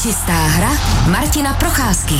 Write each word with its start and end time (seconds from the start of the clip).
Čistá 0.00 0.32
hra 0.32 0.72
Martina 1.12 1.54
Procházky. 1.54 2.14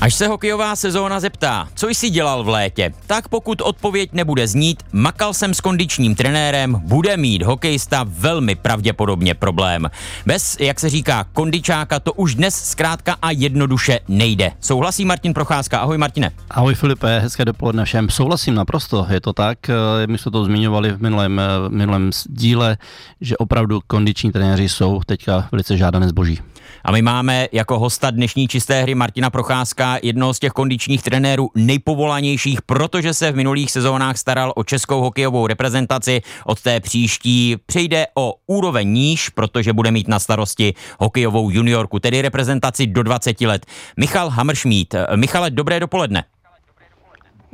Až 0.00 0.14
se 0.14 0.26
hokejová 0.26 0.76
sezóna 0.76 1.20
zeptá, 1.20 1.68
co 1.74 1.88
jsi 1.88 2.10
dělal 2.10 2.44
v 2.44 2.48
létě, 2.48 2.94
tak 3.06 3.28
pokud 3.28 3.60
odpověď 3.60 4.10
nebude 4.12 4.48
znít, 4.48 4.82
makal 4.92 5.34
jsem 5.34 5.54
s 5.54 5.60
kondičním 5.60 6.14
trenérem, 6.14 6.80
bude 6.84 7.16
mít 7.16 7.42
hokejista 7.42 8.04
velmi 8.08 8.54
pravděpodobně 8.54 9.34
problém. 9.34 9.90
Bez, 10.26 10.56
jak 10.60 10.80
se 10.80 10.88
říká, 10.88 11.24
kondičáka 11.32 12.00
to 12.00 12.12
už 12.12 12.34
dnes 12.34 12.54
zkrátka 12.70 13.16
a 13.22 13.30
jednoduše 13.30 14.00
nejde. 14.08 14.52
Souhlasí 14.60 15.04
Martin 15.04 15.34
Procházka. 15.34 15.78
Ahoj 15.78 15.98
Martine. 15.98 16.30
Ahoj 16.50 16.74
Filipe, 16.74 17.20
hezké 17.20 17.44
dopoledne 17.44 17.84
všem. 17.84 18.10
Souhlasím 18.10 18.54
naprosto, 18.54 19.06
je 19.10 19.20
to 19.20 19.32
tak. 19.32 19.70
Eh, 19.70 20.06
my 20.06 20.18
jsme 20.18 20.30
to 20.30 20.44
zmiňovali 20.44 20.92
v 20.92 21.02
minulém, 21.02 21.40
eh, 21.40 21.68
minulém 21.68 22.10
díle, 22.26 22.76
že 23.20 23.36
opravdu 23.36 23.80
kondiční 23.86 24.32
trenéři 24.32 24.68
jsou 24.68 25.00
teďka 25.06 25.48
velice 25.52 25.76
žádané 25.76 26.08
zboží. 26.08 26.40
A 26.84 26.92
my 26.92 27.02
máme 27.02 27.48
jako 27.52 27.78
hosta 27.78 28.10
dnešní 28.10 28.48
čisté 28.48 28.82
hry 28.82 28.94
Martina 28.94 29.30
Procházka, 29.30 29.98
jednoho 30.02 30.34
z 30.34 30.38
těch 30.38 30.52
kondičních 30.52 31.02
trenérů 31.02 31.50
nejpovolanějších, 31.54 32.62
protože 32.62 33.14
se 33.14 33.32
v 33.32 33.36
minulých 33.36 33.70
sezónách 33.70 34.18
staral 34.18 34.52
o 34.56 34.64
českou 34.64 35.00
hokejovou 35.00 35.46
reprezentaci. 35.46 36.22
Od 36.46 36.60
té 36.60 36.80
příští 36.80 37.56
přejde 37.66 38.06
o 38.14 38.34
úroveň 38.46 38.88
níž, 38.88 39.28
protože 39.28 39.72
bude 39.72 39.90
mít 39.90 40.08
na 40.08 40.18
starosti 40.18 40.74
hokejovou 41.00 41.50
juniorku, 41.50 41.98
tedy 41.98 42.22
reprezentaci 42.22 42.86
do 42.86 43.02
20 43.02 43.40
let. 43.40 43.66
Michal 43.96 44.28
Hammerschmidt. 44.28 44.94
Michale, 45.16 45.50
dobré 45.50 45.80
dopoledne. 45.80 46.24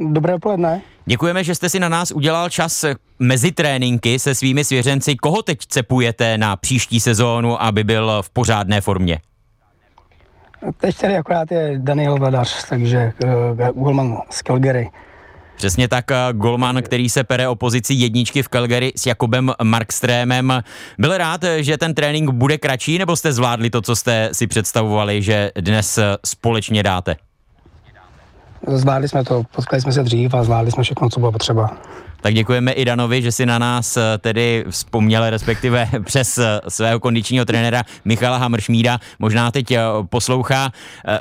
Dobré 0.00 0.32
dopoledne. 0.32 0.80
Děkujeme, 1.06 1.44
že 1.44 1.54
jste 1.54 1.68
si 1.68 1.80
na 1.80 1.88
nás 1.88 2.10
udělal 2.10 2.50
čas 2.50 2.84
mezi 3.18 3.52
tréninky 3.52 4.18
se 4.18 4.34
svými 4.34 4.64
svěřenci. 4.64 5.16
Koho 5.16 5.42
teď 5.42 5.58
cepujete 5.68 6.38
na 6.38 6.56
příští 6.56 7.00
sezónu, 7.00 7.62
aby 7.62 7.84
byl 7.84 8.22
v 8.22 8.30
pořádné 8.30 8.80
formě? 8.80 9.18
Teď 10.76 10.98
tady 10.98 11.16
akorát 11.16 11.52
je 11.52 11.74
Daniel 11.78 12.16
Vladař, 12.16 12.68
takže 12.68 13.12
uh, 13.24 13.82
Golman 13.84 14.18
z 14.30 14.42
Calgary. 14.42 14.90
Přesně 15.56 15.88
tak, 15.88 16.10
eh, 16.10 16.16
Golman, 16.32 16.82
který 16.82 17.08
se 17.08 17.24
pere 17.24 17.48
o 17.48 17.54
pozici 17.54 17.94
jedničky 17.94 18.42
v 18.42 18.48
Calgary 18.48 18.92
s 18.96 19.06
Jakobem 19.06 19.52
Markstrémem. 19.62 20.62
Byl 20.98 21.18
rád, 21.18 21.44
že 21.56 21.78
ten 21.78 21.94
trénink 21.94 22.30
bude 22.30 22.58
kratší, 22.58 22.98
nebo 22.98 23.16
jste 23.16 23.32
zvládli 23.32 23.70
to, 23.70 23.82
co 23.82 23.96
jste 23.96 24.28
si 24.32 24.46
představovali, 24.46 25.22
že 25.22 25.50
dnes 25.60 25.98
společně 26.24 26.82
dáte? 26.82 27.16
Zvládli 28.66 29.08
jsme 29.08 29.24
to, 29.24 29.42
potkali 29.54 29.82
jsme 29.82 29.92
se 29.92 30.02
dřív 30.02 30.34
a 30.34 30.44
zvládli 30.44 30.72
jsme 30.72 30.82
všechno, 30.82 31.08
co 31.08 31.20
bylo 31.20 31.32
potřeba. 31.32 31.76
Tak 32.20 32.34
děkujeme 32.34 32.72
i 32.72 32.84
Danovi, 32.84 33.22
že 33.22 33.32
si 33.32 33.46
na 33.46 33.58
nás 33.58 33.96
eh, 33.96 34.18
tedy 34.18 34.64
vzpomněl, 34.70 35.30
respektive 35.30 35.88
přes 36.04 36.38
eh, 36.38 36.60
svého 36.68 37.00
kondičního 37.00 37.44
trenéra 37.44 37.82
Michala 38.04 38.36
Hamršmída. 38.36 38.98
Možná 39.18 39.50
teď 39.50 39.70
eh, 39.70 39.80
poslouchá. 40.08 40.72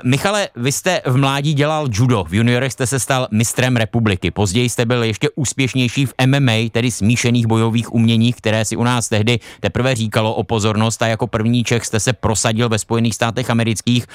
Michale, 0.04 0.50
vy 0.56 0.72
jste 0.72 1.02
v 1.06 1.17
mládí 1.17 1.54
dělal 1.54 1.88
judo, 1.92 2.23
v 2.30 2.34
juniorech 2.34 2.73
jste 2.73 2.88
se 2.88 3.00
stal 3.00 3.28
mistrem 3.32 3.76
republiky. 3.76 4.32
Později 4.32 4.70
jste 4.70 4.86
byl 4.86 5.04
ještě 5.04 5.30
úspěšnější 5.36 6.06
v 6.06 6.14
MMA, 6.26 6.70
tedy 6.72 6.92
smíšených 6.92 7.48
bojových 7.48 7.94
uměních, 7.94 8.36
které 8.36 8.66
si 8.66 8.76
u 8.76 8.84
nás 8.84 9.10
tehdy 9.10 9.40
teprve 9.60 9.95
říkalo 9.95 10.34
o 10.34 10.44
pozornost 10.44 11.02
a 11.02 11.08
jako 11.08 11.28
první 11.28 11.64
Čech 11.64 11.86
jste 11.86 12.00
se 12.00 12.14
prosadil 12.14 12.70
ve 12.70 12.80
Spojených 12.80 13.16
státech 13.16 13.50
amerických. 13.50 14.08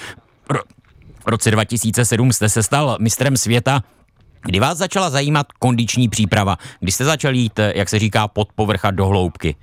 V 1.25 1.29
roce 1.29 1.51
2007 1.51 2.33
jste 2.33 2.49
se 2.49 2.63
stal 2.63 2.97
mistrem 3.01 3.37
světa 3.37 3.81
Kdy 4.47 4.61
vás 4.61 4.79
začala 4.79 5.11
zajímat 5.11 5.47
kondiční 5.53 6.09
příprava? 6.09 6.57
Kdy 6.81 6.93
jste 6.93 7.05
začal 7.05 7.35
jít, 7.35 7.61
jak 7.75 7.89
se 7.89 7.99
říká, 7.99 8.29
pod 8.29 8.49
povrcha 8.55 8.91
do 8.91 9.07
hloubky? 9.07 9.57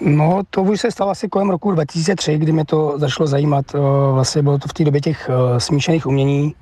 No, 0.00 0.40
to 0.50 0.62
už 0.62 0.80
se 0.80 0.90
stalo 0.90 1.10
asi 1.10 1.28
kolem 1.28 1.50
roku 1.50 1.72
2003, 1.72 2.38
kdy 2.38 2.52
mě 2.52 2.64
to 2.64 2.98
začalo 2.98 3.26
zajímat. 3.26 3.64
Eh, 3.74 3.78
vlastně 4.12 4.42
bylo 4.42 4.58
to 4.58 4.68
v 4.68 4.72
té 4.72 4.84
době 4.84 5.00
těch 5.00 5.30
eh, 5.30 5.60
smíšených 5.60 6.06
umění, 6.06 6.54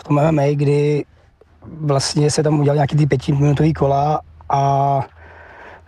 v 0.00 0.04
tom 0.04 0.16
MMA, 0.16 0.42
kdy 0.54 1.04
vlastně 1.66 2.30
se 2.30 2.42
tam 2.42 2.60
udělal 2.60 2.76
nějaký 2.76 2.96
ty 2.96 3.06
pětiminutový 3.06 3.72
kola 3.72 4.20
a 4.48 5.00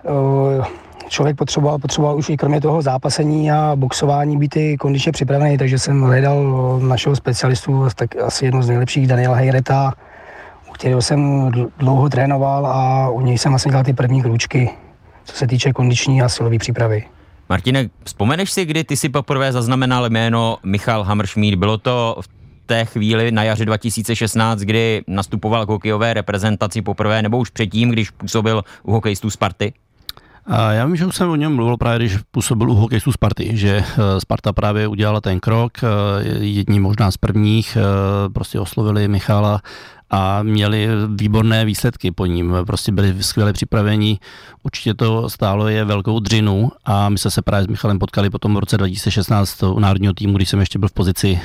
eh, 0.04 0.83
člověk 1.08 1.36
potřeboval, 1.36 1.78
potřeboval 1.78 2.16
už 2.16 2.28
i 2.28 2.36
kromě 2.36 2.60
toho 2.60 2.82
zápasení 2.82 3.50
a 3.50 3.72
boxování 3.76 4.36
být 4.36 4.56
i 4.56 4.76
kondičně 4.76 5.12
připravený, 5.12 5.58
takže 5.58 5.78
jsem 5.78 6.02
hledal 6.02 6.78
našeho 6.82 7.16
specialistu, 7.16 7.88
tak 7.94 8.16
asi 8.16 8.44
jedno 8.44 8.62
z 8.62 8.68
nejlepších, 8.68 9.06
Daniela 9.06 9.36
Hejreta, 9.36 9.92
u 10.70 10.72
kterého 10.72 11.02
jsem 11.02 11.50
dlouho 11.78 12.08
trénoval 12.08 12.66
a 12.66 13.10
u 13.10 13.20
něj 13.20 13.38
jsem 13.38 13.52
vlastně 13.52 13.70
dělal 13.70 13.84
ty 13.84 13.92
první 13.92 14.22
kručky, 14.22 14.70
co 15.24 15.36
se 15.36 15.46
týče 15.46 15.72
kondiční 15.72 16.22
a 16.22 16.28
silové 16.28 16.58
přípravy. 16.58 17.04
Martine, 17.48 17.88
vzpomeneš 18.04 18.52
si, 18.52 18.64
kdy 18.64 18.84
ty 18.84 18.96
si 18.96 19.08
poprvé 19.08 19.52
zaznamenal 19.52 20.10
jméno 20.10 20.56
Michal 20.62 21.02
Hammerschmidt? 21.02 21.58
Bylo 21.58 21.78
to 21.78 22.16
v 22.20 22.28
té 22.66 22.84
chvíli 22.84 23.32
na 23.32 23.42
jaře 23.42 23.64
2016, 23.64 24.60
kdy 24.60 25.02
nastupoval 25.06 25.66
k 25.66 25.68
hokejové 25.68 26.14
reprezentaci 26.14 26.82
poprvé, 26.82 27.22
nebo 27.22 27.38
už 27.38 27.50
předtím, 27.50 27.90
když 27.90 28.10
působil 28.10 28.64
u 28.82 28.92
hokejistů 28.92 29.30
Sparty? 29.30 29.72
A 30.46 30.72
já 30.72 30.86
vím, 30.86 30.96
že 30.96 31.06
už 31.06 31.16
jsem 31.16 31.30
o 31.30 31.36
něm 31.36 31.54
mluvil 31.54 31.76
právě, 31.76 31.98
když 31.98 32.18
působil 32.30 32.70
u 32.70 32.74
hokejistů 32.74 33.12
Sparty, 33.12 33.56
že 33.56 33.84
eh, 33.84 34.20
Sparta 34.20 34.52
právě 34.52 34.88
udělala 34.88 35.20
ten 35.20 35.40
krok, 35.40 35.72
eh, 35.82 35.88
jedni 36.38 36.80
možná 36.80 37.10
z 37.10 37.16
prvních, 37.16 37.76
eh, 37.76 38.28
prostě 38.28 38.60
oslovili 38.60 39.08
Michala 39.08 39.60
a 40.10 40.42
měli 40.42 40.88
výborné 41.16 41.64
výsledky 41.64 42.10
po 42.10 42.26
ním. 42.26 42.54
Prostě 42.66 42.92
byli 42.92 43.22
skvěle 43.22 43.52
připraveni. 43.52 44.18
Určitě 44.62 44.94
to 44.94 45.30
stálo 45.30 45.68
je 45.68 45.84
velkou 45.84 46.20
dřinu 46.20 46.72
a 46.84 47.08
my 47.08 47.18
jsme 47.18 47.30
se 47.30 47.42
právě 47.42 47.64
s 47.64 47.68
Michalem 47.68 47.98
potkali 47.98 48.30
potom 48.30 48.54
v 48.54 48.58
roce 48.58 48.78
2016 48.78 49.62
u 49.62 49.78
národního 49.78 50.14
týmu, 50.14 50.36
když 50.36 50.48
jsem 50.48 50.60
ještě 50.60 50.78
byl 50.78 50.88
v 50.88 50.92
pozici 50.92 51.40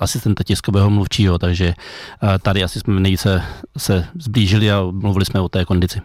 asistenta 0.00 0.44
tiskového 0.44 0.90
mluvčího, 0.90 1.38
takže 1.38 1.74
tady 2.42 2.64
asi 2.64 2.80
jsme 2.80 3.00
nejvíce 3.00 3.42
se 3.76 4.04
zblížili 4.18 4.72
a 4.72 4.82
mluvili 4.92 5.24
jsme 5.24 5.40
o 5.40 5.48
té 5.48 5.64
kondici. 5.64 6.00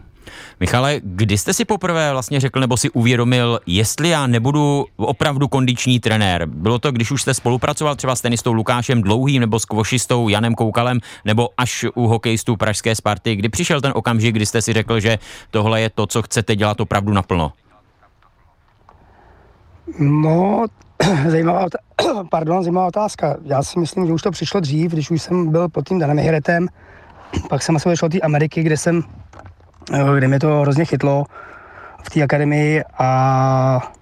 Michale, 0.60 1.00
kdy 1.02 1.38
jste 1.38 1.54
si 1.54 1.64
poprvé 1.64 2.12
vlastně 2.12 2.40
řekl 2.40 2.60
nebo 2.60 2.76
si 2.76 2.90
uvědomil, 2.90 3.60
jestli 3.66 4.08
já 4.08 4.26
nebudu 4.26 4.86
opravdu 4.96 5.48
kondiční 5.48 6.00
trenér? 6.00 6.46
Bylo 6.46 6.78
to, 6.78 6.92
když 6.92 7.10
už 7.10 7.22
jste 7.22 7.34
spolupracoval 7.34 7.96
třeba 7.96 8.16
s 8.16 8.20
tenistou 8.20 8.52
Lukášem 8.52 9.02
Dlouhým 9.02 9.40
nebo 9.40 9.58
s 9.58 9.64
kvošistou 9.64 10.28
Janem 10.28 10.54
Koukalem 10.54 11.00
nebo 11.24 11.48
až 11.56 11.84
u 11.94 12.06
hokejistů 12.06 12.56
Pražské 12.56 12.94
Sparty? 12.94 13.36
Kdy 13.36 13.48
přišel 13.48 13.80
ten 13.80 13.92
okamžik, 13.94 14.34
kdy 14.34 14.46
jste 14.46 14.62
si 14.62 14.72
řekl, 14.72 15.00
že 15.00 15.18
tohle 15.50 15.80
je 15.80 15.90
to, 15.90 16.06
co 16.06 16.22
chcete 16.22 16.56
dělat 16.56 16.80
opravdu 16.80 17.12
naplno? 17.12 17.52
No, 19.98 20.66
zajímavá, 21.28 21.66
pardon, 22.30 22.62
zajímavá 22.62 22.86
otázka. 22.86 23.36
Já 23.44 23.62
si 23.62 23.78
myslím, 23.78 24.06
že 24.06 24.12
už 24.12 24.22
to 24.22 24.30
přišlo 24.30 24.60
dřív, 24.60 24.92
když 24.92 25.10
už 25.10 25.22
jsem 25.22 25.50
byl 25.50 25.68
pod 25.68 25.88
tím 25.88 25.98
Danem 25.98 26.18
Hretem, 26.18 26.68
pak 27.48 27.62
jsem 27.62 27.76
asi 27.76 27.88
odešel 27.88 28.08
do 28.08 28.18
Ameriky, 28.22 28.62
kde 28.62 28.76
jsem 28.76 29.02
kde 30.18 30.28
mě 30.28 30.38
to 30.38 30.60
hrozně 30.60 30.84
chytlo 30.84 31.24
v 32.04 32.10
té 32.10 32.22
akademii 32.22 32.82
a 32.98 33.92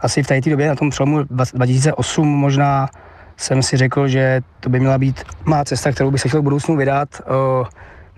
asi 0.00 0.22
v 0.22 0.26
té 0.26 0.40
době, 0.40 0.68
na 0.68 0.74
tom 0.74 0.90
přelomu 0.90 1.22
2008 1.54 2.28
možná, 2.28 2.88
jsem 3.36 3.62
si 3.62 3.76
řekl, 3.76 4.08
že 4.08 4.40
to 4.60 4.68
by 4.68 4.80
měla 4.80 4.98
být 4.98 5.24
má 5.44 5.64
cesta, 5.64 5.92
kterou 5.92 6.10
bych 6.10 6.20
se 6.20 6.28
chtěl 6.28 6.40
v 6.40 6.44
budoucnu 6.44 6.76
vydat. 6.76 7.08
Eh, 7.20 7.64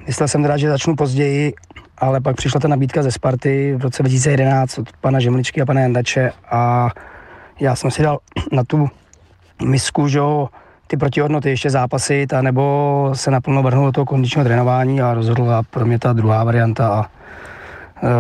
myslel 0.07 0.29
jsem 0.29 0.43
teda, 0.43 0.57
že 0.57 0.69
začnu 0.69 0.97
později, 0.97 1.55
ale 1.99 2.21
pak 2.21 2.37
přišla 2.37 2.61
ta 2.61 2.69
nabídka 2.69 3.03
ze 3.03 3.13
Sparty 3.13 3.75
v 3.79 3.83
roce 3.83 4.03
2011 4.03 4.79
od 4.79 4.89
pana 5.01 5.21
Žemličky 5.21 5.61
a 5.61 5.67
pana 5.67 5.81
Jandače 5.81 6.33
a 6.51 6.91
já 7.61 7.77
jsem 7.77 7.91
si 7.91 8.03
dal 8.03 8.19
na 8.53 8.65
tu 8.65 8.89
misku, 9.65 10.09
že 10.09 10.21
ty 10.87 10.97
protihodnoty 10.97 11.51
ještě 11.51 11.71
zápasit, 11.71 12.33
nebo 12.41 13.11
se 13.15 13.31
naplno 13.31 13.63
vrhnout 13.63 13.87
do 13.87 13.93
toho 13.93 14.05
kondičního 14.05 14.45
trénování 14.45 15.01
a 15.01 15.15
rozhodla 15.15 15.63
pro 15.63 15.87
mě 15.87 15.99
ta 15.99 16.13
druhá 16.13 16.45
varianta 16.45 16.89
a 16.89 17.11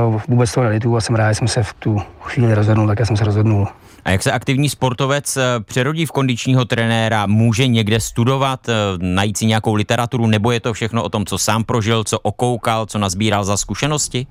uh, 0.08 0.20
vůbec 0.28 0.52
toho 0.52 0.64
realitu 0.64 0.96
a 0.96 1.00
jsem 1.00 1.14
rád, 1.14 1.32
že 1.32 1.34
jsem 1.34 1.48
se 1.48 1.62
v 1.62 1.74
tu 1.74 2.02
chvíli 2.20 2.54
rozhodnul, 2.54 2.86
tak 2.86 2.98
já 2.98 3.06
jsem 3.06 3.16
se 3.16 3.24
rozhodnul. 3.24 3.68
A 4.04 4.10
jak 4.10 4.22
se 4.22 4.32
aktivní 4.32 4.68
sportovec 4.68 5.36
e, 5.36 5.42
přerodí 5.60 6.06
v 6.06 6.12
kondičního 6.12 6.64
trenéra? 6.64 7.26
Může 7.26 7.66
někde 7.66 8.00
studovat, 8.00 8.68
e, 8.68 8.72
najít 8.98 9.36
si 9.36 9.46
nějakou 9.46 9.74
literaturu, 9.74 10.26
nebo 10.26 10.52
je 10.52 10.60
to 10.60 10.72
všechno 10.72 11.02
o 11.02 11.08
tom, 11.08 11.26
co 11.26 11.38
sám 11.38 11.64
prožil, 11.64 12.04
co 12.04 12.18
okoukal, 12.18 12.86
co 12.86 12.98
nazbíral 12.98 13.44
za 13.44 13.56
zkušenosti? 13.56 14.26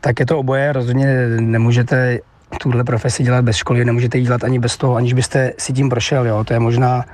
Tak 0.00 0.20
je 0.20 0.26
to 0.26 0.38
oboje, 0.38 0.72
rozhodně 0.72 1.28
nemůžete 1.40 2.18
tuhle 2.58 2.84
profesi 2.84 3.22
dělat 3.22 3.44
bez 3.44 3.56
školy, 3.56 3.84
nemůžete 3.84 4.18
ji 4.18 4.24
dělat 4.24 4.44
ani 4.44 4.58
bez 4.58 4.76
toho, 4.76 4.94
aniž 4.94 5.12
byste 5.12 5.52
si 5.58 5.72
tím 5.72 5.88
prošel. 5.88 6.26
Jo. 6.26 6.44
To 6.44 6.52
je 6.52 6.60
možná 6.60 7.04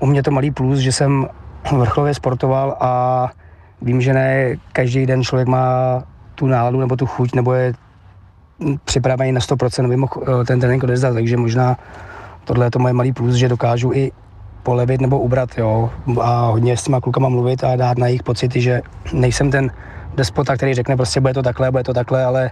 u 0.00 0.06
mě 0.06 0.22
to 0.22 0.30
malý 0.30 0.50
plus, 0.50 0.78
že 0.78 0.92
jsem 0.92 1.28
vrcholově 1.72 2.14
sportoval 2.14 2.76
a 2.80 3.30
vím, 3.82 4.00
že 4.00 4.14
ne 4.14 4.56
každý 4.72 5.06
den 5.06 5.22
člověk 5.22 5.48
má 5.48 6.02
tu 6.34 6.46
náladu 6.46 6.80
nebo 6.80 6.96
tu 6.96 7.06
chuť, 7.06 7.34
nebo 7.34 7.52
je 7.52 7.72
připravený 8.84 9.32
na 9.32 9.40
100%, 9.40 9.84
aby 9.84 9.96
mohl 9.96 10.12
eh, 10.22 10.44
ten 10.44 10.60
trénink 10.60 10.82
odezdat, 10.82 11.14
takže 11.14 11.36
možná 11.36 11.76
tohle 12.44 12.66
je 12.66 12.70
to 12.70 12.78
moje 12.78 12.92
malý 12.92 13.12
plus, 13.12 13.34
že 13.34 13.48
dokážu 13.48 13.92
i 13.92 14.12
polevit 14.62 15.00
nebo 15.00 15.20
ubrat, 15.20 15.58
jo, 15.58 15.90
a 16.20 16.46
hodně 16.46 16.76
s 16.76 16.84
těma 16.84 17.00
klukama 17.00 17.28
mluvit 17.28 17.64
a 17.64 17.76
dát 17.76 17.98
na 17.98 18.06
jejich 18.06 18.22
pocity, 18.22 18.60
že 18.60 18.82
nejsem 19.12 19.50
ten 19.50 19.70
despota, 20.14 20.56
který 20.56 20.74
řekne 20.74 20.96
prostě 20.96 21.20
bude 21.20 21.34
to 21.34 21.42
takhle, 21.42 21.70
bude 21.70 21.82
to 21.82 21.94
takhle, 21.94 22.24
ale 22.24 22.50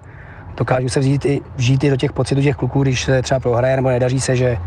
dokážu 0.56 0.88
se 0.88 1.00
vzít 1.00 1.24
i, 1.24 1.40
vžít 1.56 1.84
i 1.84 1.90
do 1.90 1.96
těch 1.96 2.12
pocitů 2.12 2.42
těch 2.42 2.56
kluků, 2.56 2.82
když 2.82 3.04
se 3.04 3.22
třeba 3.22 3.40
prohraje 3.40 3.76
nebo 3.76 3.88
nedaří 3.88 4.20
se, 4.20 4.36
že 4.36 4.58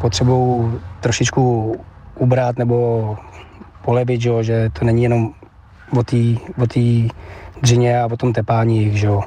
potřebují 0.00 0.72
trošičku 1.00 1.76
ubrat 2.18 2.58
nebo 2.58 3.16
polebit, 3.84 4.20
že, 4.20 4.30
že 4.40 4.70
to 4.78 4.84
není 4.84 5.02
jenom 5.02 5.30
o 6.58 6.66
té 6.66 6.78
dřině 7.62 8.00
a 8.00 8.06
o 8.06 8.16
tom 8.16 8.32
tepání, 8.32 8.98
že 8.98 9.06
jo. 9.06 9.22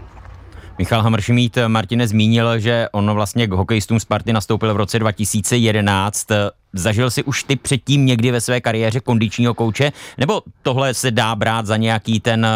Michal 0.78 1.02
Hamršmít 1.02 1.58
Martine 1.68 2.08
zmínil, 2.08 2.60
že 2.60 2.88
on 2.92 3.12
vlastně 3.12 3.48
k 3.48 3.52
hokejistům 3.52 4.00
Sparty 4.00 4.34
nastoupil 4.34 4.74
v 4.74 4.78
roce 4.78 5.00
2011. 5.00 6.28
Zažil 6.74 7.12
si 7.12 7.24
už 7.24 7.44
ty 7.44 7.56
předtím 7.56 8.06
někdy 8.06 8.32
ve 8.32 8.42
své 8.42 8.62
kariéře 8.62 9.00
kondičního 9.00 9.54
kouče, 9.54 9.92
nebo 10.18 10.42
tohle 10.62 10.94
se 10.94 11.12
dá 11.12 11.36
brát 11.36 11.66
za 11.66 11.78
nějaký 11.78 12.20
ten 12.20 12.48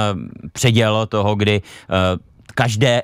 předěl 0.54 1.06
toho, 1.06 1.36
kdy 1.36 1.62
uh, 1.62 1.96
každé 2.56 3.02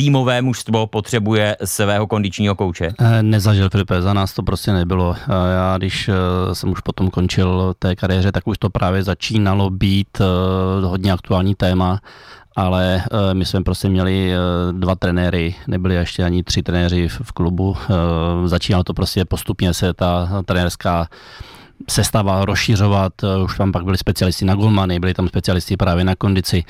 týmové 0.00 0.42
mužstvo 0.42 0.86
potřebuje 0.86 1.56
svého 1.64 2.06
kondičního 2.06 2.54
kouče? 2.54 2.94
Eh, 3.00 3.22
nezažil 3.22 3.70
Filipe, 3.70 4.02
za 4.02 4.12
nás 4.12 4.32
to 4.32 4.42
prostě 4.42 4.72
nebylo. 4.72 5.16
Eh, 5.18 5.32
já 5.54 5.78
když 5.78 6.08
eh, 6.08 6.14
jsem 6.54 6.70
už 6.70 6.80
potom 6.80 7.10
končil 7.10 7.74
té 7.78 7.96
kariéře, 7.96 8.32
tak 8.32 8.46
už 8.46 8.58
to 8.58 8.70
právě 8.70 9.02
začínalo 9.02 9.70
být 9.70 10.18
hodně 10.82 11.12
aktuální 11.12 11.54
téma 11.54 12.00
ale 12.56 13.02
my 13.32 13.44
jsme 13.44 13.62
prostě 13.62 13.88
měli 13.88 14.32
dva 14.72 14.94
trenéry, 14.94 15.54
nebyli 15.66 15.94
ještě 15.94 16.24
ani 16.24 16.42
tři 16.42 16.62
trenéři 16.62 17.08
v 17.08 17.32
klubu. 17.32 17.76
Začínalo 18.44 18.84
to 18.84 18.94
prostě 18.94 19.24
postupně 19.24 19.74
se 19.74 19.94
ta 19.94 20.42
trenérská 20.44 21.08
sestava 21.88 22.44
rozšiřovat, 22.44 23.12
eh, 23.24 23.42
už 23.44 23.58
tam 23.58 23.72
pak 23.72 23.84
byli 23.84 23.98
specialisti 23.98 24.44
na 24.44 24.54
golmany, 24.54 25.00
byli 25.00 25.14
tam 25.14 25.28
specialisti 25.28 25.76
právě 25.76 26.04
na 26.04 26.14
kondici, 26.14 26.64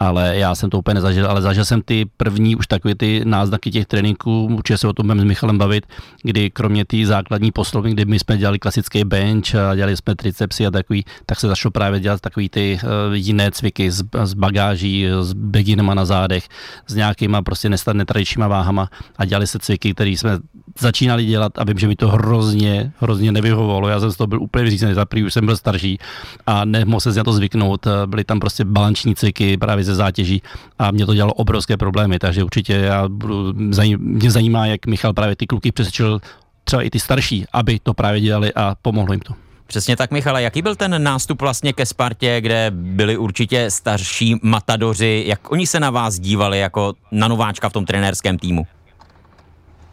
ale 0.00 0.36
já 0.36 0.54
jsem 0.54 0.70
to 0.70 0.78
úplně 0.78 0.94
nezažil, 0.94 1.26
ale 1.26 1.42
zažil 1.42 1.64
jsem 1.64 1.82
ty 1.82 2.06
první 2.16 2.56
už 2.56 2.66
takové 2.66 2.94
ty 2.94 3.22
náznaky 3.24 3.70
těch 3.70 3.86
tréninků, 3.86 4.46
určitě 4.46 4.78
se 4.78 4.88
o 4.88 4.92
tom 4.92 5.06
budeme 5.06 5.20
s 5.20 5.24
Michalem 5.24 5.58
bavit, 5.58 5.86
kdy 6.22 6.50
kromě 6.50 6.84
té 6.84 7.06
základní 7.06 7.52
poslovny, 7.52 7.90
kdy 7.90 8.04
my 8.04 8.18
jsme 8.18 8.38
dělali 8.38 8.58
klasický 8.58 9.04
bench 9.04 9.54
a 9.54 9.74
dělali 9.74 9.96
jsme 9.96 10.14
tricepsy 10.14 10.66
a 10.66 10.70
takový, 10.70 11.04
tak 11.26 11.40
se 11.40 11.48
začalo 11.48 11.72
právě 11.72 12.00
dělat 12.00 12.20
takový 12.20 12.48
ty 12.48 12.78
uh, 12.82 13.14
jiné 13.14 13.50
cviky 13.50 13.90
z, 13.90 14.04
z 14.24 14.34
bagáží, 14.34 15.06
s 15.20 15.32
beginema 15.32 15.94
na 15.94 16.04
zádech, 16.04 16.48
s 16.86 16.94
nějakýma 16.94 17.42
prostě 17.42 17.70
netradičníma 17.92 18.48
váhama 18.48 18.88
a 19.16 19.24
dělali 19.24 19.46
se 19.46 19.58
cviky, 19.58 19.94
které 19.94 20.10
jsme 20.10 20.38
začínali 20.78 21.24
dělat 21.24 21.58
a 21.58 21.64
vím, 21.64 21.78
že 21.78 21.88
mi 21.88 21.96
to 21.96 22.08
hrozně, 22.08 22.92
hrozně 22.98 23.32
nevyhovovalo. 23.32 23.88
Já 23.88 24.00
jsem 24.00 24.12
z 24.12 24.16
toho 24.16 24.26
byl 24.26 24.40
úplně 24.48 24.64
vyřízený, 24.64 24.94
za 24.94 25.06
už 25.26 25.32
jsem 25.32 25.46
byl 25.46 25.56
starší 25.56 25.98
a 26.46 26.64
nemohl 26.64 27.00
se 27.00 27.12
na 27.12 27.24
to 27.24 27.32
zvyknout. 27.32 27.86
Byly 28.06 28.24
tam 28.24 28.40
prostě 28.40 28.64
balanční 28.64 29.14
cviky 29.14 29.56
právě 29.56 29.84
ze 29.84 29.94
zátěží 29.94 30.42
a 30.78 30.90
mě 30.90 31.06
to 31.06 31.14
dělalo 31.14 31.32
obrovské 31.32 31.76
problémy, 31.76 32.18
takže 32.18 32.44
určitě 32.44 32.72
já 32.72 33.08
budu, 33.08 33.54
mě 33.98 34.30
zajímá, 34.30 34.66
jak 34.66 34.86
Michal 34.86 35.12
právě 35.12 35.36
ty 35.36 35.46
kluky 35.46 35.72
přesvědčil 35.72 36.20
třeba 36.64 36.82
i 36.82 36.90
ty 36.90 37.00
starší, 37.00 37.44
aby 37.52 37.78
to 37.82 37.94
právě 37.94 38.20
dělali 38.20 38.54
a 38.54 38.76
pomohlo 38.82 39.12
jim 39.12 39.20
to. 39.20 39.34
Přesně 39.66 39.96
tak, 39.96 40.10
Michale. 40.10 40.42
Jaký 40.42 40.62
byl 40.62 40.76
ten 40.76 41.02
nástup 41.02 41.40
vlastně 41.40 41.72
ke 41.72 41.86
Spartě, 41.86 42.40
kde 42.40 42.70
byli 42.74 43.16
určitě 43.16 43.70
starší 43.70 44.36
matadoři? 44.42 45.24
Jak 45.26 45.52
oni 45.52 45.66
se 45.66 45.80
na 45.80 45.90
vás 45.90 46.18
dívali 46.18 46.58
jako 46.58 46.94
na 47.12 47.28
nováčka 47.28 47.68
v 47.68 47.72
tom 47.72 47.84
trenérském 47.84 48.38
týmu? 48.38 48.66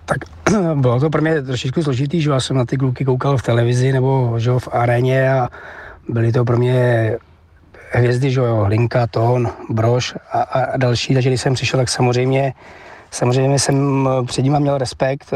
Tak 0.06 0.18
bylo 0.76 1.00
to 1.00 1.10
pro 1.10 1.22
mě 1.22 1.42
trošičku 1.42 1.84
složitý, 1.84 2.22
že 2.22 2.30
já 2.30 2.40
jsem 2.40 2.58
na 2.58 2.66
ty 2.66 2.78
kluky 2.78 3.06
koukal 3.06 3.38
v 3.38 3.44
televizi 3.44 3.92
nebo 3.92 4.34
že 4.38 4.52
v 4.52 4.70
aréně 4.72 5.34
a 5.34 5.50
byly 6.10 6.32
to 6.32 6.46
pro 6.46 6.58
mě 6.58 7.18
hvězdy, 7.92 8.32
že 8.32 8.40
jo, 8.40 8.64
Hlinka, 8.66 9.08
Tón, 9.08 9.50
Brož 9.70 10.16
a, 10.32 10.42
a 10.42 10.78
další, 10.78 11.14
takže 11.14 11.30
když 11.30 11.42
jsem 11.42 11.54
přišel, 11.54 11.80
tak 11.80 11.90
samozřejmě 11.90 12.54
Samozřejmě 13.12 13.60
jsem 13.60 14.10
před 14.26 14.42
nimi 14.42 14.60
měl 14.60 14.78
respekt, 14.78 15.32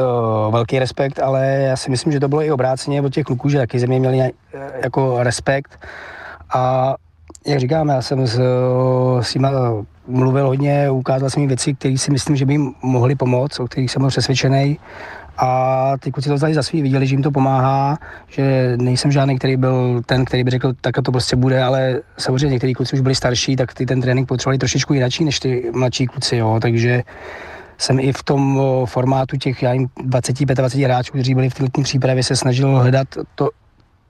velký 0.49 0.79
respekt, 0.79 1.19
ale 1.19 1.47
já 1.47 1.75
si 1.75 1.91
myslím, 1.91 2.13
že 2.13 2.19
to 2.19 2.27
bylo 2.27 2.43
i 2.43 2.51
obráceně 2.51 3.01
od 3.01 3.13
těch 3.13 3.25
kluků, 3.25 3.49
že 3.49 3.57
taky 3.57 3.79
ze 3.79 3.87
mě 3.87 3.99
měli 3.99 4.31
jako 4.83 5.23
respekt. 5.23 5.79
A 6.53 6.95
jak 7.45 7.59
říkám, 7.59 7.89
já 7.89 8.01
jsem 8.01 8.27
s, 8.27 8.39
s 9.21 9.33
nimi 9.33 9.47
mluvil 10.09 10.47
hodně, 10.47 10.89
ukázal 10.89 11.29
jsem 11.29 11.41
jim 11.41 11.47
věci, 11.47 11.73
které 11.73 11.97
si 11.97 12.11
myslím, 12.11 12.35
že 12.35 12.45
by 12.45 12.53
jim 12.53 12.73
mohly 12.81 13.15
pomoct, 13.15 13.59
o 13.59 13.67
kterých 13.67 13.91
jsem 13.91 14.01
byl 14.01 14.09
přesvědčený. 14.09 14.79
A 15.37 15.93
ty 15.99 16.11
kluci 16.11 16.29
to 16.29 16.35
vzali 16.35 16.53
za 16.53 16.63
svý, 16.63 16.81
viděli, 16.81 17.07
že 17.07 17.13
jim 17.13 17.23
to 17.23 17.31
pomáhá, 17.31 17.97
že 18.27 18.73
nejsem 18.77 19.11
žádný, 19.11 19.37
který 19.37 19.57
byl 19.57 20.01
ten, 20.05 20.25
který 20.25 20.43
by 20.43 20.51
řekl, 20.51 20.73
tak 20.81 20.95
to 21.03 21.11
prostě 21.11 21.35
bude, 21.35 21.63
ale 21.63 22.01
samozřejmě 22.17 22.49
někteří 22.49 22.73
kluci 22.73 22.95
už 22.95 23.01
byli 23.01 23.15
starší, 23.15 23.55
tak 23.55 23.73
ty 23.73 23.85
ten 23.85 24.01
trénink 24.01 24.27
potřebovali 24.27 24.57
trošičku 24.57 24.93
jinak 24.93 25.19
než 25.19 25.39
ty 25.39 25.71
mladší 25.73 26.05
kluci, 26.05 26.37
jo. 26.37 26.59
takže 26.61 27.03
jsem 27.77 27.99
i 27.99 28.13
v 28.13 28.23
tom 28.23 28.61
formátu 28.85 29.37
těch, 29.37 29.63
já 29.63 29.73
jim 29.73 29.87
20-25 30.07 30.83
hráčů, 30.83 31.11
kteří 31.11 31.35
byli 31.35 31.49
v 31.49 31.53
té 31.53 31.63
letní 31.63 31.83
přípravě, 31.83 32.23
se 32.23 32.35
snažil 32.35 32.79
hledat 32.79 33.07
to, 33.35 33.49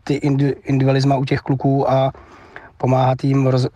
ty 0.03 0.13
individualisma 0.13 1.17
u 1.17 1.25
těch 1.25 1.39
kluků 1.39 1.91
a 1.91 2.11
pomáhat 2.77 3.23
jim 3.23 3.47
roz, 3.47 3.67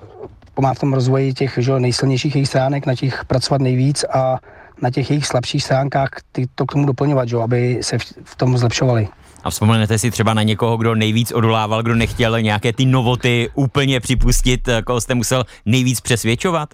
pomáhat 0.54 0.74
v 0.74 0.80
tom 0.80 0.94
rozvoji 0.94 1.34
těch 1.34 1.54
že, 1.58 1.80
nejsilnějších 1.80 2.36
jejich 2.36 2.48
stránek, 2.48 2.86
na 2.86 2.96
těch 2.96 3.26
pracovat 3.26 3.62
nejvíc 3.62 4.04
a 4.04 4.38
na 4.82 4.90
těch 4.90 5.10
jejich 5.10 5.28
slabších 5.28 5.64
stránkách 5.64 6.10
ty, 6.32 6.48
to 6.56 6.66
k 6.66 6.72
tomu 6.72 6.86
doplňovat, 6.86 7.30
že, 7.30 7.38
aby 7.38 7.80
se 7.82 7.98
v, 7.98 8.04
v 8.24 8.36
tom 8.36 8.58
zlepšovali. 8.58 9.08
A 9.44 9.50
vzpomenete 9.50 10.00
si 10.00 10.12
třeba 10.12 10.34
na 10.34 10.44
někoho, 10.44 10.78
kdo 10.78 10.96
nejvíc 10.96 11.32
odolával, 11.32 11.84
kdo 11.84 11.96
nechtěl 11.96 12.42
nějaké 12.42 12.74
ty 12.74 12.86
novoty 12.86 13.50
úplně 13.54 14.00
připustit, 14.00 14.70
koho 14.86 15.02
jste 15.02 15.16
musel 15.16 15.46
nejvíc 15.66 16.02
přesvědčovat? 16.02 16.70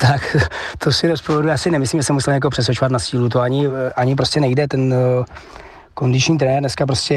Tak 0.00 0.36
to 0.78 0.92
si 0.92 1.08
rozpovedu, 1.08 1.50
asi 1.50 1.70
nemyslím, 1.70 2.00
že 2.00 2.04
jsem 2.04 2.14
musel 2.14 2.34
někoho 2.34 2.50
přesvědčovat 2.50 2.92
na 2.92 2.98
sílu, 2.98 3.28
to 3.28 3.40
ani, 3.40 3.68
ani 3.96 4.14
prostě 4.14 4.40
nejde, 4.40 4.68
ten 4.68 4.94
kondiční 5.94 6.38
trenér 6.38 6.60
dneska 6.60 6.86
prostě 6.86 7.14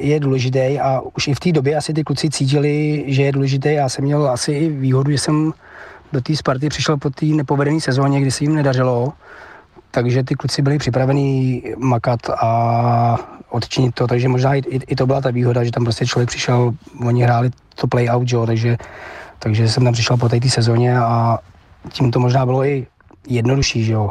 je 0.00 0.20
důležitý 0.20 0.80
a 0.80 1.00
už 1.16 1.28
i 1.28 1.34
v 1.34 1.40
té 1.40 1.52
době 1.52 1.76
asi 1.76 1.94
ty 1.94 2.04
kluci 2.04 2.30
cítili, 2.30 3.04
že 3.06 3.22
je 3.22 3.32
důležitý. 3.32 3.72
Já 3.72 3.88
jsem 3.88 4.04
měl 4.04 4.30
asi 4.30 4.52
i 4.52 4.68
výhodu, 4.68 5.10
že 5.10 5.18
jsem 5.18 5.52
do 6.12 6.20
té 6.20 6.36
Sparty 6.36 6.68
přišel 6.68 6.96
po 6.96 7.10
té 7.10 7.26
nepovedené 7.26 7.80
sezóně, 7.80 8.20
kdy 8.20 8.30
se 8.30 8.44
jim 8.44 8.54
nedařilo, 8.54 9.12
takže 9.90 10.24
ty 10.24 10.34
kluci 10.34 10.62
byli 10.62 10.78
připravení 10.78 11.62
makat 11.78 12.20
a 12.30 13.16
odčinit 13.48 13.94
to, 13.94 14.06
takže 14.06 14.28
možná 14.28 14.54
i, 14.54 14.62
i, 14.68 14.96
to 14.96 15.06
byla 15.06 15.20
ta 15.20 15.30
výhoda, 15.30 15.64
že 15.64 15.70
tam 15.70 15.84
prostě 15.84 16.06
člověk 16.06 16.28
přišel, 16.28 16.74
oni 17.06 17.22
hráli 17.22 17.50
to 17.74 17.86
play-out, 17.86 18.32
jo, 18.32 18.46
takže, 18.46 18.76
takže 19.38 19.68
jsem 19.68 19.84
tam 19.84 19.92
přišel 19.92 20.16
po 20.16 20.28
té 20.28 20.48
sezóně 20.48 20.98
a 20.98 21.38
tím 21.88 22.10
to 22.10 22.20
možná 22.20 22.46
bylo 22.46 22.64
i 22.64 22.86
jednodušší, 23.28 23.84
že 23.84 23.92
jo. 23.92 24.10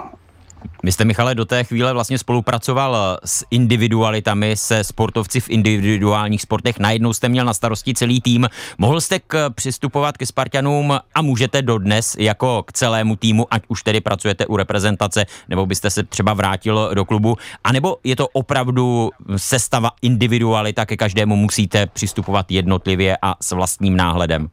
Vy 0.84 0.92
jste, 0.92 1.06
Michale, 1.06 1.36
do 1.36 1.46
té 1.46 1.64
chvíle 1.64 1.94
vlastně 1.94 2.18
spolupracoval 2.18 3.18
s 3.26 3.46
individualitami, 3.52 4.58
se 4.58 4.84
sportovci 4.84 5.40
v 5.40 5.50
individuálních 5.50 6.42
sportech. 6.42 6.80
Najednou 6.80 7.14
jste 7.14 7.30
měl 7.30 7.46
na 7.46 7.54
starosti 7.54 7.94
celý 7.94 8.22
tým. 8.22 8.48
Mohl 8.78 9.02
jste 9.02 9.20
k, 9.20 9.50
přistupovat 9.50 10.18
ke 10.18 10.26
Spartanům 10.26 11.00
a 11.16 11.22
můžete 11.22 11.62
dodnes 11.62 12.16
jako 12.20 12.64
k 12.64 12.74
celému 12.74 13.16
týmu, 13.16 13.48
ať 13.52 13.64
už 13.68 13.84
tedy 13.84 14.02
pracujete 14.02 14.46
u 14.46 14.58
reprezentace, 14.58 15.26
nebo 15.50 15.66
byste 15.66 15.90
se 15.90 16.04
třeba 16.04 16.34
vrátil 16.34 16.92
do 16.94 17.06
klubu, 17.06 17.38
anebo 17.64 17.98
je 18.04 18.16
to 18.16 18.28
opravdu 18.28 19.10
sestava 19.36 19.92
individualita, 20.02 20.86
ke 20.86 20.98
každému 20.98 21.36
musíte 21.36 21.86
přistupovat 21.86 22.52
jednotlivě 22.52 23.18
a 23.22 23.36
s 23.42 23.52
vlastním 23.52 23.98
náhledem? 23.98 24.50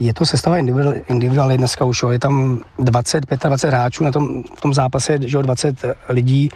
Je 0.00 0.14
to 0.14 0.26
sestava 0.26 0.58
individuální 1.08 1.58
dneska 1.58 1.84
už, 1.84 2.02
jo. 2.02 2.10
je 2.10 2.18
tam 2.18 2.60
20, 2.78 3.26
25 3.26 3.70
hráčů 3.70 4.04
na 4.04 4.12
tom, 4.12 4.42
v 4.42 4.60
tom 4.60 4.74
zápase, 4.74 5.18
jo, 5.20 5.42
20 5.42 5.84
lidí 6.08 6.50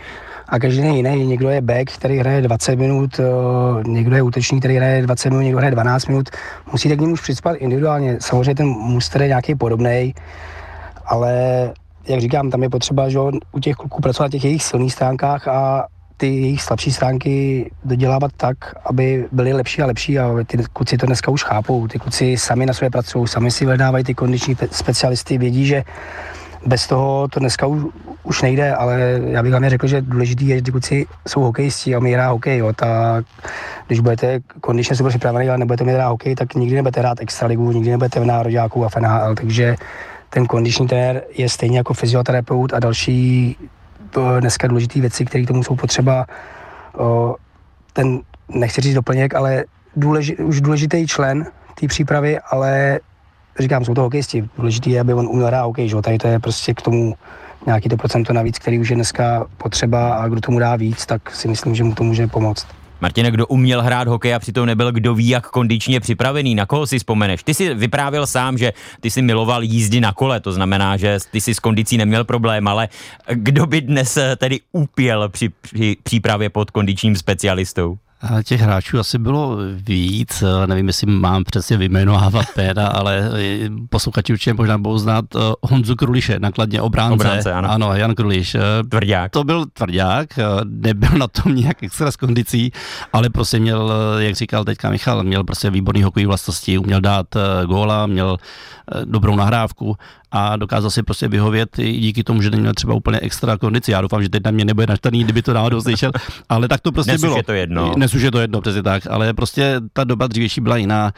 a 0.48 0.58
každý 0.58 0.82
je 0.82 0.96
jiný. 0.96 1.26
Někdo 1.26 1.48
je 1.48 1.60
back, 1.60 1.92
který 1.92 2.18
hraje 2.18 2.42
20 2.42 2.76
minut, 2.76 3.20
někdo 3.86 4.16
je 4.16 4.22
útočník, 4.22 4.60
který 4.60 4.76
hraje 4.76 5.02
20 5.02 5.30
minut, 5.30 5.42
někdo 5.42 5.58
hraje 5.58 5.70
12 5.70 6.06
minut. 6.06 6.30
Musíte 6.72 6.96
k 6.96 7.00
němu 7.00 7.12
už 7.12 7.20
přispat 7.20 7.56
individuálně. 7.56 8.16
Samozřejmě 8.20 8.54
ten 8.54 8.66
muster 8.66 9.22
je 9.22 9.28
nějaký 9.28 9.54
podobný, 9.54 10.14
ale 11.06 11.32
jak 12.08 12.20
říkám, 12.20 12.50
tam 12.50 12.62
je 12.62 12.70
potřeba 12.70 13.08
že 13.08 13.18
u 13.52 13.60
těch 13.60 13.76
kluků 13.76 14.02
pracovat 14.02 14.26
na 14.26 14.30
těch 14.30 14.44
jejich 14.44 14.62
silných 14.62 14.92
stránkách 14.92 15.48
a 15.48 15.86
ty 16.20 16.26
jejich 16.26 16.62
slabší 16.62 16.92
stránky 16.92 17.70
dodělávat 17.84 18.30
tak, 18.36 18.56
aby 18.84 19.26
byly 19.32 19.52
lepší 19.52 19.82
a 19.82 19.86
lepší 19.86 20.18
a 20.18 20.30
ty 20.46 20.58
kluci 20.72 20.96
to 20.96 21.06
dneska 21.06 21.30
už 21.30 21.44
chápou. 21.44 21.88
Ty 21.88 21.98
kluci 21.98 22.36
sami 22.36 22.66
na 22.66 22.72
své 22.72 22.90
pracují, 22.90 23.28
sami 23.28 23.50
si 23.50 23.64
vyhledávají 23.64 24.04
ty 24.04 24.14
kondiční 24.14 24.56
specialisty, 24.70 25.38
vědí, 25.38 25.66
že 25.66 25.82
bez 26.66 26.86
toho 26.86 27.28
to 27.28 27.40
dneska 27.40 27.66
už, 27.66 27.82
už 28.22 28.42
nejde, 28.42 28.74
ale 28.74 29.20
já 29.26 29.42
bych 29.42 29.52
vám 29.52 29.68
řekl, 29.68 29.86
že 29.86 30.02
důležitý 30.02 30.48
je, 30.48 30.56
že 30.56 30.62
ty 30.62 30.70
kluci 30.70 31.06
jsou 31.28 31.40
hokejisti 31.40 31.94
a 31.94 32.00
my 32.00 32.12
hrá 32.12 32.28
hokej, 32.28 32.58
jo, 32.58 32.72
tak 32.72 33.24
když 33.86 34.00
budete 34.00 34.40
kondičně 34.60 34.96
super 34.96 35.10
připravený, 35.10 35.48
ale 35.48 35.58
nebudete 35.58 35.84
mít 35.84 35.92
hrát 35.92 36.08
hokej, 36.08 36.34
tak 36.34 36.54
nikdy 36.54 36.76
nebudete 36.76 37.00
hrát 37.00 37.20
extraligu, 37.20 37.72
nikdy 37.72 37.90
nebudete 37.90 38.20
v 38.20 38.24
nároďáku 38.24 38.84
a 38.84 38.88
FNHL, 38.88 39.34
takže 39.34 39.76
ten 40.30 40.46
kondiční 40.46 40.88
trenér 40.88 41.22
je 41.36 41.48
stejně 41.48 41.78
jako 41.78 41.94
fyzioterapeut 41.94 42.72
a 42.74 42.80
další 42.80 43.56
dneska 44.40 44.66
důležité 44.68 45.00
věci, 45.00 45.24
které 45.24 45.46
tomu 45.46 45.62
jsou 45.64 45.76
potřeba. 45.76 46.26
Ten, 47.92 48.20
nechci 48.48 48.80
říct 48.80 48.94
doplněk, 48.94 49.34
ale 49.34 49.64
důleži, 49.96 50.36
už 50.36 50.60
důležitý 50.60 51.06
člen 51.06 51.46
té 51.80 51.86
přípravy, 51.86 52.38
ale 52.50 53.00
říkám, 53.58 53.84
jsou 53.84 53.94
to 53.94 54.02
hokejisti, 54.02 54.48
důležité 54.56 54.90
je, 54.90 55.00
aby 55.00 55.14
on 55.14 55.26
uměl 55.26 55.46
hrát 55.46 55.62
hokej, 55.62 55.88
že? 55.88 55.96
tady 56.02 56.18
to 56.18 56.28
je 56.28 56.38
prostě 56.38 56.74
k 56.74 56.82
tomu 56.82 57.14
nějaký 57.66 57.88
to 57.88 57.96
procento 57.96 58.32
navíc, 58.32 58.58
který 58.58 58.78
už 58.78 58.90
je 58.90 58.96
dneska 58.96 59.46
potřeba 59.56 60.14
a 60.14 60.28
kdo 60.28 60.40
tomu 60.40 60.58
dá 60.58 60.76
víc, 60.76 61.06
tak 61.06 61.30
si 61.30 61.48
myslím, 61.48 61.74
že 61.74 61.84
mu 61.84 61.94
to 61.94 62.04
může 62.04 62.26
pomoct. 62.26 62.66
Martine, 63.00 63.30
kdo 63.30 63.46
uměl 63.46 63.82
hrát 63.82 64.08
hokej 64.08 64.34
a 64.34 64.38
přitom 64.38 64.66
nebyl 64.66 64.92
kdo 64.92 65.14
ví, 65.14 65.28
jak 65.28 65.46
kondičně 65.46 66.00
připravený, 66.00 66.54
na 66.54 66.66
koho 66.66 66.86
si 66.86 66.98
vzpomeneš? 66.98 67.42
Ty 67.42 67.54
si 67.54 67.74
vyprávěl 67.74 68.26
sám, 68.26 68.58
že 68.58 68.72
ty 69.00 69.10
si 69.10 69.22
miloval 69.22 69.62
jízdy 69.62 70.00
na 70.00 70.12
kole, 70.12 70.40
to 70.40 70.52
znamená, 70.52 70.96
že 70.96 71.18
ty 71.30 71.40
si 71.40 71.54
s 71.54 71.58
kondicí 71.58 71.96
neměl 71.96 72.24
problém, 72.24 72.68
ale 72.68 72.88
kdo 73.32 73.66
by 73.66 73.80
dnes 73.80 74.18
tedy 74.36 74.60
upěl 74.72 75.28
při, 75.28 75.48
při 75.48 75.96
přípravě 76.02 76.50
pod 76.50 76.70
kondičním 76.70 77.16
specialistou? 77.16 77.98
Těch 78.44 78.60
hráčů 78.60 78.98
asi 78.98 79.18
bylo 79.18 79.56
víc, 79.72 80.44
nevím, 80.66 80.86
jestli 80.86 81.06
mám 81.06 81.44
přesně 81.44 81.76
vyjmenovávat 81.76 82.46
péra, 82.54 82.86
ale 82.86 83.30
posluchači 83.90 84.32
určitě 84.32 84.54
možná 84.54 84.78
budou 84.78 84.98
znát 84.98 85.24
eh, 85.36 85.38
Honzu 85.62 85.96
Kruliše, 85.96 86.38
nakladně 86.38 86.82
obránce. 86.82 87.14
obránce 87.14 87.52
ano. 87.52 87.70
ano, 87.70 87.94
Jan 87.94 88.14
Kruliš. 88.14 88.54
Eh, 88.54 88.60
tvrdák. 88.88 89.30
To 89.30 89.44
byl 89.44 89.66
tvrdák, 89.72 90.38
eh, 90.38 90.44
nebyl 90.64 91.10
na 91.18 91.28
tom 91.28 91.54
nějak 91.54 91.82
extra 91.82 92.10
s 92.10 92.16
kondicí, 92.16 92.72
ale 93.12 93.30
prostě 93.30 93.58
měl, 93.58 93.92
jak 94.18 94.34
říkal 94.34 94.64
teďka 94.64 94.90
Michal, 94.90 95.22
měl 95.22 95.44
prostě 95.44 95.70
výborný 95.70 96.02
hokejový 96.02 96.26
vlastnosti, 96.26 96.78
uměl 96.78 97.00
dát 97.00 97.26
góla, 97.66 98.06
měl 98.06 98.36
dobrou 99.04 99.36
nahrávku 99.36 99.96
a 100.32 100.56
dokázal 100.56 100.90
si 100.90 101.02
prostě 101.02 101.28
vyhovět 101.28 101.78
i 101.78 101.92
díky 101.92 102.24
tomu, 102.24 102.42
že 102.42 102.50
neměl 102.50 102.72
třeba 102.72 102.94
úplně 102.94 103.20
extra 103.20 103.58
kondici. 103.58 103.90
Já 103.90 104.00
doufám, 104.00 104.22
že 104.22 104.28
teď 104.28 104.44
na 104.44 104.50
mě 104.50 104.64
nebude 104.64 104.86
naštvaný, 104.86 105.24
kdyby 105.24 105.42
to 105.42 105.52
náhodou 105.52 105.80
slyšel, 105.80 106.12
ale 106.48 106.68
tak 106.68 106.80
to 106.80 106.92
prostě 106.92 107.12
Dnes 107.12 107.20
bylo. 107.20 107.36
je 107.36 107.42
to 107.42 107.52
jedno. 107.52 107.94
Dnes 107.94 108.14
už 108.14 108.22
je 108.22 108.30
to 108.30 108.38
jedno, 108.38 108.60
přesně 108.60 108.82
tak, 108.82 109.06
ale 109.10 109.34
prostě 109.34 109.80
ta 109.92 110.04
doba 110.04 110.26
dřívější 110.26 110.60
byla 110.60 110.76
jiná. 110.76 111.12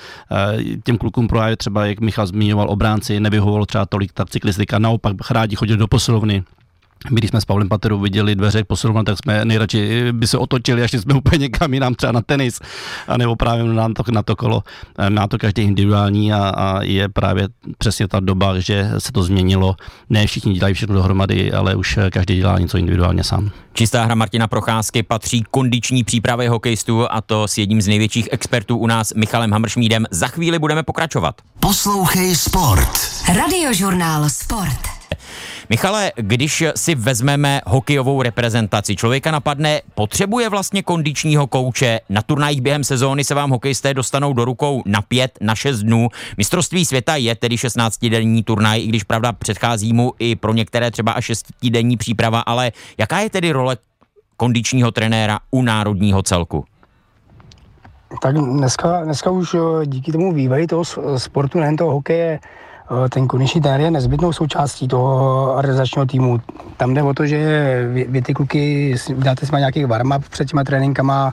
Těm 0.85 0.99
klukům 0.99 1.29
právě 1.29 1.57
třeba, 1.57 1.87
jak 1.87 2.01
Michal 2.01 2.27
zmiňoval, 2.27 2.71
obránci, 2.71 3.21
nevyhovovalo 3.21 3.67
třeba 3.67 3.87
tolik 3.87 4.13
ta 4.13 4.25
cyklistika, 4.25 4.79
naopak 4.79 5.31
rádi 5.31 5.57
chodili 5.57 5.79
do 5.79 5.89
posilovny, 5.89 6.43
my, 7.11 7.21
když 7.21 7.31
jsme 7.31 7.41
s 7.41 7.45
Pavlem 7.45 7.69
Paterou 7.69 8.01
viděli 8.01 8.35
dveře 8.35 8.63
k 8.63 8.67
posilovně, 8.67 9.05
tak 9.05 9.19
jsme 9.19 9.45
nejradši 9.45 10.13
by 10.13 10.27
se 10.27 10.39
otočili, 10.39 10.83
až 10.83 10.91
jsme 10.91 11.15
úplně 11.23 11.39
někam 11.39 11.75
jinam, 11.75 11.95
třeba 11.95 12.13
na 12.13 12.21
tenis, 12.21 12.61
a 13.09 13.17
nebo 13.17 13.37
právě 13.37 13.65
na 13.65 13.89
to, 13.89 14.03
na 14.13 14.23
to 14.23 14.37
kolo. 14.37 14.63
Eh, 14.99 15.11
má 15.11 15.27
to 15.27 15.39
každý 15.39 15.63
individuální 15.63 16.33
a, 16.33 16.49
a, 16.49 16.83
je 16.83 17.09
právě 17.09 17.49
přesně 17.79 18.09
ta 18.09 18.21
doba, 18.21 18.61
že 18.61 18.91
se 18.99 19.13
to 19.13 19.23
změnilo. 19.23 19.77
Ne 20.11 20.27
všichni 20.27 20.55
dělají 20.55 20.75
všechno 20.75 20.95
dohromady, 20.95 21.53
ale 21.53 21.75
už 21.75 21.99
každý 22.11 22.37
dělá 22.37 22.59
něco 22.59 22.79
individuálně 22.79 23.25
sám. 23.25 23.51
Čistá 23.73 24.05
hra 24.05 24.15
Martina 24.15 24.49
Procházky 24.49 25.03
patří 25.03 25.45
kondiční 25.51 26.05
přípravě 26.05 26.49
hokejistů 26.51 27.13
a 27.13 27.21
to 27.21 27.49
s 27.49 27.59
jedním 27.59 27.83
z 27.83 27.89
největších 27.89 28.29
expertů 28.33 28.77
u 28.77 28.87
nás 28.87 29.15
Michalem 29.15 29.53
Hamršmídem. 29.53 30.07
Za 30.11 30.29
chvíli 30.29 30.59
budeme 30.59 30.83
pokračovat. 30.83 31.35
Poslouchej 31.61 32.37
Sport. 32.37 32.91
Radiožurnál 33.35 34.29
Sport. 34.29 35.02
Michale, 35.71 36.13
když 36.17 36.65
si 36.77 36.95
vezmeme 36.95 37.61
hokejovou 37.67 38.23
reprezentaci, 38.23 38.97
člověka 38.97 39.31
napadne, 39.31 39.81
potřebuje 39.95 40.49
vlastně 40.49 40.83
kondičního 40.83 41.47
kouče. 41.47 42.01
Na 42.09 42.23
turnajích 42.23 42.61
během 42.61 42.85
sezóny 42.85 43.25
se 43.25 43.35
vám 43.35 43.51
hokejisté 43.51 43.95
dostanou 43.95 44.33
do 44.33 44.45
rukou 44.45 44.83
na 44.87 45.03
pět, 45.03 45.39
na 45.41 45.55
šest 45.55 45.79
dnů. 45.79 46.09
Mistrovství 46.37 46.85
světa 46.85 47.17
je 47.17 47.35
tedy 47.35 47.57
16-denní 47.57 48.43
turnaj, 48.43 48.83
i 48.83 48.87
když 48.87 49.03
pravda 49.03 49.33
předchází 49.33 49.93
mu 49.93 50.13
i 50.19 50.37
pro 50.37 50.53
některé 50.53 50.91
třeba 50.91 51.13
až 51.13 51.31
6-denní 51.31 51.97
příprava, 51.97 52.41
ale 52.41 52.73
jaká 52.99 53.19
je 53.19 53.31
tedy 53.31 53.53
role 53.53 53.77
kondičního 54.37 54.91
trenéra 54.91 55.39
u 55.51 55.63
národního 55.63 56.23
celku? 56.23 56.65
Tak 58.23 58.35
dneska, 58.35 59.05
dneska 59.05 59.31
už 59.31 59.55
eh, 59.55 59.87
díky 59.87 60.13
tomu 60.13 60.33
vývoji 60.33 60.67
toho 60.67 60.85
sportu, 61.17 61.61
nejen 61.61 61.77
toho 61.77 61.93
hokeje, 61.93 62.41
ten 63.11 63.27
konečný 63.27 63.61
je 63.77 63.91
nezbytnou 63.91 64.33
součástí 64.33 64.89
toho 64.89 65.55
organizačního 65.55 66.07
týmu. 66.07 66.41
Tam 66.77 66.95
jde 66.95 67.03
o 67.03 67.15
to, 67.15 67.27
že 67.27 67.39
vy, 67.93 68.07
vy 68.09 68.23
ty 68.23 68.35
kluky 68.35 68.95
dáte 69.17 69.47
si 69.47 69.53
nějakých 69.57 69.87
warm 69.87 70.13
před 70.31 70.49
těma 70.49 70.65
tréninkama, 70.65 71.33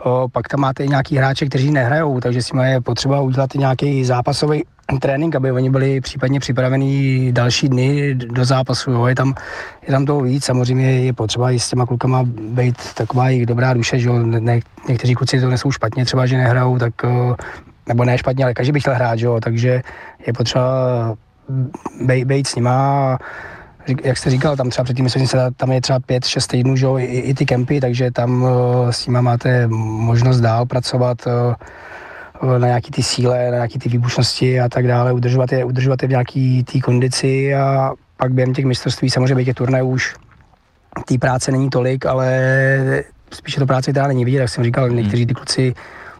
eh, 0.00 0.02
pak 0.32 0.48
tam 0.48 0.60
máte 0.60 0.86
nějaký 0.86 1.16
hráče, 1.16 1.46
kteří 1.46 1.70
nehrajou, 1.70 2.20
takže 2.20 2.42
si 2.42 2.56
je 2.62 2.80
potřeba 2.80 3.20
udělat 3.20 3.54
nějaký 3.54 4.04
zápasový 4.04 4.64
trénink, 5.00 5.36
aby 5.36 5.52
oni 5.52 5.70
byli 5.70 6.00
případně 6.00 6.40
připravení 6.40 7.32
další 7.32 7.68
dny 7.68 8.14
do 8.14 8.44
zápasu. 8.44 8.90
Jo. 8.90 9.06
Je, 9.06 9.14
tam, 9.14 9.34
je 9.86 9.92
tam 9.92 10.06
toho 10.06 10.20
víc, 10.20 10.44
samozřejmě 10.44 11.00
je 11.00 11.12
potřeba 11.12 11.50
i 11.50 11.58
s 11.58 11.68
těma 11.68 11.86
klukama 11.86 12.24
být 12.24 12.76
taková 12.94 13.28
jejich 13.28 13.46
dobrá 13.46 13.74
duše, 13.74 13.98
že 13.98 14.08
jo. 14.08 14.18
Ne, 14.18 14.60
někteří 14.88 15.14
kluci 15.14 15.40
to 15.40 15.48
nesou 15.50 15.70
špatně, 15.70 16.04
třeba 16.04 16.26
že 16.26 16.36
nehrajou, 16.36 16.78
tak 16.78 16.92
eh, 17.04 17.34
nebo 17.88 18.04
ne 18.04 18.18
špatně, 18.18 18.44
ale 18.44 18.54
každý 18.54 18.72
by 18.72 18.80
chtěl 18.80 18.94
hrát, 18.94 19.18
že 19.18 19.26
jo, 19.26 19.40
takže 19.40 19.82
je 20.26 20.32
potřeba 20.32 20.62
být, 22.24 22.46
s 22.46 22.54
nima 22.54 23.18
jak 24.04 24.16
jste 24.16 24.30
říkal, 24.30 24.56
tam 24.56 24.70
třeba 24.70 24.84
předtím 24.84 25.04
myslím, 25.04 25.26
tam 25.56 25.72
je 25.72 25.80
třeba 25.80 25.98
5-6 25.98 26.50
týdnů, 26.50 26.76
že 26.76 26.86
jo, 26.86 26.98
i, 26.98 27.04
i 27.04 27.34
ty 27.34 27.46
kempy, 27.46 27.80
takže 27.80 28.10
tam 28.10 28.42
uh, 28.42 28.50
s 28.90 29.06
nima 29.06 29.20
máte 29.20 29.66
možnost 29.66 30.40
dál 30.40 30.66
pracovat 30.66 31.18
uh, 32.42 32.58
na 32.58 32.66
nějaký 32.66 32.90
ty 32.90 33.02
síle, 33.02 33.50
na 33.50 33.56
nějaký 33.56 33.78
ty 33.78 33.88
výbušnosti 33.88 34.60
a 34.60 34.68
tak 34.68 34.86
dále, 34.86 35.12
udržovat 35.12 35.52
je, 35.52 35.64
udržovat 35.64 36.02
je 36.02 36.08
v 36.08 36.10
nějaký 36.10 36.64
té 36.64 36.80
kondici 36.80 37.54
a 37.54 37.92
pak 38.16 38.32
během 38.32 38.54
těch 38.54 38.64
mistrovství 38.64 39.10
samozřejmě 39.10 39.44
těch 39.44 39.54
turnajů 39.54 39.88
už. 39.88 40.16
Té 41.04 41.18
práce 41.18 41.52
není 41.52 41.70
tolik, 41.70 42.06
ale 42.06 43.04
spíše 43.30 43.60
to 43.60 43.66
práce 43.66 43.92
teda 43.92 44.06
není 44.06 44.24
vidět, 44.24 44.38
jak 44.38 44.48
jsem 44.48 44.64
říkal, 44.64 44.90
někteří 44.90 45.26
ty 45.26 45.34
kluci 45.34 45.74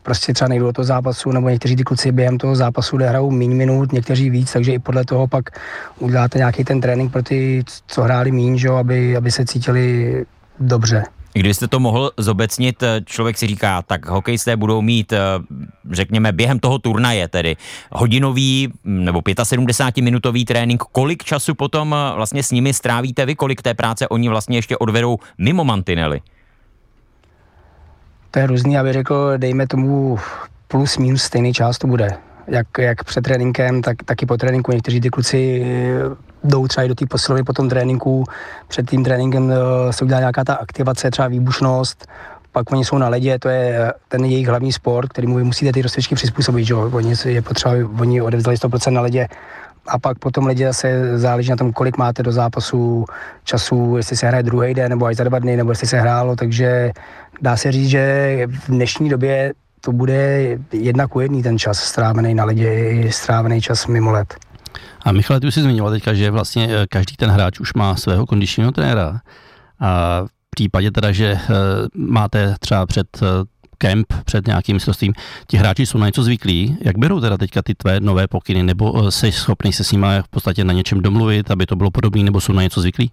prostě 0.08 0.32
třeba 0.32 0.48
nejdou 0.48 0.66
do 0.66 0.72
toho 0.72 0.84
zápasu, 0.84 1.32
nebo 1.32 1.48
někteří 1.48 1.76
ty 1.76 1.84
kluci 1.84 2.12
během 2.12 2.38
toho 2.38 2.56
zápasu 2.56 2.96
odehrajou 2.96 3.30
méně 3.30 3.54
minut, 3.54 3.92
někteří 3.92 4.30
víc, 4.30 4.52
takže 4.52 4.72
i 4.72 4.78
podle 4.78 5.04
toho 5.04 5.28
pak 5.28 5.60
uděláte 5.98 6.38
nějaký 6.38 6.64
ten 6.64 6.80
trénink 6.80 7.12
pro 7.12 7.22
ty, 7.22 7.64
co 7.86 8.02
hráli 8.02 8.32
míň, 8.32 8.58
že, 8.58 8.68
aby, 8.68 9.16
aby 9.16 9.30
se 9.30 9.44
cítili 9.44 10.24
dobře. 10.60 11.04
Kdybyste 11.32 11.68
to 11.68 11.80
mohl 11.80 12.10
zobecnit, 12.16 12.84
člověk 13.04 13.38
si 13.38 13.46
říká, 13.46 13.82
tak 13.82 14.08
hokejisté 14.08 14.56
budou 14.56 14.82
mít, 14.82 15.12
eh, 15.12 15.18
řekněme, 15.90 16.32
během 16.32 16.58
toho 16.58 16.78
turnaje 16.78 17.28
tedy 17.28 17.56
hodinový 17.92 18.72
nebo 18.84 19.20
75-minutový 19.20 20.44
trénink. 20.44 20.82
Kolik 20.82 21.24
času 21.24 21.54
potom 21.54 21.94
eh, 21.94 22.16
vlastně 22.16 22.42
s 22.42 22.50
nimi 22.50 22.72
strávíte 22.72 23.26
vy, 23.26 23.34
kolik 23.34 23.62
té 23.62 23.74
práce 23.74 24.08
oni 24.08 24.28
vlastně 24.28 24.58
ještě 24.58 24.76
odvedou 24.76 25.18
mimo 25.38 25.64
mantinely? 25.64 26.20
To 28.38 28.42
je 28.42 28.47
různý, 28.47 28.78
aby 28.78 28.92
řekl, 28.92 29.33
dejme 29.37 29.66
tomu 29.66 30.18
plus 30.68 30.99
minus 30.99 31.23
stejný 31.23 31.52
čas 31.52 31.78
to 31.78 31.87
bude. 31.87 32.11
Jak, 32.47 32.66
jak 32.78 33.04
před 33.04 33.25
tréninkem, 33.25 33.83
tak, 33.83 33.97
tak 34.04 34.23
i 34.23 34.26
po 34.26 34.37
tréninku. 34.37 34.73
Někteří 34.73 35.00
ty 35.00 35.11
kluci 35.11 35.62
eh, 35.66 36.02
jdou 36.45 36.66
třeba 36.66 36.85
i 36.85 36.88
do 36.88 36.95
té 36.95 37.07
posilovny 37.07 37.45
po 37.45 37.52
tom 37.52 37.68
tréninku. 37.68 38.25
Před 38.68 38.90
tím 38.90 39.04
tréninkem 39.04 39.52
eh, 39.52 39.92
se 39.92 40.04
udělá 40.04 40.21
nějaká 40.21 40.45
ta 40.45 40.54
aktivace, 40.54 41.11
třeba 41.11 41.28
výbušnost, 41.28 42.07
pak 42.52 42.73
oni 42.73 42.85
jsou 42.85 42.99
na 42.99 43.09
ledě, 43.09 43.38
to 43.38 43.49
je 43.49 43.92
ten 44.09 44.25
jejich 44.25 44.49
hlavní 44.49 44.73
sport, 44.73 45.09
který 45.09 45.26
mu 45.26 45.45
musíte 45.45 45.73
ty 45.73 45.83
rozcvičky 45.83 46.14
přizpůsobit, 46.14 46.66
že? 46.66 46.75
Oni 46.75 47.14
je 47.25 47.42
potřeba, 47.42 47.75
oni 48.00 48.23
odevzdali 48.23 48.57
100% 48.57 48.90
na 48.90 49.00
ledě 49.00 49.28
a 49.88 49.99
pak 49.99 50.18
potom 50.18 50.47
lidi 50.47 50.64
zase 50.64 51.18
záleží 51.18 51.50
na 51.50 51.57
tom, 51.57 51.73
kolik 51.73 51.97
máte 51.99 52.23
do 52.23 52.33
zápasu 52.33 53.04
času, 53.45 53.97
jestli 53.97 54.16
se 54.16 54.26
hraje 54.26 54.42
druhý 54.42 54.75
den, 54.75 54.90
nebo 54.90 55.07
až 55.07 55.16
za 55.16 55.25
dva 55.25 55.38
dny, 55.38 55.57
nebo 55.57 55.71
jestli 55.71 55.87
se 55.87 56.00
hrálo, 56.00 56.37
takže 56.37 56.90
dá 57.42 57.57
se 57.57 57.73
říct, 57.73 57.88
že 57.88 58.42
v 58.47 58.68
dnešní 58.68 59.09
době 59.09 59.52
to 59.80 59.92
bude 59.92 60.59
jedna 60.73 61.07
ku 61.07 61.21
jedný 61.21 61.42
ten 61.42 61.59
čas 61.59 61.78
strávený 61.78 62.35
na 62.35 62.45
ledě 62.45 62.90
i 62.90 63.12
strávený 63.12 63.61
čas 63.61 63.87
mimo 63.87 64.11
let. 64.11 64.35
A 65.04 65.12
Michal, 65.12 65.40
ty 65.40 65.47
už 65.47 65.54
jsi 65.54 65.62
zmiňoval 65.62 65.92
teďka, 65.92 66.14
že 66.14 66.30
vlastně 66.30 66.68
eh, 66.71 66.87
každý 66.87 67.16
ten 67.16 67.30
hráč 67.30 67.61
už 67.61 67.75
má 67.75 67.97
svého 67.97 68.26
kondičního 68.26 68.73
trenéra. 68.73 69.21
A 69.80 70.21
v 70.26 70.50
případě 70.50 70.90
teda, 70.90 71.12
že 71.12 71.26
eh, 71.26 71.38
máte 71.95 72.54
třeba 72.61 72.87
před 72.87 73.07
eh, 73.23 73.26
kemp 73.78 74.06
před 74.25 74.47
nějakým 74.47 74.76
mistrovstvím, 74.76 75.12
ti 75.47 75.56
hráči 75.56 75.87
jsou 75.87 75.99
na 75.99 76.06
něco 76.06 76.23
zvyklí. 76.23 76.78
Jak 76.80 76.99
berou 76.99 77.20
teda 77.20 77.37
teďka 77.37 77.62
ty 77.62 77.75
tvé 77.75 78.00
nové 78.00 78.28
pokyny, 78.28 78.62
nebo 78.62 79.11
jsi 79.11 79.32
schopný 79.32 79.73
se 79.73 79.85
s 79.85 79.92
nimi 79.92 80.06
v 80.25 80.28
podstatě 80.28 80.64
na 80.64 80.73
něčem 80.73 81.00
domluvit, 81.00 81.50
aby 81.50 81.66
to 81.66 81.76
bylo 81.76 81.90
podobné, 81.90 82.23
nebo 82.23 82.40
jsou 82.40 82.52
na 82.52 82.62
něco 82.62 82.80
zvyklí? 82.80 83.11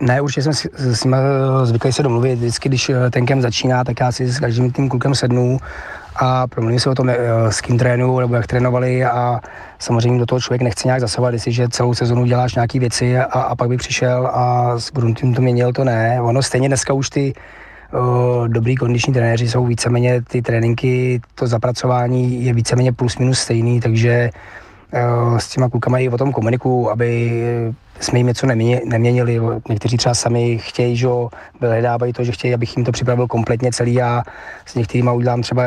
Ne, 0.00 0.20
určitě 0.20 0.42
jsem 0.42 0.52
s, 0.52 1.04
nimi 1.04 1.16
zvyklý 1.64 1.92
se 1.92 2.02
domluvit. 2.02 2.36
Vždycky, 2.36 2.68
když 2.68 2.90
ten 3.10 3.26
kemp 3.26 3.42
začíná, 3.42 3.84
tak 3.84 4.00
já 4.00 4.12
si 4.12 4.26
s 4.26 4.40
každým 4.40 4.72
tím 4.72 4.88
klukem 4.88 5.14
sednu 5.14 5.58
a 6.16 6.46
promluvím 6.46 6.80
se 6.80 6.90
o 6.90 6.94
tom, 6.94 7.08
eh, 7.08 7.16
s 7.48 7.60
kým 7.60 7.78
trénu, 7.78 8.20
nebo 8.20 8.34
jak 8.34 8.46
trénovali 8.46 9.04
a 9.04 9.40
samozřejmě 9.78 10.18
do 10.18 10.26
toho 10.26 10.40
člověk 10.40 10.62
nechce 10.62 10.88
nějak 10.88 11.00
zasahovat, 11.00 11.34
že 11.34 11.68
celou 11.68 11.94
sezonu 11.94 12.24
děláš 12.24 12.54
nějaké 12.54 12.78
věci 12.78 13.18
a, 13.18 13.24
a 13.24 13.56
pak 13.56 13.68
by 13.68 13.76
přišel 13.76 14.26
a 14.26 14.74
s 14.78 14.92
Gruntým 14.92 15.34
to 15.34 15.42
měnil, 15.42 15.72
to 15.72 15.84
ne. 15.84 16.20
Ono 16.22 16.42
stejně 16.42 16.68
dneska 16.68 16.92
už 16.92 17.10
ty 17.10 17.34
dobrý 18.46 18.76
kondiční 18.76 19.12
trenéři 19.12 19.48
jsou 19.48 19.66
víceméně 19.66 20.22
ty 20.22 20.42
tréninky, 20.42 21.20
to 21.34 21.46
zapracování 21.46 22.44
je 22.44 22.52
víceméně 22.54 22.92
plus 22.92 23.18
minus 23.18 23.38
stejný, 23.38 23.80
takže 23.80 24.30
s 25.38 25.48
těma 25.48 25.68
klukama 25.68 25.98
i 25.98 26.08
o 26.08 26.18
tom 26.18 26.32
komunikuju, 26.32 26.90
aby 26.90 27.32
jsme 28.00 28.18
jim 28.18 28.26
něco 28.26 28.46
neměnili. 28.84 29.40
Někteří 29.68 29.96
třeba 29.96 30.14
sami 30.14 30.58
chtějí, 30.58 30.96
že 30.96 31.08
vyhledávají 31.60 32.12
to, 32.12 32.24
že 32.24 32.32
chtějí, 32.32 32.54
abych 32.54 32.76
jim 32.76 32.86
to 32.86 32.92
připravil 32.92 33.26
kompletně 33.26 33.72
celý 33.72 34.02
a 34.02 34.22
s 34.66 34.74
některými 34.74 35.10
udělám 35.10 35.42
třeba 35.42 35.62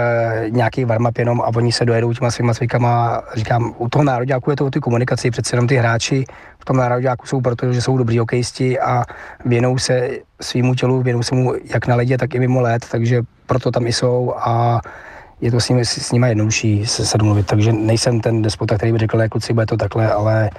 nějaký 0.49 0.85
warm 0.85 1.05
jenom 1.17 1.41
a 1.41 1.47
oni 1.55 1.71
se 1.71 1.85
dojedou 1.85 2.13
těma 2.13 2.31
svýma 2.31 2.53
cvikama. 2.53 3.21
Říkám, 3.35 3.73
u 3.77 3.89
toho 3.89 4.03
národňáku 4.03 4.49
je 4.49 4.55
to 4.55 4.65
o 4.65 4.69
ty 4.71 4.79
komunikaci, 4.79 5.31
přece 5.31 5.55
jenom 5.55 5.67
ty 5.67 5.75
hráči 5.75 6.25
v 6.59 6.65
tom 6.65 6.77
národňáku 6.77 7.25
jsou 7.25 7.41
proto, 7.41 7.73
že 7.73 7.81
jsou 7.81 7.97
dobrý 7.97 8.19
hokejisti 8.19 8.79
a 8.79 9.03
věnou 9.45 9.77
se 9.77 10.09
svýmu 10.41 10.75
tělu, 10.75 11.01
věnou 11.01 11.23
se 11.23 11.35
mu 11.35 11.53
jak 11.73 11.87
na 11.87 11.95
ledě, 11.95 12.17
tak 12.17 12.35
i 12.35 12.39
mimo 12.39 12.61
let, 12.61 12.85
takže 12.91 13.21
proto 13.45 13.71
tam 13.71 13.87
i 13.87 13.93
jsou 13.93 14.33
a 14.37 14.81
je 15.41 15.51
to 15.51 15.59
s 15.59 15.69
nimi, 15.69 15.85
s 15.85 16.11
nimi 16.11 16.29
jednodušší 16.29 16.85
se, 16.85 17.05
se 17.05 17.17
domluvit, 17.17 17.47
takže 17.47 17.73
nejsem 17.73 18.21
ten 18.21 18.41
despota, 18.41 18.75
který 18.75 18.91
by 18.91 18.97
řekl, 18.97 19.21
že 19.21 19.29
kluci 19.29 19.53
bude 19.53 19.65
to 19.65 19.77
takhle, 19.77 20.11
ale 20.11 20.49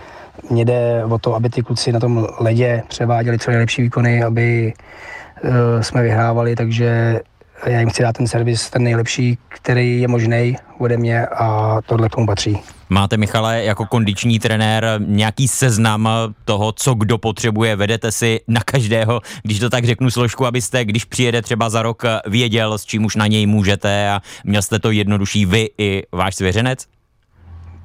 mně 0.50 0.64
jde 0.64 1.04
o 1.04 1.18
to, 1.18 1.34
aby 1.34 1.50
ty 1.50 1.62
kluci 1.62 1.92
na 1.92 2.00
tom 2.00 2.26
ledě 2.40 2.82
převáděli 2.88 3.38
co 3.38 3.50
nejlepší 3.50 3.82
výkony, 3.82 4.22
aby 4.24 4.72
uh, 5.44 5.50
jsme 5.80 6.02
vyhrávali, 6.02 6.56
takže 6.56 7.20
já 7.66 7.80
jim 7.80 7.90
chci 7.90 8.02
dát 8.02 8.16
ten 8.16 8.26
servis, 8.26 8.70
ten 8.70 8.82
nejlepší, 8.82 9.38
který 9.48 10.00
je 10.00 10.08
možný 10.08 10.56
ode 10.78 10.96
mě 10.96 11.26
a 11.26 11.78
tohle 11.86 12.08
k 12.08 12.14
tomu 12.14 12.26
patří. 12.26 12.58
Máte, 12.90 13.16
Michale, 13.16 13.64
jako 13.64 13.86
kondiční 13.86 14.38
trenér 14.38 14.86
nějaký 14.98 15.48
seznam 15.48 16.08
toho, 16.44 16.72
co 16.72 16.94
kdo 16.94 17.18
potřebuje? 17.18 17.76
Vedete 17.76 18.12
si 18.12 18.40
na 18.48 18.60
každého, 18.64 19.20
když 19.42 19.58
to 19.58 19.70
tak 19.70 19.84
řeknu 19.84 20.10
složku, 20.10 20.46
abyste, 20.46 20.84
když 20.84 21.04
přijede 21.04 21.42
třeba 21.42 21.70
za 21.70 21.82
rok, 21.82 22.02
věděl, 22.26 22.78
s 22.78 22.84
čím 22.84 23.04
už 23.04 23.16
na 23.16 23.26
něj 23.26 23.46
můžete 23.46 24.10
a 24.10 24.20
měl 24.44 24.62
jste 24.62 24.78
to 24.78 24.90
jednodušší 24.90 25.46
vy 25.46 25.68
i 25.78 26.02
váš 26.12 26.34
svěřenec? 26.34 26.93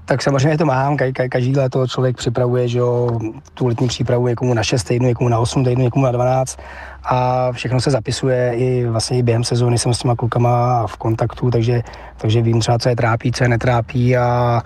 Tak 0.09 0.21
samozřejmě 0.21 0.57
to 0.57 0.65
mám, 0.65 0.97
ka- 0.97 1.11
ka- 1.11 1.29
každý 1.29 1.55
léto 1.55 1.87
člověk 1.87 2.17
připravuje, 2.17 2.67
že 2.67 2.79
jo, 2.79 3.19
tu 3.53 3.67
letní 3.67 3.87
přípravu 3.87 4.27
někomu 4.27 4.53
na 4.53 4.63
6 4.63 4.83
týdnů, 4.83 5.07
někomu 5.07 5.29
na 5.29 5.39
8 5.39 5.63
týdnů, 5.65 5.83
někomu 5.83 6.05
na 6.05 6.11
12 6.11 6.59
a 7.03 7.51
všechno 7.51 7.81
se 7.81 7.91
zapisuje 7.91 8.53
i 8.55 8.85
vlastně 8.85 9.17
i 9.17 9.23
během 9.23 9.43
sezóny 9.43 9.77
jsem 9.77 9.93
s 9.93 9.99
těma 9.99 10.15
klukama 10.15 10.87
v 10.87 10.97
kontaktu, 10.97 11.51
takže, 11.51 11.81
takže 12.17 12.41
vím 12.41 12.59
třeba, 12.59 12.79
co 12.79 12.89
je 12.89 12.95
trápí, 12.95 13.31
co 13.31 13.43
je 13.43 13.47
netrápí 13.49 14.17
a 14.17 14.61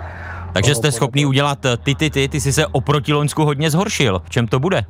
takže 0.53 0.75
jste 0.75 0.91
schopný 0.91 1.25
udělat 1.25 1.59
ty, 1.83 1.95
ty, 1.95 2.09
ty, 2.09 2.27
ty 2.27 2.41
jsi 2.41 2.53
se 2.53 2.67
oproti 2.67 3.13
Loňsku 3.13 3.45
hodně 3.45 3.71
zhoršil. 3.71 4.21
V 4.25 4.29
čem 4.29 4.47
to 4.47 4.59
bude? 4.59 4.85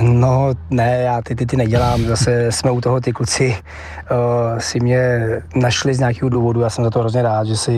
No 0.00 0.50
ne, 0.70 1.02
já 1.02 1.22
ty, 1.22 1.34
ty, 1.34 1.46
ty 1.46 1.56
nedělám, 1.56 2.02
zase 2.02 2.52
jsme 2.52 2.70
u 2.70 2.80
toho, 2.80 3.00
ty 3.00 3.12
kluci 3.12 3.56
uh, 4.10 4.58
si 4.58 4.80
mě 4.80 5.20
našli 5.54 5.94
z 5.94 5.98
nějakého 5.98 6.28
důvodu, 6.28 6.60
já 6.60 6.70
jsem 6.70 6.84
za 6.84 6.90
to 6.90 6.98
hrozně 6.98 7.22
rád, 7.22 7.46
že 7.46 7.56
si 7.56 7.72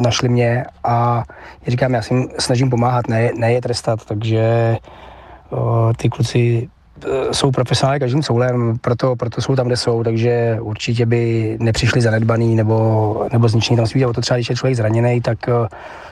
našli 0.00 0.28
mě 0.28 0.64
a 0.84 1.24
já 1.66 1.70
říkám, 1.70 1.94
já 1.94 2.02
si 2.02 2.28
snažím 2.38 2.70
pomáhat, 2.70 3.08
ne, 3.08 3.30
ne 3.36 3.52
je 3.52 3.60
trestat, 3.60 4.04
takže 4.04 4.76
uh, 5.50 5.92
ty 5.96 6.08
kluci 6.08 6.68
Eh, 7.06 7.34
jsou 7.34 7.50
profesionálně 7.50 8.00
každým 8.00 8.22
soulem, 8.22 8.78
proto, 8.80 9.16
proto 9.16 9.40
jsou 9.40 9.56
tam, 9.56 9.66
kde 9.66 9.76
jsou, 9.76 10.04
takže 10.04 10.58
určitě 10.60 11.06
by 11.06 11.56
nepřišli 11.60 12.00
zanedbaný 12.00 12.54
nebo, 12.54 13.26
nebo 13.32 13.48
zničení 13.48 13.76
tam 13.76 13.86
svítě. 13.86 14.06
O 14.06 14.12
to 14.12 14.20
třeba, 14.20 14.36
když 14.36 14.50
je 14.50 14.56
člověk 14.56 14.76
zraněný, 14.76 15.20
tak 15.20 15.38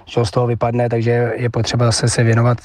že 0.07 0.25
z 0.25 0.31
toho 0.31 0.47
vypadne, 0.47 0.89
takže 0.89 1.33
je 1.37 1.51
potřeba 1.51 1.87
zase 1.87 2.09
se 2.09 2.23
věnovat 2.23 2.59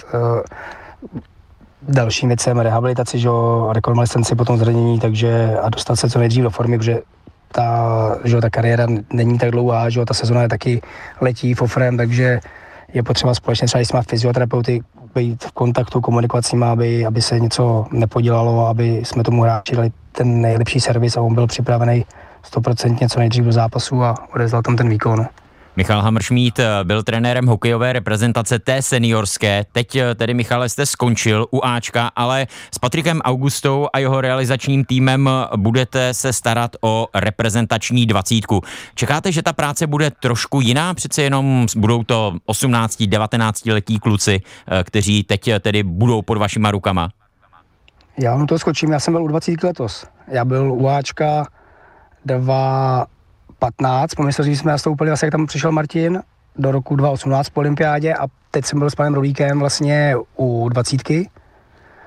dalším 1.87 2.29
věcem, 2.29 2.59
rehabilitaci, 2.59 3.19
že 3.19 3.29
rekonvalescenci 3.71 4.35
po 4.35 4.45
tom 4.45 4.57
zranění, 4.57 4.99
takže 4.99 5.57
a 5.61 5.69
dostat 5.69 5.95
se 5.95 6.09
co 6.09 6.19
nejdřív 6.19 6.43
do 6.43 6.49
formy, 6.49 6.77
protože 6.77 6.99
ta, 7.51 8.17
že 8.23 8.41
ta 8.41 8.49
kariéra 8.49 8.87
není 9.13 9.37
tak 9.37 9.51
dlouhá, 9.51 9.89
že 9.89 10.05
ta 10.05 10.13
sezona 10.13 10.41
je 10.41 10.49
taky 10.49 10.81
letí 11.21 11.53
fofrem, 11.53 11.97
takže 11.97 12.39
je 12.93 13.03
potřeba 13.03 13.33
společně 13.33 13.67
třeba 13.67 13.83
s 13.83 13.87
těma 13.87 14.03
fyzioterapeuty 14.03 14.83
být 15.15 15.43
v 15.43 15.51
kontaktu, 15.51 16.01
komunikovat 16.01 16.45
s 16.45 16.51
nimi, 16.51 16.65
aby, 16.65 17.05
aby 17.05 17.21
se 17.21 17.39
něco 17.39 17.85
nepodělalo, 17.91 18.67
aby 18.67 19.01
jsme 19.03 19.23
tomu 19.23 19.41
hráči 19.41 19.75
dali 19.75 19.91
ten 20.11 20.41
nejlepší 20.41 20.79
servis 20.79 21.17
a 21.17 21.21
on 21.21 21.33
byl 21.33 21.47
připravený 21.47 22.05
100% 22.53 23.01
něco 23.01 23.19
nejdřív 23.19 23.43
do 23.45 23.51
zápasu 23.51 24.03
a 24.03 24.15
odezval 24.33 24.61
tam 24.61 24.75
ten 24.75 24.89
výkon. 24.89 25.27
Michal 25.75 26.01
Hamršmít 26.01 26.59
eh, 26.59 26.83
byl 26.83 27.03
trenérem 27.03 27.45
hokejové 27.45 27.93
reprezentace 27.93 28.59
té 28.59 28.81
seniorské. 28.81 29.65
Teď 29.71 29.95
eh, 29.95 30.15
tedy, 30.15 30.33
Michale, 30.33 30.69
jste 30.69 30.85
skončil 30.85 31.47
u 31.51 31.65
Ačka, 31.65 32.11
ale 32.15 32.47
s 32.75 32.79
Patrikem 32.79 33.21
Augustou 33.21 33.87
a 33.93 33.99
jeho 33.99 34.21
realizačním 34.21 34.85
týmem 34.85 35.29
budete 35.55 36.13
se 36.13 36.33
starat 36.33 36.71
o 36.81 37.07
reprezentační 37.13 38.05
dvacítku. 38.05 38.61
Čekáte, 38.95 39.31
že 39.31 39.41
ta 39.41 39.53
práce 39.53 39.87
bude 39.87 40.11
trošku 40.11 40.61
jiná? 40.61 40.93
Přece 40.93 41.21
jenom 41.21 41.65
budou 41.77 42.03
to 42.03 42.33
18-19 42.47 43.73
letí 43.73 43.99
kluci, 43.99 44.41
eh, 44.67 44.83
kteří 44.83 45.23
teď 45.23 45.49
tedy 45.59 45.83
budou 45.83 46.21
pod 46.21 46.37
vašima 46.37 46.71
rukama. 46.71 47.09
Já 48.17 48.45
to 48.45 48.59
skočím, 48.59 48.91
já 48.91 48.99
jsem 48.99 49.13
byl 49.13 49.23
u 49.23 49.27
20 49.27 49.63
letos. 49.63 50.05
Já 50.27 50.45
byl 50.45 50.73
u 50.73 50.89
Ačka 50.89 51.47
dva 52.25 53.05
15, 53.59 54.15
po 54.15 54.23
mistrovství 54.23 54.57
jsme 54.57 54.71
nastoupili, 54.71 55.09
vlastně 55.09 55.25
jak 55.25 55.31
tam 55.31 55.45
přišel 55.45 55.71
Martin, 55.71 56.21
do 56.57 56.71
roku 56.71 56.95
2018 56.95 57.49
po 57.49 57.59
olympiádě 57.59 58.13
a 58.13 58.27
teď 58.51 58.65
jsem 58.65 58.79
byl 58.79 58.89
s 58.89 58.95
panem 58.95 59.13
Rolíkem 59.13 59.59
vlastně 59.59 60.15
u 60.37 60.69
dvacítky. 60.69 61.29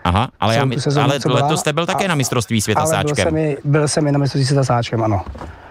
Aha, 0.05 0.29
ale, 0.41 0.55
já, 0.55 0.67
sezónu, 0.79 1.07
ale 1.07 1.43
letos 1.43 1.61
jste 1.61 1.73
byl 1.73 1.87
také 1.87 2.05
a, 2.05 2.09
na 2.09 2.15
mistrovství 2.15 2.61
světa 2.61 2.81
ale 2.81 2.91
sáčkem. 2.91 3.15
Byl 3.15 3.25
jsem, 3.25 3.37
i, 3.37 3.57
byl 3.65 3.89
jsem 3.89 4.07
i 4.07 4.13
na 4.13 4.19
mistrovství 4.19 4.47
světa 4.47 4.65
sáčkem, 4.65 5.03
ano. 5.03 5.25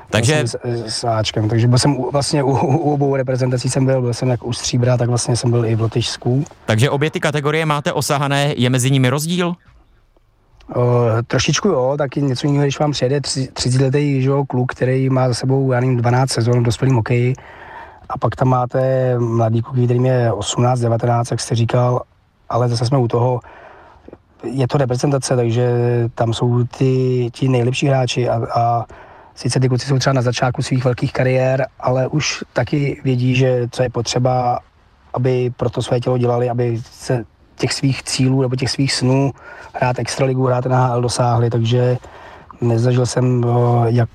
Takže... 0.09 0.47
S, 0.47 0.55
s 0.63 0.95
sáčkem, 0.95 1.49
takže 1.49 1.67
byl 1.67 1.77
jsem 1.77 1.97
u, 1.97 2.11
vlastně 2.11 2.43
u, 2.43 2.49
u 2.51 2.93
obou 2.93 3.15
reprezentací 3.15 3.69
jsem 3.69 3.85
byl, 3.85 4.01
byl 4.01 4.13
jsem 4.13 4.29
jak 4.29 4.43
u 4.43 4.53
Stříbra, 4.53 4.97
tak 4.97 5.09
vlastně 5.09 5.35
jsem 5.35 5.51
byl 5.51 5.65
i 5.65 5.75
v 5.75 5.81
Lotyšsku. 5.81 6.45
Takže 6.65 6.89
obě 6.89 7.11
ty 7.11 7.19
kategorie 7.19 7.65
máte 7.65 7.93
osahané, 7.93 8.53
je 8.57 8.69
mezi 8.69 8.91
nimi 8.91 9.09
rozdíl? 9.09 9.53
Trošičku 11.27 11.67
jo, 11.67 11.95
taky 11.97 12.21
něco 12.21 12.47
jiného, 12.47 12.63
když 12.63 12.79
vám 12.79 12.91
přijede 12.91 13.21
30 13.21 13.81
letý 13.81 14.21
že, 14.21 14.31
kluk, 14.47 14.71
který 14.71 15.09
má 15.09 15.27
za 15.27 15.33
sebou, 15.33 15.71
já 15.71 15.79
nevím, 15.79 15.97
12 15.97 16.31
sezon 16.31 16.59
v 16.59 16.63
dospělém 16.63 16.95
hokeji 16.95 17.33
a 18.09 18.17
pak 18.17 18.35
tam 18.35 18.47
máte 18.47 19.13
mladý 19.19 19.61
kluk, 19.61 19.75
kterým 19.75 20.05
je 20.05 20.33
18, 20.33 20.79
19, 20.79 21.31
jak 21.31 21.39
jste 21.39 21.55
říkal, 21.55 22.01
ale 22.49 22.69
zase 22.69 22.85
jsme 22.85 22.97
u 22.97 23.07
toho, 23.07 23.39
je 24.43 24.67
to 24.67 24.77
reprezentace, 24.77 25.35
takže 25.35 25.69
tam 26.15 26.33
jsou 26.33 26.63
ty, 26.63 27.29
ti 27.33 27.47
nejlepší 27.49 27.87
hráči 27.87 28.29
a, 28.29 28.41
a 28.59 28.85
sice 29.35 29.59
ty 29.59 29.69
kluci 29.69 29.87
jsou 29.87 29.99
třeba 29.99 30.13
na 30.13 30.21
začátku 30.21 30.61
svých 30.61 30.83
velkých 30.83 31.13
kariér, 31.13 31.67
ale 31.79 32.07
už 32.07 32.43
taky 32.53 33.01
vědí, 33.03 33.35
že 33.35 33.67
co 33.71 33.83
je 33.83 33.89
potřeba, 33.89 34.59
aby 35.13 35.51
pro 35.57 35.69
to 35.69 35.81
své 35.81 35.99
tělo 35.99 36.17
dělali, 36.17 36.49
aby 36.49 36.79
se 36.91 37.25
těch 37.59 37.73
svých 37.73 38.03
cílů 38.03 38.41
nebo 38.41 38.55
těch 38.55 38.69
svých 38.69 38.93
snů 38.93 39.31
hrát 39.73 39.99
extraligu, 39.99 40.45
hrát 40.45 40.65
NHL 40.65 41.01
dosáhli, 41.01 41.49
takže 41.49 41.97
nezažil 42.61 43.05
jsem, 43.05 43.45
jak, 43.85 44.09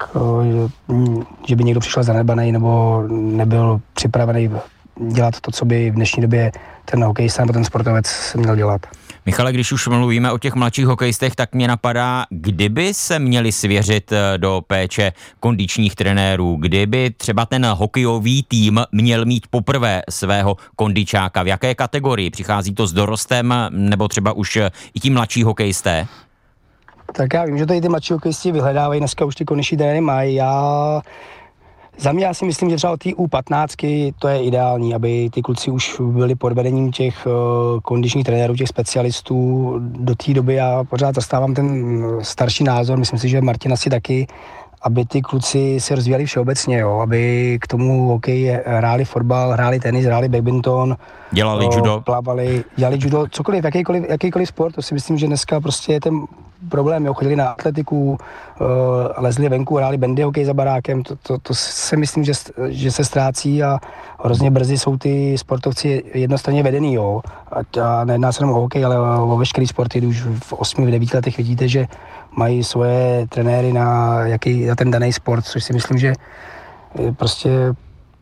že 1.46 1.56
by 1.56 1.64
někdo 1.64 1.80
přišel 1.80 2.02
zanedbaný 2.02 2.52
nebo 2.52 3.02
nebyl 3.10 3.80
připravený 3.94 4.50
dělat 5.00 5.40
to, 5.40 5.50
co 5.50 5.64
by 5.64 5.90
v 5.90 5.94
dnešní 5.94 6.22
době 6.22 6.52
ten 6.84 7.04
hokejista 7.04 7.42
nebo 7.42 7.52
ten 7.52 7.64
sportovec 7.64 8.34
měl 8.36 8.56
dělat. 8.56 8.86
Michale, 9.26 9.52
když 9.52 9.72
už 9.72 9.88
mluvíme 9.88 10.32
o 10.32 10.38
těch 10.38 10.54
mladších 10.54 10.86
hokejistech, 10.86 11.34
tak 11.34 11.54
mě 11.54 11.68
napadá, 11.68 12.26
kdyby 12.30 12.94
se 12.94 13.18
měli 13.18 13.52
svěřit 13.52 14.12
eh, 14.12 14.38
do 14.38 14.62
péče 14.66 15.12
kondičních 15.40 15.94
trenérů, 15.94 16.56
kdyby 16.60 17.10
třeba 17.16 17.46
ten 17.46 17.66
hokejový 17.66 18.42
tým 18.42 18.80
měl 18.92 19.24
mít 19.24 19.46
poprvé 19.50 20.02
svého 20.10 20.56
kondičáka, 20.76 21.42
v 21.42 21.46
jaké 21.46 21.74
kategorii? 21.74 22.30
Přichází 22.30 22.74
to 22.74 22.86
s 22.86 22.92
dorostem 22.92 23.54
nebo 23.70 24.08
třeba 24.08 24.32
už 24.32 24.56
eh, 24.56 24.70
i 24.94 25.00
ti 25.00 25.10
mladší 25.10 25.42
hokejisté? 25.42 26.06
Tak 27.12 27.34
já 27.34 27.44
vím, 27.44 27.58
že 27.58 27.64
i 27.64 27.80
ty 27.80 27.88
mladší 27.88 28.12
hokejisti 28.12 28.52
vyhledávají, 28.52 29.00
dneska 29.00 29.24
už 29.24 29.34
ty 29.34 29.44
kondiční 29.44 29.78
trenéry 29.78 30.00
mají. 30.00 30.34
Já 30.34 31.02
za 31.98 32.12
mě 32.12 32.24
já 32.24 32.34
si 32.34 32.44
myslím, 32.44 32.70
že 32.70 32.76
třeba 32.76 32.96
té 32.96 33.10
U15 33.10 34.14
to 34.18 34.28
je 34.28 34.42
ideální, 34.44 34.94
aby 34.94 35.30
ty 35.30 35.42
kluci 35.42 35.70
už 35.70 36.00
byli 36.00 36.34
pod 36.34 36.52
vedením 36.52 36.92
těch 36.92 37.26
uh, 37.26 37.80
kondičních 37.80 38.24
trenérů, 38.24 38.56
těch 38.56 38.68
specialistů. 38.68 39.74
Do 39.78 40.14
té 40.14 40.34
doby 40.34 40.54
já 40.54 40.84
pořád 40.84 41.14
zastávám 41.14 41.54
ten 41.54 41.94
starší 42.22 42.64
názor, 42.64 42.98
myslím 42.98 43.18
si, 43.18 43.28
že 43.28 43.40
Martin 43.40 43.72
asi 43.72 43.90
taky, 43.90 44.26
aby 44.82 45.04
ty 45.04 45.22
kluci 45.22 45.80
se 45.80 45.94
rozvíjeli 45.94 46.26
všeobecně, 46.26 46.78
jo, 46.78 47.00
aby 47.00 47.58
k 47.60 47.66
tomu 47.66 48.08
hokej 48.08 48.60
hráli 48.66 49.04
fotbal, 49.04 49.52
hráli 49.52 49.80
tenis, 49.80 50.06
hráli 50.06 50.28
badminton, 50.28 50.96
dělali 51.30 51.66
o, 51.66 51.70
judo, 51.74 52.02
plavali, 52.04 52.64
dělali 52.76 52.98
judo, 53.00 53.26
cokoliv, 53.30 53.64
jakýkoliv, 53.64 54.04
jakýkoliv 54.08 54.48
sport, 54.48 54.74
to 54.74 54.82
si 54.82 54.94
myslím, 54.94 55.18
že 55.18 55.26
dneska 55.26 55.60
prostě 55.60 55.92
je 55.92 56.00
ten 56.00 56.26
problém, 56.68 57.06
jo, 57.06 57.14
chodili 57.14 57.36
na 57.36 57.48
atletiku, 57.48 58.10
uh, 58.10 58.66
lezli 59.16 59.48
venku, 59.48 59.76
hráli 59.76 59.96
bandy 59.98 60.22
hokej 60.22 60.44
za 60.44 60.54
barákem, 60.54 61.02
to, 61.02 61.16
to, 61.16 61.38
to 61.38 61.54
si 61.54 61.96
myslím, 61.96 62.24
že, 62.24 62.32
že 62.68 62.90
se 62.90 63.04
ztrácí 63.04 63.62
a 63.62 63.78
hrozně 64.24 64.50
brzy 64.50 64.78
jsou 64.78 64.96
ty 64.96 65.38
sportovci 65.38 66.04
jednostranně 66.14 66.62
vedený, 66.62 66.94
jo. 66.94 67.20
A, 67.52 67.80
a 67.82 68.04
nejedná 68.04 68.32
se 68.32 68.42
jenom 68.42 68.56
o 68.56 68.60
hokej, 68.60 68.84
ale 68.84 69.20
o 69.20 69.36
veškerý 69.36 69.66
sporty, 69.66 70.00
už 70.00 70.22
v 70.22 70.52
8, 70.52 70.86
v 70.86 70.90
9 70.90 71.14
letech 71.14 71.36
vidíte, 71.36 71.68
že 71.68 71.86
mají 72.36 72.64
svoje 72.64 73.26
trenéry 73.28 73.72
na, 73.72 74.18
jaký, 74.26 74.66
na 74.66 74.74
ten 74.74 74.90
daný 74.90 75.12
sport, 75.12 75.44
což 75.44 75.64
si 75.64 75.72
myslím, 75.72 75.98
že 75.98 76.12
prostě 77.16 77.74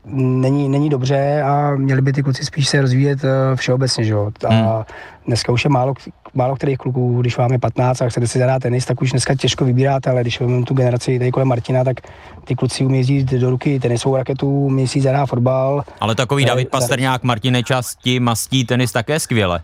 není, 0.04 0.68
není 0.68 0.88
dobře 0.88 1.42
a 1.42 1.74
měli 1.76 2.02
by 2.02 2.12
ty 2.12 2.22
kluci 2.22 2.44
spíš 2.44 2.68
se 2.68 2.80
rozvíjet 2.80 3.24
uh, 3.24 3.30
všeobecně, 3.54 4.04
že 4.04 4.12
jo. 4.12 4.30
A 4.48 4.54
hmm. 4.54 4.84
dneska 5.26 5.52
už 5.52 5.64
je 5.64 5.70
málo, 5.70 5.94
málo 6.34 6.56
kterých 6.56 6.78
kluků, 6.78 7.20
když 7.20 7.36
máme 7.36 7.58
15 7.58 8.02
a 8.02 8.08
chcete 8.08 8.26
si 8.26 8.38
zahrát 8.38 8.62
tenis, 8.62 8.84
tak 8.84 9.02
už 9.02 9.10
dneska 9.10 9.34
těžko 9.34 9.64
vybíráte, 9.64 10.10
ale 10.10 10.20
když 10.20 10.40
vezmeme 10.40 10.64
tu 10.64 10.74
generaci 10.74 11.18
tady 11.18 11.30
kolem 11.30 11.48
Martina, 11.48 11.84
tak 11.84 12.00
ty 12.44 12.54
kluci 12.54 12.84
umí 12.84 12.98
jezdit 12.98 13.30
do 13.30 13.50
ruky 13.50 13.80
tenisovou 13.80 14.16
raketu, 14.16 14.66
umí 14.66 14.88
si 14.88 15.00
zahrát 15.00 15.28
fotbal. 15.28 15.84
Ale 16.00 16.14
takový 16.14 16.44
David 16.44 16.68
Pastrňák, 16.68 17.22
Martin 17.22 17.52
Nečas, 17.52 17.96
ti 17.96 18.20
mastí 18.20 18.64
tenis 18.64 18.92
také 18.92 19.20
skvěle. 19.20 19.60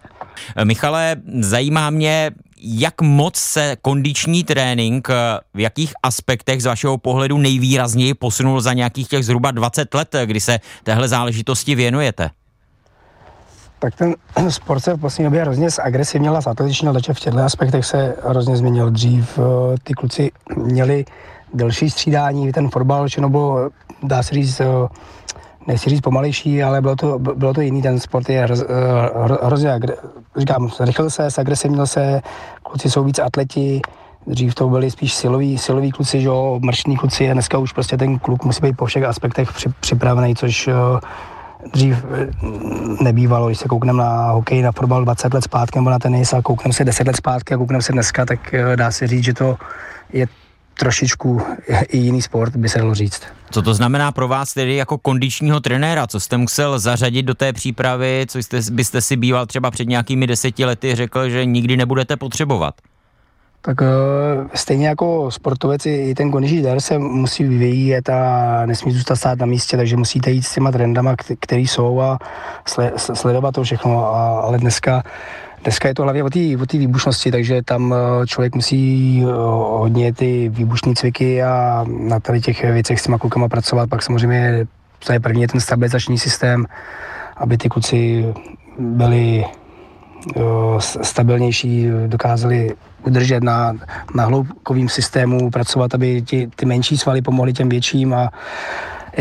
Michale, 0.64 1.16
zajímá 1.40 1.90
mě, 1.90 2.30
jak 2.62 3.00
moc 3.02 3.36
se 3.36 3.76
kondiční 3.82 4.44
trénink 4.44 5.08
v 5.54 5.60
jakých 5.60 5.92
aspektech 6.02 6.62
z 6.62 6.66
vašeho 6.66 6.98
pohledu 6.98 7.38
nejvýrazněji 7.38 8.14
posunul 8.14 8.60
za 8.60 8.72
nějakých 8.72 9.08
těch 9.08 9.24
zhruba 9.24 9.50
20 9.50 9.94
let, 9.94 10.16
kdy 10.24 10.40
se 10.40 10.58
téhle 10.84 11.08
záležitosti 11.08 11.74
věnujete? 11.74 12.30
Tak 13.78 13.94
ten 13.94 14.14
sport 14.48 14.80
se 14.80 14.94
v 14.94 15.00
poslední 15.00 15.24
době 15.24 15.40
hrozně 15.40 15.70
zagresivněl 15.70 16.36
a 16.36 16.40
zatletičnil, 16.40 16.92
takže 16.92 17.14
v 17.14 17.20
těchto 17.20 17.38
aspektech 17.38 17.84
se 17.84 18.14
hrozně 18.24 18.56
změnil. 18.56 18.90
Dřív 18.90 19.38
eh, 19.38 19.42
ty 19.82 19.94
kluci 19.94 20.30
měli 20.56 21.04
delší 21.54 21.90
střídání, 21.90 22.52
ten 22.52 22.68
fotbal, 22.68 23.08
že 23.08 23.20
byl, 23.20 23.70
dá 24.02 24.22
se 24.22 24.34
říct, 24.34 24.60
eh, 24.60 24.66
nechci 25.66 25.90
říct 25.90 26.00
pomalejší, 26.00 26.62
ale 26.62 26.80
bylo 26.80 26.96
to, 26.96 27.18
bylo 27.18 27.54
to 27.54 27.60
jiný, 27.60 27.82
ten 27.82 28.00
sport 28.00 28.28
je 28.28 28.42
hroz, 28.42 28.64
hro, 29.24 29.38
hrozně, 29.42 29.80
říkám, 30.36 30.68
zrychlil 30.68 31.10
se, 31.10 31.30
zagresivnil 31.30 31.86
se, 31.86 32.20
kluci 32.62 32.90
jsou 32.90 33.04
víc 33.04 33.18
atleti, 33.18 33.80
dřív 34.26 34.54
to 34.54 34.68
byli 34.68 34.90
spíš 34.90 35.14
siloví, 35.14 35.58
siloví 35.58 35.90
kluci, 35.90 36.20
že 36.20 36.26
jo, 36.26 36.60
mrštní 36.62 36.96
kluci 36.96 37.30
a 37.30 37.32
dneska 37.32 37.58
už 37.58 37.72
prostě 37.72 37.96
ten 37.96 38.18
kluk 38.18 38.44
musí 38.44 38.62
být 38.62 38.76
po 38.76 38.86
všech 38.86 39.04
aspektech 39.04 39.52
při, 39.52 39.68
připravený, 39.80 40.34
což 40.34 40.68
uh, 40.68 40.74
dřív 41.72 42.04
eh, 42.04 42.28
nebývalo, 43.04 43.46
když 43.46 43.58
se 43.58 43.68
koukneme 43.68 44.02
na 44.02 44.30
hokej, 44.30 44.62
na 44.62 44.72
fotbal 44.72 45.04
20 45.04 45.34
let 45.34 45.44
zpátky 45.44 45.78
nebo 45.78 45.90
na 45.90 45.98
tenis 45.98 46.32
a 46.32 46.42
koukneme 46.42 46.72
se 46.72 46.84
10 46.84 47.06
let 47.06 47.16
zpátky 47.16 47.54
a 47.54 47.56
koukneme 47.56 47.82
se 47.82 47.92
dneska, 47.92 48.24
tak 48.24 48.54
dá 48.76 48.90
se 48.90 49.06
říct, 49.06 49.24
že 49.24 49.34
to 49.34 49.56
je 50.12 50.26
trošičku 50.78 51.42
i 51.88 51.98
jiný 51.98 52.22
sport, 52.22 52.56
by 52.56 52.68
se 52.68 52.78
dalo 52.78 52.94
říct. 52.94 53.22
Co 53.50 53.62
to 53.62 53.74
znamená 53.74 54.12
pro 54.12 54.28
vás 54.28 54.54
tedy 54.54 54.76
jako 54.76 54.98
kondičního 54.98 55.60
trenéra? 55.60 56.06
Co 56.06 56.20
jste 56.20 56.36
musel 56.36 56.78
zařadit 56.78 57.22
do 57.22 57.34
té 57.34 57.52
přípravy, 57.52 58.26
co 58.28 58.38
jste, 58.38 58.60
byste 58.72 59.00
si 59.00 59.16
býval 59.16 59.46
třeba 59.46 59.70
před 59.70 59.88
nějakými 59.88 60.26
deseti 60.26 60.64
lety 60.64 60.94
řekl, 60.94 61.28
že 61.28 61.44
nikdy 61.44 61.76
nebudete 61.76 62.16
potřebovat? 62.16 62.74
Tak 63.60 63.80
uh, 63.80 63.86
stejně 64.54 64.88
jako 64.88 65.30
sportovec 65.30 65.86
i 65.86 66.14
ten 66.14 66.30
kondiční 66.30 66.62
der 66.62 66.80
se 66.80 66.98
musí 66.98 67.44
vyvíjet 67.44 68.08
a 68.08 68.62
nesmí 68.66 68.92
zůstat 68.92 69.16
stát 69.16 69.38
na 69.38 69.46
místě, 69.46 69.76
takže 69.76 69.96
musíte 69.96 70.30
jít 70.30 70.42
s 70.42 70.54
těma 70.54 70.72
trendama, 70.72 71.14
které 71.40 71.60
jsou 71.60 72.00
a 72.00 72.18
sledovat 72.96 73.54
to 73.54 73.62
všechno. 73.62 74.14
A, 74.14 74.40
ale 74.40 74.58
dneska 74.58 75.02
Dneska 75.62 75.88
je 75.88 75.94
to 75.94 76.02
hlavně 76.02 76.24
o 76.24 76.30
té 76.30 76.38
o 76.38 76.78
výbušnosti, 76.78 77.30
takže 77.30 77.62
tam 77.62 77.94
eh, 77.94 78.26
člověk 78.26 78.54
musí 78.54 79.22
eh, 79.22 79.32
hodně 79.78 80.12
ty 80.12 80.48
výbušní 80.48 80.94
cviky 80.94 81.42
a 81.42 81.84
na 81.88 82.20
tady 82.20 82.40
těch 82.40 82.64
věcech 82.64 83.00
s 83.00 83.02
těma 83.02 83.18
klukama 83.18 83.48
pracovat. 83.48 83.90
Pak 83.90 84.02
samozřejmě 84.02 84.66
to 85.06 85.12
je 85.12 85.20
první 85.20 85.46
ten 85.46 85.60
stabilizační 85.60 86.18
systém, 86.18 86.66
aby 87.36 87.58
ty 87.58 87.68
kluci 87.68 88.26
byli 88.78 89.44
eh, 90.36 90.40
stabilnější, 90.80 91.88
dokázali 92.06 92.74
udržet 93.06 93.42
na, 93.42 93.72
na 94.14 94.24
hloubkovým 94.24 94.88
systému, 94.88 95.50
pracovat, 95.50 95.94
aby 95.94 96.22
ti, 96.22 96.48
ty 96.56 96.66
menší 96.66 96.98
svaly 96.98 97.22
pomohly 97.22 97.52
těm 97.52 97.68
větším 97.68 98.14
a 98.14 98.30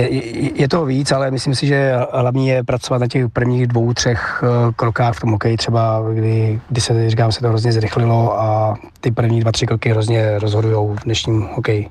je, 0.02 0.62
je 0.62 0.68
to 0.68 0.86
víc, 0.86 1.12
ale 1.12 1.32
myslím 1.32 1.56
si, 1.56 1.68
že 1.68 1.94
hlavní 2.14 2.48
je 2.48 2.64
pracovat 2.64 3.02
na 3.02 3.08
těch 3.08 3.30
prvních 3.30 3.68
dvou, 3.68 3.94
třech 3.94 4.44
eh, 4.44 4.74
krokách 4.76 5.16
v 5.16 5.20
tom 5.20 5.32
hokeji, 5.32 5.58
třeba 5.58 6.04
kdy, 6.14 6.60
kdy 6.70 6.82
se, 6.82 7.10
říkám, 7.10 7.32
se 7.32 7.40
to 7.40 7.48
hrozně 7.48 7.72
zrychlilo 7.72 8.42
a 8.42 8.78
ty 9.00 9.12
první 9.12 9.40
dva, 9.40 9.52
tři 9.52 9.68
kroky 9.68 9.90
hrozně 9.90 10.40
rozhodují 10.40 10.96
v 10.96 11.04
dnešním 11.04 11.42
hokeji. 11.42 11.90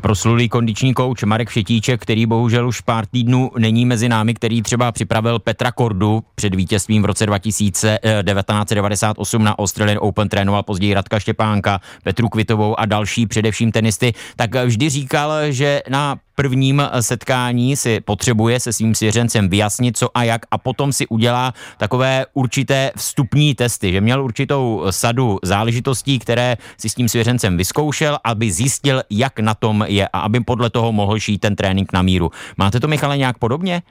Proslulý 0.00 0.48
kondiční 0.48 0.94
kouč 0.94 1.22
Marek 1.22 1.48
Všetíček, 1.48 2.02
který 2.02 2.26
bohužel 2.26 2.68
už 2.68 2.80
pár 2.80 3.06
týdnů 3.06 3.50
není 3.58 3.86
mezi 3.86 4.08
námi, 4.08 4.34
který 4.34 4.62
třeba 4.62 4.92
připravil 4.92 5.38
Petra 5.38 5.72
Kordu 5.72 6.24
před 6.34 6.54
vítězstvím 6.54 7.02
v 7.02 7.04
roce 7.04 7.26
1998 7.26 9.44
na 9.44 9.58
Australian 9.58 9.98
Open, 10.00 10.28
trénoval 10.28 10.62
později 10.62 10.94
Radka 10.94 11.20
Štěpánka, 11.20 11.80
Petru 12.04 12.28
Kvitovou 12.28 12.80
a 12.80 12.86
další 12.86 13.26
především 13.26 13.72
tenisty, 13.72 14.12
tak 14.36 14.54
vždy 14.54 14.88
říkal, 14.88 15.32
že 15.50 15.82
na 15.90 16.16
prvním 16.42 16.82
setkání 17.00 17.76
si 17.76 18.00
potřebuje 18.00 18.60
se 18.60 18.72
svým 18.72 18.94
svěřencem 18.94 19.48
vyjasnit, 19.48 19.96
co 19.96 20.08
a 20.14 20.22
jak 20.22 20.42
a 20.50 20.58
potom 20.58 20.92
si 20.92 21.06
udělá 21.06 21.54
takové 21.78 22.26
určité 22.34 22.90
vstupní 22.96 23.54
testy, 23.54 23.92
že 23.92 24.00
měl 24.00 24.24
určitou 24.24 24.82
sadu 24.90 25.38
záležitostí, 25.42 26.18
které 26.18 26.56
si 26.78 26.88
s 26.88 26.94
tím 26.94 27.08
svěřencem 27.08 27.56
vyzkoušel, 27.56 28.18
aby 28.24 28.52
zjistil, 28.52 29.02
jak 29.10 29.40
na 29.40 29.54
tom 29.54 29.84
je 29.86 30.08
a 30.12 30.18
aby 30.20 30.40
podle 30.40 30.70
toho 30.70 30.92
mohl 30.92 31.18
šít 31.18 31.38
ten 31.38 31.56
trénink 31.56 31.92
na 31.92 32.02
míru. 32.02 32.30
Máte 32.58 32.80
to, 32.80 32.88
Michale, 32.88 33.18
nějak 33.18 33.38
podobně? 33.38 33.82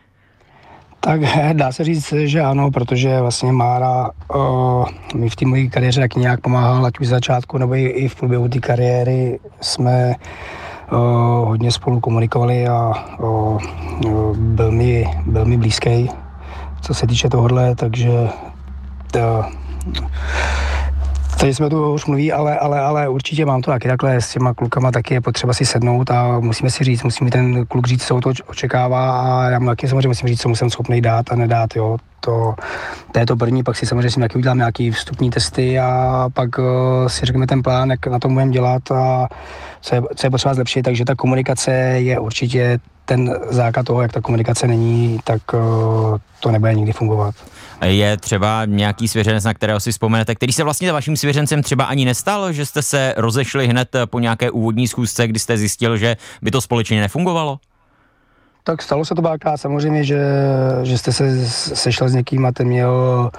Tak 0.99 1.21
dá 1.53 1.71
se 1.71 1.83
říct, 1.83 2.13
že 2.13 2.41
ano, 2.41 2.71
protože 2.71 3.21
vlastně 3.21 3.51
Mára 3.51 4.09
uh, 4.35 4.85
mi 5.15 5.29
v 5.29 5.35
té 5.35 5.45
mojí 5.45 5.69
kariéře 5.69 6.01
taky 6.01 6.19
nějak 6.19 6.41
pomáhal, 6.41 6.85
ať 6.85 6.99
už 6.99 7.07
v 7.07 7.09
začátku 7.09 7.57
nebo 7.57 7.75
i, 7.75 7.85
i 7.85 8.07
v 8.07 8.15
průběhu 8.15 8.47
té 8.47 8.59
kariéry 8.59 9.39
jsme 9.61 10.07
uh, 10.09 10.70
hodně 11.45 11.71
spolu 11.71 11.99
komunikovali 11.99 12.67
a 12.67 12.93
uh, 13.19 13.62
byl, 14.38 14.71
mi, 14.71 15.06
byl 15.25 15.45
mi 15.45 15.58
blízký, 15.58 16.10
co 16.82 16.93
se 16.93 17.08
týče 17.08 17.30
tohohle, 17.30 17.75
takže 17.75 18.30
uh, 19.15 19.45
Tady 21.41 21.54
jsme 21.54 21.69
tu 21.69 21.93
už 21.93 22.06
mluví, 22.06 22.32
ale, 22.32 22.60
ale, 22.60 22.80
ale 22.80 23.10
určitě 23.10 23.45
mám 23.45 23.62
to 23.62 23.71
taky 23.71 23.88
takhle 23.88 24.21
s 24.21 24.34
těma 24.34 24.54
klukama, 24.54 24.91
taky 24.91 25.13
je 25.13 25.21
potřeba 25.21 25.54
si 25.54 25.65
sednout 25.65 26.12
a 26.12 26.39
musíme 26.39 26.69
si 26.69 26.84
říct, 26.84 27.04
musíme 27.04 27.32
ten 27.32 27.65
kluk 27.65 27.88
říct, 27.88 28.06
co 28.06 28.19
to 28.19 28.32
očekává 28.47 29.21
a 29.21 29.49
já 29.49 29.60
mu 29.60 29.65
taky 29.65 29.88
samozřejmě 29.88 30.08
musím 30.08 30.27
říct, 30.30 30.41
co 30.41 30.49
mu 30.49 30.56
jsem 30.56 30.69
schopný 30.69 31.01
dát 31.01 31.32
a 31.32 31.36
nedát, 31.36 31.75
jo. 31.75 31.97
To, 32.25 32.55
to 33.12 33.19
je 33.19 33.25
to 33.25 33.36
první, 33.36 33.63
pak 33.63 33.77
si 33.77 33.86
samozřejmě 33.86 34.19
taky 34.19 34.38
udělám 34.38 34.57
nějaký 34.57 34.91
vstupní 34.91 35.29
testy 35.29 35.79
a 35.79 36.25
pak 36.34 36.57
uh, 36.57 36.65
si 37.07 37.25
řekneme 37.25 37.47
ten 37.47 37.63
plán, 37.63 37.89
jak 37.89 38.07
na 38.07 38.19
tom 38.19 38.34
budeme 38.34 38.51
dělat 38.51 38.91
a 38.91 39.27
co 39.81 39.95
je, 39.95 40.01
co 40.15 40.27
je 40.27 40.31
potřeba 40.31 40.53
zlepšit, 40.53 40.84
takže 40.84 41.05
ta 41.05 41.15
komunikace 41.15 41.71
je 41.97 42.19
určitě 42.19 42.79
ten 43.05 43.36
základ 43.49 43.86
toho, 43.86 44.01
jak 44.01 44.12
ta 44.12 44.21
komunikace 44.21 44.67
není, 44.67 45.19
tak 45.23 45.41
uh, 45.53 46.17
to 46.39 46.51
nebude 46.51 46.73
nikdy 46.73 46.91
fungovat 46.91 47.36
je 47.86 48.17
třeba 48.17 48.65
nějaký 48.65 49.07
svěřenec, 49.07 49.43
na 49.43 49.53
kterého 49.53 49.79
si 49.79 49.91
vzpomenete, 49.91 50.36
který 50.36 50.53
se 50.53 50.63
vlastně 50.63 50.91
vaším 50.91 51.17
svěřencem 51.17 51.63
třeba 51.63 51.86
ani 51.86 52.05
nestal, 52.05 52.51
že 52.51 52.65
jste 52.65 52.81
se 52.81 53.13
rozešli 53.17 53.67
hned 53.67 53.95
po 54.05 54.19
nějaké 54.19 54.51
úvodní 54.51 54.88
schůzce, 54.88 55.27
kdy 55.27 55.39
jste 55.39 55.57
zjistil, 55.57 55.97
že 55.97 56.17
by 56.41 56.51
to 56.51 56.62
společně 56.62 57.01
nefungovalo? 57.01 57.60
Tak 58.63 58.82
stalo 58.82 59.06
se 59.06 59.15
to 59.15 59.21
báka, 59.21 59.58
samozřejmě, 59.58 60.04
že, 60.04 60.26
že 60.84 60.97
jste 60.97 61.12
se 61.12 61.47
sešel 61.76 62.10
s 62.10 62.13
někým 62.13 62.45
a 62.45 62.52
ten 62.52 62.67
měl 62.67 63.32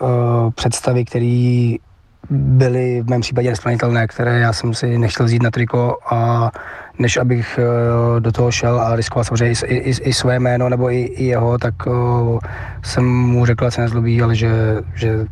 uh, 0.00 0.08
představy, 0.50 1.04
které 1.04 1.74
byly 2.30 3.02
v 3.02 3.10
mém 3.10 3.20
případě 3.20 3.50
nesplnitelné, 3.50 4.06
které 4.06 4.38
já 4.38 4.52
jsem 4.52 4.74
si 4.74 4.98
nechtěl 4.98 5.26
vzít 5.26 5.42
na 5.42 5.50
triko 5.50 5.98
a 6.10 6.50
než 6.98 7.16
abych 7.16 7.58
uh, 7.58 8.20
do 8.20 8.32
toho 8.32 8.50
šel 8.50 8.80
a 8.80 8.96
riskoval 8.96 9.24
samozřejmě 9.24 9.54
i, 9.66 9.74
i, 9.74 9.90
i 9.90 10.12
své 10.12 10.38
jméno 10.38 10.68
nebo 10.68 10.90
i, 10.90 11.00
i 11.00 11.24
jeho, 11.24 11.58
tak 11.58 11.86
uh, 11.86 12.38
jsem 12.84 13.04
mu 13.04 13.46
řekl, 13.46 13.64
že 13.64 13.70
se 13.70 13.80
nezlobí, 13.80 14.22
ale 14.22 14.34
že, 14.34 14.52
že 14.94 15.26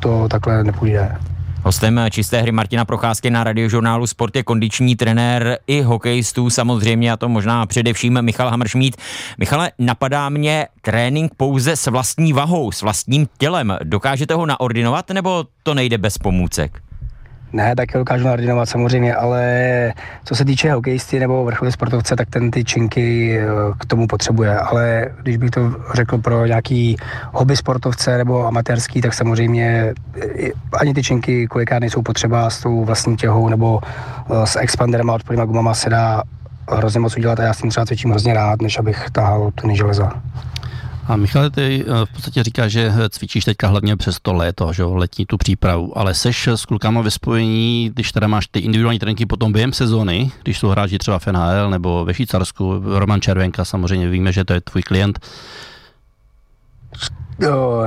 to 0.00 0.28
takhle 0.28 0.64
nepůjde. 0.64 1.16
Hostem 1.62 2.00
čisté 2.10 2.42
hry 2.42 2.52
Martina 2.52 2.84
Procházky 2.84 3.30
na 3.30 3.44
radiožurnálu 3.44 4.06
Sport 4.06 4.36
je 4.36 4.42
kondiční 4.42 4.96
trenér 4.96 5.58
i 5.66 5.82
hokejistů 5.82 6.50
samozřejmě 6.50 7.12
a 7.12 7.16
to 7.16 7.28
možná 7.28 7.66
především 7.66 8.22
Michal 8.22 8.50
Hamršmít. 8.50 8.96
Michale, 9.38 9.72
napadá 9.78 10.28
mě 10.28 10.66
trénink 10.82 11.32
pouze 11.36 11.76
s 11.76 11.86
vlastní 11.86 12.32
vahou, 12.32 12.72
s 12.72 12.82
vlastním 12.82 13.28
tělem. 13.38 13.78
Dokážete 13.84 14.34
ho 14.34 14.46
naordinovat 14.46 15.10
nebo 15.10 15.44
to 15.62 15.74
nejde 15.74 15.98
bez 15.98 16.18
pomůcek? 16.18 16.82
Ne, 17.52 17.76
tak 17.76 17.88
dokážu 17.94 18.24
naordinovat 18.24 18.68
samozřejmě, 18.68 19.14
ale 19.14 19.92
co 20.24 20.34
se 20.34 20.44
týče 20.44 20.72
hokejisty 20.72 21.20
nebo 21.20 21.44
vrcholové 21.44 21.72
sportovce, 21.72 22.16
tak 22.16 22.30
ten 22.30 22.50
ty 22.50 22.64
činky 22.64 23.38
eh, 23.38 23.46
k 23.78 23.86
tomu 23.86 24.06
potřebuje. 24.06 24.58
Ale 24.58 25.10
když 25.22 25.36
bych 25.36 25.50
to 25.50 25.76
řekl 25.94 26.18
pro 26.18 26.46
nějaký 26.46 26.96
hobby 27.32 27.56
sportovce 27.56 28.18
nebo 28.18 28.46
amatérský, 28.46 29.00
tak 29.00 29.14
samozřejmě 29.14 29.94
eh, 30.22 30.50
ani 30.72 30.94
ty 30.94 31.02
činky 31.02 31.46
kolikrát 31.46 31.78
nejsou 31.78 32.02
potřeba 32.02 32.50
s 32.50 32.60
tou 32.60 32.84
vlastní 32.84 33.16
těhou 33.16 33.48
nebo 33.48 33.80
eh, 33.82 34.46
s 34.46 34.58
expanderem 34.58 35.10
a 35.10 35.14
odpornýma 35.14 35.44
gumama 35.44 35.74
se 35.74 35.90
dá 35.90 36.22
hrozně 36.70 37.00
moc 37.00 37.16
udělat 37.16 37.40
a 37.40 37.42
já 37.42 37.54
s 37.54 37.58
tím 37.58 37.70
třeba 37.70 37.86
cvičím 37.86 38.10
hrozně 38.10 38.34
rád, 38.34 38.62
než 38.62 38.78
abych 38.78 39.10
tahal 39.12 39.50
tuny 39.54 39.76
železa. 39.76 40.12
A 41.06 41.16
Michal, 41.16 41.50
ty 41.50 41.84
eh, 41.86 42.06
v 42.06 42.12
podstatě 42.12 42.42
říká, 42.42 42.68
že 42.68 42.92
cvičíš 43.10 43.44
teďka 43.44 43.68
hlavně 43.68 43.96
přes 43.96 44.20
to 44.22 44.32
léto, 44.32 44.72
že 44.72 44.84
letní 44.84 45.26
tu 45.26 45.36
přípravu, 45.36 45.98
ale 45.98 46.14
seš 46.14 46.48
s 46.48 46.64
klukama 46.64 47.00
ve 47.00 47.10
spojení, 47.10 47.90
když 47.94 48.12
teda 48.12 48.26
máš 48.26 48.46
ty 48.46 48.60
individuální 48.60 48.98
tréninky 48.98 49.26
potom 49.26 49.52
během 49.52 49.72
sezóny, 49.72 50.30
když 50.42 50.58
jsou 50.58 50.68
hráči 50.68 50.98
třeba 50.98 51.18
v 51.18 51.26
NHL 51.26 51.70
nebo 51.70 52.04
ve 52.04 52.14
Švýcarsku, 52.14 52.82
Roman 52.84 53.20
Červenka, 53.20 53.64
samozřejmě 53.64 54.08
víme, 54.08 54.32
že 54.32 54.44
to 54.44 54.52
je 54.52 54.60
tvůj 54.60 54.82
klient, 54.82 55.18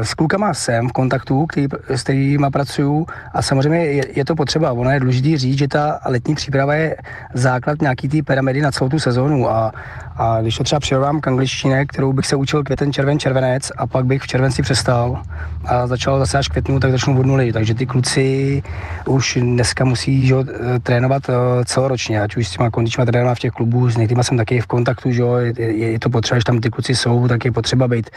s 0.01 0.13
klukama 0.13 0.53
jsem 0.53 0.89
v 0.89 0.91
kontaktu, 0.91 1.45
který, 1.45 1.67
s 1.89 2.03
kterými 2.03 2.47
pracuju 2.51 3.05
a 3.33 3.41
samozřejmě 3.41 3.85
je, 3.85 4.03
je 4.15 4.25
to 4.25 4.35
potřeba. 4.35 4.71
Ono 4.71 4.89
je 4.89 4.99
důležité 4.99 5.37
říct, 5.37 5.57
že 5.57 5.67
ta 5.67 5.99
letní 6.05 6.35
příprava 6.35 6.73
je 6.73 6.95
základ 7.33 7.81
nějaký 7.81 8.09
té 8.09 8.23
pyramidy 8.23 8.61
na 8.61 8.71
celou 8.71 8.89
tu 8.89 8.99
sezónu 8.99 9.49
a, 9.49 9.71
a 10.15 10.41
když 10.41 10.57
to 10.57 10.63
třeba 10.63 10.79
přirovnám 10.79 11.21
k 11.21 11.27
angličtině, 11.27 11.85
kterou 11.85 12.13
bych 12.13 12.25
se 12.25 12.35
učil 12.35 12.63
květen, 12.63 12.93
červen, 12.93 13.19
červenec 13.19 13.71
a 13.77 13.87
pak 13.87 14.05
bych 14.05 14.21
v 14.21 14.27
červenci 14.27 14.61
přestal 14.61 15.21
a 15.65 15.87
začal 15.87 16.19
zase 16.19 16.37
až 16.37 16.47
květnu, 16.47 16.79
tak 16.79 16.91
začnu 16.91 17.19
od 17.19 17.25
nuly. 17.25 17.53
Takže 17.53 17.73
ty 17.73 17.85
kluci 17.85 18.63
už 19.07 19.37
dneska 19.41 19.85
musí 19.85 20.27
že, 20.27 20.35
trénovat 20.83 21.23
eh, 21.29 21.33
celoročně, 21.65 22.21
ať 22.21 22.37
už 22.37 22.47
s 22.47 22.51
těma 22.51 22.69
kondičníma 22.69 23.05
trénovat 23.05 23.37
v 23.37 23.41
těch 23.41 23.51
klubů, 23.51 23.89
s 23.89 23.97
některými 23.97 24.23
jsem 24.23 24.37
taky 24.37 24.61
v 24.61 24.67
kontaktu, 24.67 25.11
že 25.11 25.23
je, 25.57 25.91
je, 25.91 25.99
to 25.99 26.09
potřeba, 26.09 26.39
že 26.39 26.45
tam 26.45 26.59
ty 26.59 26.69
kluci 26.69 26.95
jsou, 26.95 27.27
tak 27.27 27.45
je 27.45 27.51
potřeba 27.51 27.87
být 27.87 28.09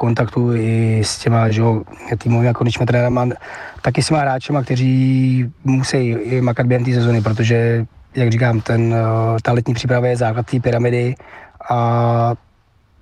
kontaktu 0.00 0.56
i 0.56 1.00
s 1.04 1.18
těma 1.18 1.52
že, 1.52 1.62
týmovými 2.18 2.54
kondičními 2.54 2.86
trénama, 2.86 3.28
taky 3.82 4.02
s 4.02 4.08
těma 4.08 4.20
hráčema, 4.20 4.62
kteří 4.62 5.44
musí 5.64 6.16
makat 6.40 6.66
během 6.66 6.84
té 6.84 6.94
sezony, 6.94 7.20
protože 7.20 7.84
jak 8.14 8.32
říkám, 8.32 8.60
ten, 8.60 8.94
eh, 8.94 9.36
ta 9.42 9.52
letní 9.52 9.74
příprava 9.74 10.06
je 10.06 10.16
základ 10.16 10.46
té 10.46 10.60
pyramidy 10.60 11.14
a 11.70 12.32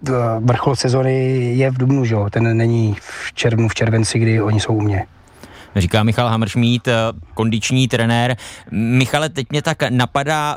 eh, 0.09 0.13
vrchol 0.41 0.77
sezony 0.77 1.15
je 1.57 1.71
v 1.71 1.79
Dubnu, 1.79 2.05
že 2.05 2.15
jo? 2.15 2.31
ten 2.31 2.57
není 2.57 2.97
v 3.01 3.33
červnu, 3.35 3.69
v 3.69 3.75
červenci, 3.75 4.19
kdy 4.19 4.43
oni 4.43 4.61
jsou 4.61 4.75
u 4.75 4.81
mě. 4.81 5.07
Říká 5.77 6.03
Michal 6.03 6.29
Hamršmít, 6.29 6.89
eh, 6.89 6.93
kondiční 7.35 7.89
trenér. 7.89 8.37
Michale, 8.71 9.29
teď 9.29 9.47
mě 9.51 9.63
tak 9.63 9.91
napadá, 9.91 10.57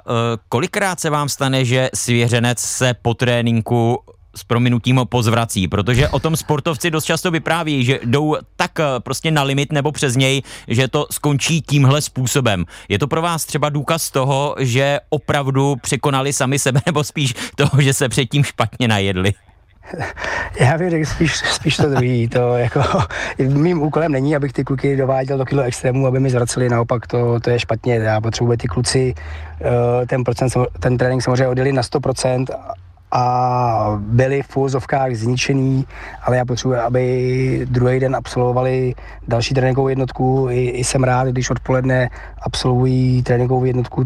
kolikrát 0.49 0.99
se 0.99 1.10
vám 1.10 1.30
stane, 1.30 1.65
že 1.65 1.89
svěřenec 1.93 2.60
se 2.60 2.93
po 3.01 3.13
tréninku 3.13 3.99
s 4.36 4.44
prominutím 4.44 5.02
pozvrací, 5.10 5.67
protože 5.67 6.10
o 6.10 6.20
tom 6.20 6.36
sportovci 6.36 6.91
dost 6.91 7.06
často 7.06 7.32
vypráví, 7.32 7.86
že 7.86 8.00
jdou 8.06 8.38
tak 8.56 8.80
eh, 8.80 8.84
prostě 9.00 9.32
na 9.32 9.44
limit 9.44 9.72
nebo 9.72 9.91
přes 9.91 10.15
něj, 10.15 10.41
že 10.67 10.88
to 10.88 11.08
skončí 11.12 11.62
tímhle 11.62 12.02
způsobem. 12.02 12.65
Je 12.89 13.00
to 13.00 13.08
pro 13.08 13.22
vás 13.22 13.46
třeba 13.46 13.70
důkaz 13.70 14.12
toho, 14.12 14.56
že 14.60 15.00
opravdu 15.10 15.76
překonali 15.82 16.34
sami 16.34 16.60
sebe, 16.60 16.82
nebo 16.86 17.04
spíš 17.04 17.34
toho, 17.56 17.82
že 17.82 17.94
se 17.94 18.10
předtím 18.10 18.44
špatně 18.44 18.88
najedli? 18.88 19.34
Já 20.60 20.78
bych 20.78 20.89
řekl 20.89 21.06
spíš, 21.06 21.36
spíš 21.36 21.78
to 21.78 21.89
druhý. 21.89 22.28
To 22.28 22.58
jako, 22.58 22.84
mým 23.48 23.82
úkolem 23.82 24.12
není, 24.12 24.36
abych 24.36 24.54
ty 24.54 24.63
kluky 24.63 24.98
dováděl 24.98 25.38
do 25.38 25.46
kilo 25.46 25.63
extrémů, 25.63 26.08
aby 26.08 26.20
mi 26.20 26.30
zvraceli, 26.30 26.70
naopak 26.70 27.08
to, 27.08 27.39
to 27.39 27.50
je 27.50 27.60
špatně. 27.60 27.96
Já 27.96 28.22
potřebuji 28.22 28.58
ty 28.58 28.67
kluci, 28.67 29.13
eh, 29.62 30.06
ten, 30.06 30.24
procent, 30.24 30.54
ten 30.80 30.98
trénink 30.98 31.24
samozřejmě 31.24 31.48
oddělit 31.48 31.72
na 31.72 31.82
100% 31.82 32.46
a 33.12 33.97
byli 33.97 34.41
v 34.43 34.58
úzovkách 34.58 35.15
zničený, 35.15 35.86
ale 36.24 36.38
já 36.38 36.45
potřebuji, 36.45 36.76
aby 36.76 37.67
druhý 37.69 38.00
den 38.00 38.15
absolvovali 38.15 38.93
další 39.28 39.54
tréninkovou 39.54 39.88
jednotku. 39.88 40.47
I, 40.52 40.69
i 40.69 40.84
jsem 40.84 41.04
rád, 41.04 41.28
když 41.28 41.50
odpoledne 41.50 42.10
absolvují 42.41 43.24
tréninkovou 43.24 43.65
jednotku 43.65 44.06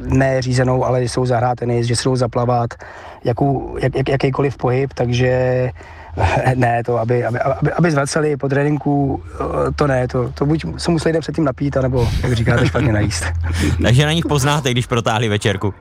ne 0.00 0.42
řízenou, 0.42 0.84
ale 0.84 1.02
jsou 1.02 1.26
zahrát 1.26 1.58
tenis, 1.58 1.86
že 1.86 1.96
se 1.96 2.04
jdou 2.04 2.16
zaplavat, 2.16 2.70
jakou, 3.24 3.76
jak, 3.82 3.94
jak, 3.94 4.08
jakýkoliv 4.08 4.56
pohyb, 4.56 4.92
takže 4.94 5.70
ne, 6.54 6.82
to, 6.84 6.98
aby, 6.98 7.24
aby, 7.24 7.38
aby, 7.38 7.72
aby 7.72 7.90
zvraceli 7.90 8.36
po 8.36 8.48
tréninku, 8.48 9.22
to 9.76 9.86
ne, 9.86 10.08
to, 10.08 10.32
to 10.32 10.46
buď 10.46 10.64
se 10.76 10.90
museli 10.90 11.12
jde 11.12 11.20
předtím 11.20 11.44
napít, 11.44 11.76
anebo, 11.76 12.08
jak 12.22 12.32
říkáte, 12.32 12.66
špatně 12.66 12.92
najíst. 12.92 13.24
Takže 13.82 14.06
na 14.06 14.12
nich 14.12 14.26
poznáte, 14.26 14.70
když 14.70 14.86
protáhli 14.86 15.28
večerku. 15.28 15.74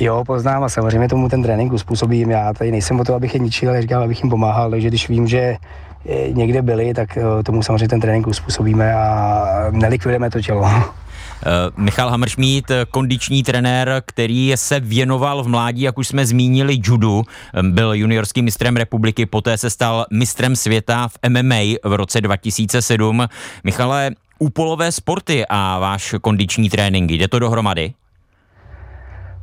Jo, 0.00 0.24
poznám 0.26 0.62
a 0.62 0.68
samozřejmě 0.68 1.08
tomu 1.08 1.28
ten 1.28 1.42
trénink 1.42 1.72
uspůsobím. 1.72 2.30
Já 2.30 2.52
tady 2.52 2.70
nejsem 2.70 3.00
o 3.00 3.04
to, 3.04 3.14
abych 3.14 3.34
je 3.34 3.40
ničil, 3.40 3.68
ale 3.68 3.82
říkám, 3.82 4.02
abych 4.02 4.22
jim 4.22 4.30
pomáhal, 4.30 4.70
takže 4.70 4.88
když 4.88 5.08
vím, 5.08 5.26
že 5.26 5.38
eh, 5.38 6.32
někde 6.32 6.62
byli, 6.62 6.94
tak 6.94 7.16
eh, 7.16 7.42
tomu 7.42 7.62
samozřejmě 7.62 7.88
ten 7.88 8.00
trénink 8.00 8.26
uspůsobíme 8.26 8.94
a 8.94 9.66
nelikvidujeme 9.70 10.30
to 10.30 10.40
tělo. 10.40 10.60
Uh, 10.60 10.70
Michal 11.76 12.10
Hamršmít, 12.10 12.64
kondiční 12.90 13.42
trenér, 13.42 14.02
který 14.06 14.52
se 14.54 14.80
věnoval 14.80 15.42
v 15.42 15.48
mládí, 15.48 15.82
jak 15.82 15.98
už 15.98 16.08
jsme 16.08 16.26
zmínili, 16.26 16.78
judu, 16.84 17.22
byl 17.62 17.94
juniorským 17.94 18.44
mistrem 18.44 18.76
republiky, 18.76 19.26
poté 19.26 19.58
se 19.58 19.70
stal 19.70 20.06
mistrem 20.12 20.56
světa 20.56 21.08
v 21.08 21.28
MMA 21.28 21.60
v 21.84 21.92
roce 21.92 22.20
2007. 22.20 23.26
Michale, 23.64 24.10
úpolové 24.38 24.92
sporty 24.92 25.44
a 25.48 25.78
váš 25.78 26.14
kondiční 26.20 26.70
trénink, 26.70 27.10
jde 27.10 27.28
to 27.28 27.38
dohromady? 27.38 27.92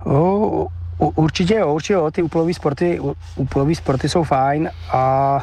O, 0.08 0.68
určitě 0.98 1.56
jo, 1.56 1.74
určitě 1.74 1.94
jo, 1.94 2.12
ty 2.12 2.22
úplový 2.22 2.54
sporty, 2.54 3.00
úplový 3.36 3.76
sporty 3.76 4.10
jsou 4.10 4.24
fajn 4.24 4.70
a 4.92 5.40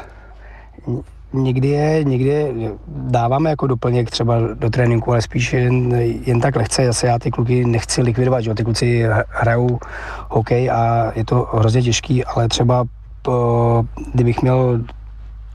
někdy 1.33 1.67
je, 1.67 2.03
někdy 2.03 2.53
dáváme 2.87 3.49
jako 3.49 3.67
doplněk 3.67 4.11
třeba 4.11 4.35
do 4.53 4.69
tréninku, 4.69 5.11
ale 5.11 5.21
spíš 5.21 5.53
jen, 5.53 5.95
jen 6.25 6.41
tak 6.41 6.55
lehce, 6.55 6.85
zase 6.85 7.07
já 7.07 7.19
ty 7.19 7.31
kluky 7.31 7.65
nechci 7.65 8.01
likvidovat, 8.01 8.41
že 8.41 8.53
ty 8.53 8.63
kluci 8.63 9.05
hrajou 9.29 9.79
hokej 10.29 10.71
a 10.71 11.11
je 11.15 11.25
to 11.25 11.49
hrozně 11.53 11.81
těžký, 11.81 12.25
ale 12.25 12.47
třeba 12.47 12.85
po, 13.21 13.83
kdybych 14.13 14.41
měl 14.41 14.81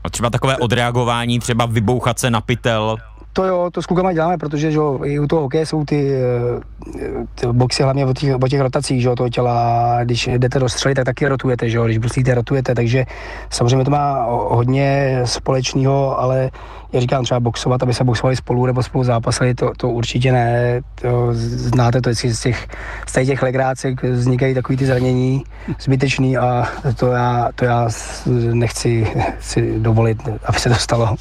a 0.03 0.09
třeba 0.09 0.29
takové 0.29 0.57
odreagování, 0.57 1.39
třeba 1.39 1.65
vybouchat 1.65 2.19
se 2.19 2.29
na 2.29 2.41
pytel, 2.41 2.97
to 3.33 3.45
jo, 3.45 3.69
to 3.73 3.81
s 3.81 3.85
klukama 3.85 4.13
děláme, 4.13 4.37
protože 4.37 4.71
že, 4.71 4.79
i 5.03 5.19
u 5.19 5.27
toho 5.27 5.41
hokeje 5.41 5.65
jsou 5.65 5.85
ty, 5.85 6.11
eh, 6.13 7.25
ty 7.35 7.47
boxy 7.51 7.83
hlavně 7.83 8.05
o 8.05 8.13
těch, 8.13 8.35
o 8.35 8.47
těch 8.47 8.61
rotacích, 8.61 9.01
že, 9.01 9.09
toho 9.17 9.29
těla, 9.29 9.99
když 10.03 10.27
jdete 10.27 10.59
do 10.59 10.69
střely, 10.69 10.95
tak 10.95 11.05
taky 11.05 11.27
rotujete, 11.27 11.69
že, 11.69 11.79
když 11.85 11.97
bruslíte, 11.97 12.35
rotujete, 12.35 12.75
takže 12.75 13.05
samozřejmě 13.49 13.85
to 13.85 13.91
má 13.91 14.25
hodně 14.29 15.21
společného, 15.25 16.19
ale 16.19 16.51
já 16.93 16.99
říkám 16.99 17.23
třeba 17.23 17.39
boxovat, 17.39 17.83
aby 17.83 17.93
se 17.93 18.03
boxovali 18.03 18.35
spolu 18.35 18.65
nebo 18.65 18.83
spolu 18.83 19.03
zápasili, 19.03 19.55
to, 19.55 19.71
to 19.77 19.89
určitě 19.89 20.31
ne, 20.31 20.81
to, 21.01 21.27
znáte 21.31 22.01
to 22.01 22.13
z 22.13 22.39
těch, 22.41 22.67
z 23.07 23.25
těch 23.25 23.41
legrácek 23.41 24.03
vznikají 24.03 24.53
takový 24.53 24.77
ty 24.77 24.85
zranění 24.85 25.43
zbytečný 25.79 26.37
a 26.37 26.67
to 26.95 27.07
já, 27.07 27.49
to 27.55 27.65
já 27.65 27.89
nechci 28.53 29.07
si 29.39 29.79
dovolit, 29.79 30.17
aby 30.45 30.59
se 30.59 30.69
to 30.69 30.75
stalo 30.75 31.15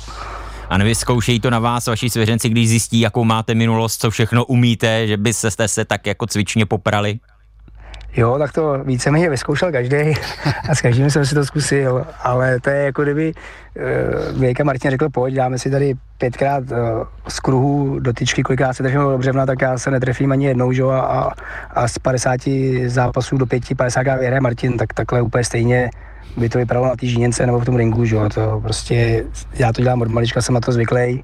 a 0.70 0.78
nevyzkoušejí 0.78 1.40
to 1.40 1.50
na 1.50 1.59
vás 1.59 1.87
vaši 1.87 2.11
svěřenci, 2.11 2.48
když 2.48 2.68
zjistí, 2.68 3.00
jakou 3.00 3.24
máte 3.24 3.54
minulost, 3.54 4.00
co 4.00 4.11
všechno 4.11 4.44
umíte, 4.44 5.06
že 5.06 5.16
by 5.16 5.35
se, 5.35 5.68
se 5.68 5.85
tak 5.85 6.06
jako 6.06 6.26
cvičně 6.26 6.66
poprali? 6.66 7.18
Jo, 8.16 8.38
tak 8.38 8.53
to 8.53 8.79
víceméně 8.85 9.31
vyzkoušel 9.31 9.73
každý 9.73 9.96
a 10.68 10.75
s 10.75 10.81
každým 10.81 11.11
jsem 11.11 11.27
si 11.27 11.35
to 11.35 11.44
zkusil, 11.44 12.07
ale 12.23 12.61
to 12.61 12.70
je 12.70 12.85
jako 12.85 13.03
kdyby 13.03 13.33
uh, 13.35 14.40
Vějka 14.40 14.64
Martin 14.64 14.90
řekl, 14.90 15.09
pojď, 15.11 15.35
dáme 15.35 15.59
si 15.59 15.70
tady 15.70 15.94
pětkrát 16.18 16.64
uh, 16.70 16.77
z 17.29 17.40
kruhu 17.40 17.99
do 17.99 18.12
tyčky, 18.12 18.42
kolikrát 18.42 18.73
se 18.73 18.83
trefím 18.83 19.01
do 19.01 19.18
břevna, 19.18 19.46
tak 19.46 19.62
já 19.62 19.79
se 19.79 19.90
netrefím 19.90 20.33
ani 20.33 20.46
jednou, 20.46 20.73
že? 20.73 20.83
A, 20.83 21.31
a 21.70 21.88
z 21.88 21.99
50 21.99 22.40
zápasů 22.87 23.38
do 23.38 23.46
5, 23.46 23.62
50 23.77 24.03
vyhraje 24.03 24.40
Martin, 24.40 24.77
tak 24.77 24.92
takhle 24.92 25.23
úplně 25.23 25.44
stejně 25.44 25.90
by 26.37 26.49
to 26.49 26.59
vypadalo 26.59 26.87
na 26.87 26.96
té 26.96 27.07
žíněnce 27.07 27.46
nebo 27.46 27.61
v 27.61 27.64
tom 27.64 27.77
ringu, 27.77 28.05
že 28.05 28.16
jo, 28.16 28.29
to 28.29 28.61
prostě, 28.62 29.25
já 29.55 29.73
to 29.73 29.83
dělám 29.83 30.03
od 30.03 30.09
malička, 30.09 30.42
jsem 30.42 30.55
na 30.55 30.61
to 30.61 30.73
zvyklý, 30.73 31.23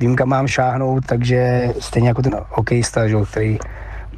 vím, 0.00 0.16
kam 0.16 0.28
mám 0.28 0.48
šáhnout, 0.48 1.06
takže 1.06 1.68
stejně 1.80 2.08
jako 2.08 2.22
ten 2.22 2.36
hokejista, 2.48 3.08
že 3.08 3.14
jo, 3.14 3.24
který 3.24 3.58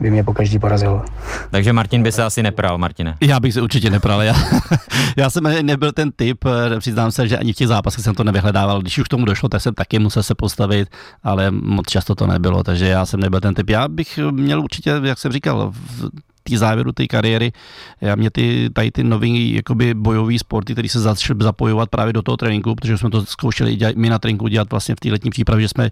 by 0.00 0.10
mě 0.10 0.24
po 0.24 0.34
každý 0.34 0.58
porazil. 0.58 1.02
Takže 1.50 1.72
Martin 1.72 2.02
by 2.02 2.12
se 2.12 2.24
asi 2.24 2.42
nepral, 2.42 2.78
Martine. 2.78 3.16
Já 3.20 3.40
bych 3.40 3.54
se 3.54 3.62
určitě 3.62 3.90
nepral. 3.90 4.22
Já, 4.22 4.34
já 5.16 5.30
jsem 5.30 5.66
nebyl 5.66 5.92
ten 5.92 6.12
typ, 6.12 6.44
eh, 6.44 6.78
přiznám 6.80 7.10
se, 7.10 7.28
že 7.28 7.38
ani 7.38 7.52
v 7.52 7.56
těch 7.56 7.68
zápasech 7.68 8.04
jsem 8.04 8.14
to 8.14 8.24
nevyhledával. 8.24 8.80
Když 8.80 8.98
už 8.98 9.04
k 9.04 9.08
tomu 9.08 9.24
došlo, 9.24 9.48
tak 9.48 9.60
jsem 9.60 9.74
taky 9.74 9.98
musel 9.98 10.22
se 10.22 10.34
postavit, 10.34 10.88
ale 11.22 11.50
moc 11.50 11.86
často 11.86 12.14
to 12.14 12.26
nebylo, 12.26 12.62
takže 12.62 12.86
já 12.86 13.06
jsem 13.06 13.20
nebyl 13.20 13.40
ten 13.40 13.54
typ. 13.54 13.70
Já 13.70 13.88
bych 13.88 14.18
měl 14.30 14.60
určitě, 14.60 14.92
jak 15.02 15.18
jsem 15.18 15.32
říkal, 15.32 15.72
v 15.72 16.10
té 16.48 16.58
závěru 16.58 16.92
té 16.92 17.06
kariéry. 17.06 17.52
Já 18.00 18.14
mě 18.14 18.30
ty, 18.30 18.70
tady 18.72 18.90
ty 18.90 19.04
nový 19.04 19.54
jakoby 19.54 19.94
bojový 19.94 20.38
sporty, 20.38 20.72
které 20.72 20.88
se 20.88 21.00
začaly 21.00 21.38
zapojovat 21.42 21.88
právě 21.88 22.12
do 22.12 22.22
toho 22.22 22.36
tréninku, 22.36 22.74
protože 22.74 22.98
jsme 22.98 23.10
to 23.10 23.26
zkoušeli 23.26 23.76
dělat, 23.76 23.96
my 23.96 24.08
na 24.08 24.18
tréninku 24.18 24.48
dělat 24.48 24.70
vlastně 24.70 24.94
v 24.94 25.00
té 25.00 25.10
letní 25.10 25.30
přípravě, 25.30 25.62
že 25.62 25.68
jsme 25.68 25.84
eh, 25.86 25.90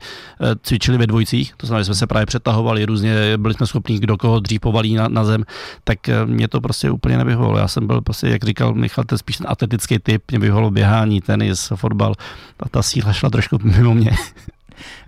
cvičili 0.63 0.99
ve 0.99 1.07
dvojicích, 1.07 1.55
to 1.57 1.67
znamená, 1.67 1.81
že 1.81 1.85
jsme 1.85 1.95
se 1.95 2.07
právě 2.07 2.27
přetahovali 2.27 2.87
různě, 2.87 3.15
byli 3.37 3.55
jsme 3.55 3.67
schopni 3.67 3.99
kdo 3.99 4.17
koho 4.17 4.41
dřív 4.41 4.61
povalí 4.61 4.95
na, 4.95 5.09
na 5.09 5.25
zem, 5.25 5.45
tak 5.85 6.09
eh, 6.09 6.27
mě 6.27 6.49
to 6.49 6.61
prostě 6.61 6.91
úplně 6.91 7.17
nevyhovovalo. 7.19 7.59
Já 7.59 7.69
jsem 7.69 7.87
byl 7.87 8.01
prostě, 8.01 8.29
jak 8.29 8.45
říkal 8.45 8.75
Michal, 8.75 9.05
ten 9.05 9.19
spíš 9.19 9.37
ten 9.37 9.47
atletický 9.51 9.99
typ, 9.99 10.23
mě 10.31 10.53
běhání, 10.71 11.21
tenis, 11.21 11.73
fotbal, 11.75 12.15
a 12.61 12.69
ta 12.69 12.83
síla 12.83 13.13
šla 13.13 13.31
trošku 13.31 13.59
mimo 13.63 13.95
mě. 13.95 14.11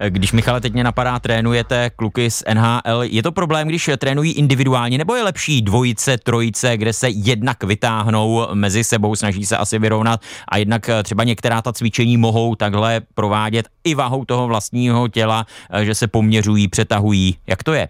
Když 0.09 0.33
Michale 0.33 0.61
teď 0.61 0.73
mě 0.73 0.85
napadá, 0.85 1.19
trénujete 1.19 1.91
kluky 1.97 2.31
z 2.31 2.43
NHL, 2.55 3.03
je 3.03 3.23
to 3.23 3.33
problém, 3.33 3.69
když 3.69 3.91
trénují 3.99 4.33
individuálně, 4.33 4.99
nebo 4.99 5.15
je 5.15 5.23
lepší 5.23 5.63
dvojice, 5.63 6.19
trojice, 6.19 6.77
kde 6.77 6.93
se 6.93 7.09
jednak 7.09 7.65
vytáhnou 7.65 8.49
mezi 8.55 8.85
sebou, 8.85 9.17
snaží 9.17 9.47
se 9.47 9.57
asi 9.57 9.79
vyrovnat 9.79 10.21
a 10.49 10.57
jednak 10.57 10.91
třeba 11.03 11.25
některá 11.25 11.63
ta 11.63 11.73
cvičení 11.73 12.17
mohou 12.17 12.55
takhle 12.55 13.01
provádět 13.15 13.69
i 13.85 13.95
váhou 13.95 14.25
toho 14.25 14.47
vlastního 14.47 15.09
těla, 15.09 15.47
že 15.83 15.95
se 15.95 16.07
poměřují, 16.07 16.69
přetahují. 16.69 17.37
Jak 17.47 17.63
to 17.63 17.73
je? 17.73 17.89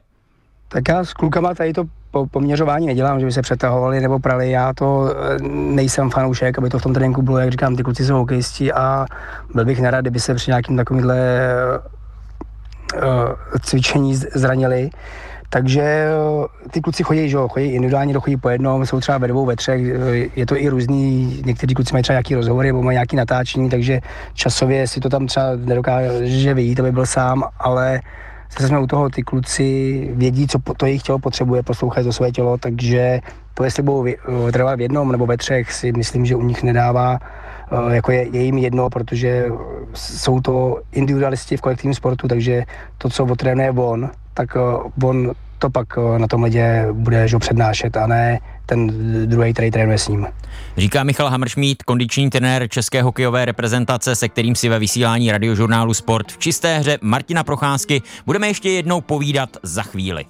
Tak 0.69 0.89
já 0.89 1.05
s 1.05 1.13
klukama 1.13 1.55
tady 1.55 1.73
to 1.73 1.85
po, 2.15 2.27
poměřování 2.27 2.87
nedělám, 2.87 3.21
že 3.21 3.27
by 3.27 3.33
se 3.33 3.43
přetahovali 3.43 4.01
nebo 4.01 4.19
prali. 4.19 4.51
Já 4.51 4.73
to 4.73 5.11
eh, 5.11 5.39
nejsem 5.49 6.11
fanoušek, 6.11 6.59
aby 6.59 6.71
to 6.71 6.79
v 6.79 6.83
tom 6.83 6.95
tréninku 6.95 7.23
bylo, 7.23 7.39
jak 7.39 7.51
říkám, 7.51 7.77
ty 7.77 7.83
kluci 7.83 8.05
jsou 8.05 8.15
hokejisti 8.15 8.73
a 8.73 9.07
byl 9.55 9.65
bych 9.65 9.81
nerad, 9.81 10.01
kdyby 10.01 10.21
se 10.21 10.35
při 10.35 10.51
nějakým 10.51 10.77
takovýmhle 10.77 11.19
uh, 12.95 13.01
cvičení 13.63 14.15
zranili. 14.15 14.91
Takže 15.51 16.09
ty 16.71 16.81
kluci 16.81 17.03
chodí, 17.03 17.29
že 17.29 17.37
jo, 17.37 17.49
chodí 17.49 17.67
individuálně, 17.67 18.15
chodí 18.15 18.37
po 18.37 18.49
jednom, 18.49 18.87
jsou 18.87 19.01
třeba 19.01 19.19
ve 19.19 19.29
dvou, 19.29 19.47
ve 19.47 19.57
třech, 19.57 19.81
je 20.37 20.47
to 20.47 20.57
i 20.57 20.69
různý, 20.69 21.43
někteří 21.47 21.75
kluci 21.75 21.93
mají 21.93 22.03
třeba 22.03 22.15
nějaký 22.15 22.35
rozhovory 22.35 22.69
nebo 22.69 22.83
mají 22.83 22.95
nějaký 22.95 23.17
natáčení, 23.17 23.71
takže 23.71 24.01
časově 24.35 24.89
si 24.89 25.01
to 25.01 25.09
tam 25.09 25.27
třeba 25.27 25.47
nedokáže 25.57 26.55
vyjít, 26.55 26.81
aby 26.81 26.93
byl 26.93 27.07
sám, 27.07 27.43
ale 27.59 28.01
zase 28.53 28.69
jsme 28.69 28.81
u 28.81 28.87
toho, 28.87 29.11
ty 29.11 29.23
kluci 29.23 30.09
vědí, 30.15 30.47
co 30.47 30.59
to 30.77 30.87
jejich 30.87 31.03
tělo 31.03 31.19
potřebuje, 31.19 31.63
poslouchají 31.63 32.07
to 32.07 32.13
své 32.13 32.31
tělo, 32.33 32.59
takže 32.59 33.21
to, 33.55 33.65
jestli 33.65 33.83
budou 33.83 34.07
trvat 34.53 34.75
v 34.75 34.81
jednom 34.81 35.13
nebo 35.13 35.27
ve 35.27 35.37
třech, 35.37 35.73
si 35.73 35.93
myslím, 35.93 36.27
že 36.27 36.37
u 36.37 36.43
nich 36.43 36.63
nedává 36.63 37.19
eh, 37.21 37.95
jako 37.95 38.13
je, 38.13 38.29
je 38.37 38.43
jim 38.43 38.59
jedno, 38.59 38.91
protože 38.91 39.47
jsou 39.95 40.41
to 40.41 40.81
individualisti 40.93 41.57
v 41.57 41.61
kolektivním 41.61 41.95
sportu, 41.95 42.29
takže 42.29 42.63
to, 42.99 43.11
co 43.11 43.25
otrénuje 43.25 43.71
on, 43.71 44.11
tak 44.35 44.57
eh, 44.57 45.07
on 45.07 45.33
to 45.59 45.71
pak 45.71 45.89
eh, 45.99 46.19
na 46.19 46.27
tom 46.27 46.43
ledě 46.43 46.87
bude 46.93 47.29
že 47.29 47.39
přednášet 47.39 47.97
a 47.97 48.07
ne 48.07 48.41
ten 48.67 48.91
druhý, 49.29 49.53
který 49.53 49.71
trénuje 49.71 49.99
s 49.99 50.09
ním. 50.09 50.27
Říká 50.77 51.05
Michal 51.05 51.29
Hamršmít, 51.29 51.83
kondiční 51.83 52.31
trenér 52.31 52.69
české 52.69 53.03
hokejové 53.03 53.45
reprezentace, 53.45 54.17
se 54.17 54.29
kterým 54.29 54.55
si 54.55 54.69
ve 54.69 54.79
vysílání 54.79 55.33
radiožurnálu 55.33 55.95
Sport 55.95 56.33
v 56.33 56.39
čisté 56.39 56.79
hře 56.79 56.99
Martina 57.01 57.45
Procházky 57.45 58.03
budeme 58.27 58.49
ještě 58.49 58.71
jednou 58.71 59.01
povídat 59.01 59.57
za 59.63 59.83
chvíli. 59.83 60.25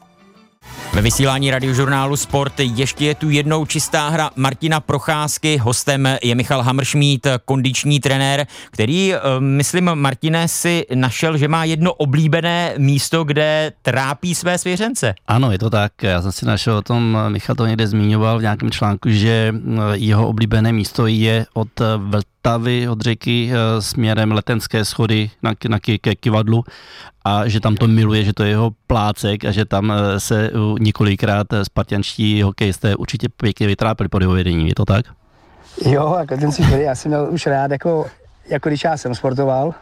Ve 0.94 1.02
vysílání 1.02 1.50
radiožurnálu 1.50 2.16
Sport 2.16 2.60
ještě 2.60 3.04
je 3.04 3.14
tu 3.14 3.30
jednou 3.30 3.66
čistá 3.66 4.08
hra 4.08 4.30
Martina 4.36 4.80
Procházky. 4.80 5.56
Hostem 5.56 6.08
je 6.22 6.34
Michal 6.34 6.62
Hamršmít, 6.62 7.26
kondiční 7.44 8.00
trenér, 8.00 8.46
který, 8.70 9.14
eh, 9.14 9.18
myslím, 9.38 9.90
Martine 9.94 10.48
si 10.48 10.86
našel, 10.94 11.36
že 11.36 11.48
má 11.48 11.64
jedno 11.64 11.92
oblíbené 11.92 12.74
místo, 12.78 13.24
kde 13.24 13.72
trápí 13.82 14.34
své 14.34 14.58
svěřence. 14.58 15.14
Ano, 15.26 15.52
je 15.52 15.58
to 15.58 15.70
tak. 15.70 15.92
Já 16.02 16.22
jsem 16.22 16.32
si 16.32 16.46
našel 16.46 16.76
o 16.76 16.82
tom, 16.82 17.18
Michal 17.28 17.56
to 17.56 17.66
někde 17.66 17.86
zmiňoval 17.86 18.38
v 18.38 18.42
nějakém 18.42 18.70
článku, 18.70 19.10
že 19.10 19.54
eh, 19.54 19.80
jeho 19.94 20.28
oblíbené 20.28 20.72
místo 20.72 21.06
je 21.06 21.46
od 21.54 21.68
Vltavy, 22.44 22.88
od 22.88 23.00
řeky 23.00 23.50
eh, 23.52 23.82
směrem 23.82 24.32
letenské 24.32 24.84
schody 24.84 25.30
na, 25.42 25.52
na, 25.68 25.78
ke 25.78 26.14
kivadlu 26.14 26.64
a 27.24 27.48
že 27.48 27.60
tam 27.60 27.76
to 27.76 27.88
miluje, 27.88 28.24
že 28.24 28.32
to 28.32 28.42
je 28.42 28.48
jeho 28.50 28.70
plácek 28.86 29.44
a 29.44 29.50
že 29.50 29.64
tam 29.64 29.92
eh, 29.92 30.20
se 30.20 30.50
několikrát 30.78 31.52
eh, 31.52 31.64
spartianští 31.64 32.42
hokejisté 32.42 32.96
určitě 32.96 33.28
pěkně 33.28 33.66
vytrápili 33.66 34.08
pod 34.08 34.22
jeho 34.22 34.32
vedením, 34.32 34.66
je 34.66 34.74
to 34.74 34.84
tak? 34.84 35.04
Jo, 35.86 36.16
jako 36.18 36.36
ten 36.36 36.52
si 36.52 36.62
já 36.62 36.94
jsem 36.94 37.10
měl 37.10 37.28
už 37.30 37.46
rád, 37.46 37.70
jako, 37.70 38.06
jako 38.48 38.68
když 38.68 38.84
já 38.84 38.96
jsem 38.96 39.14
sportoval, 39.14 39.74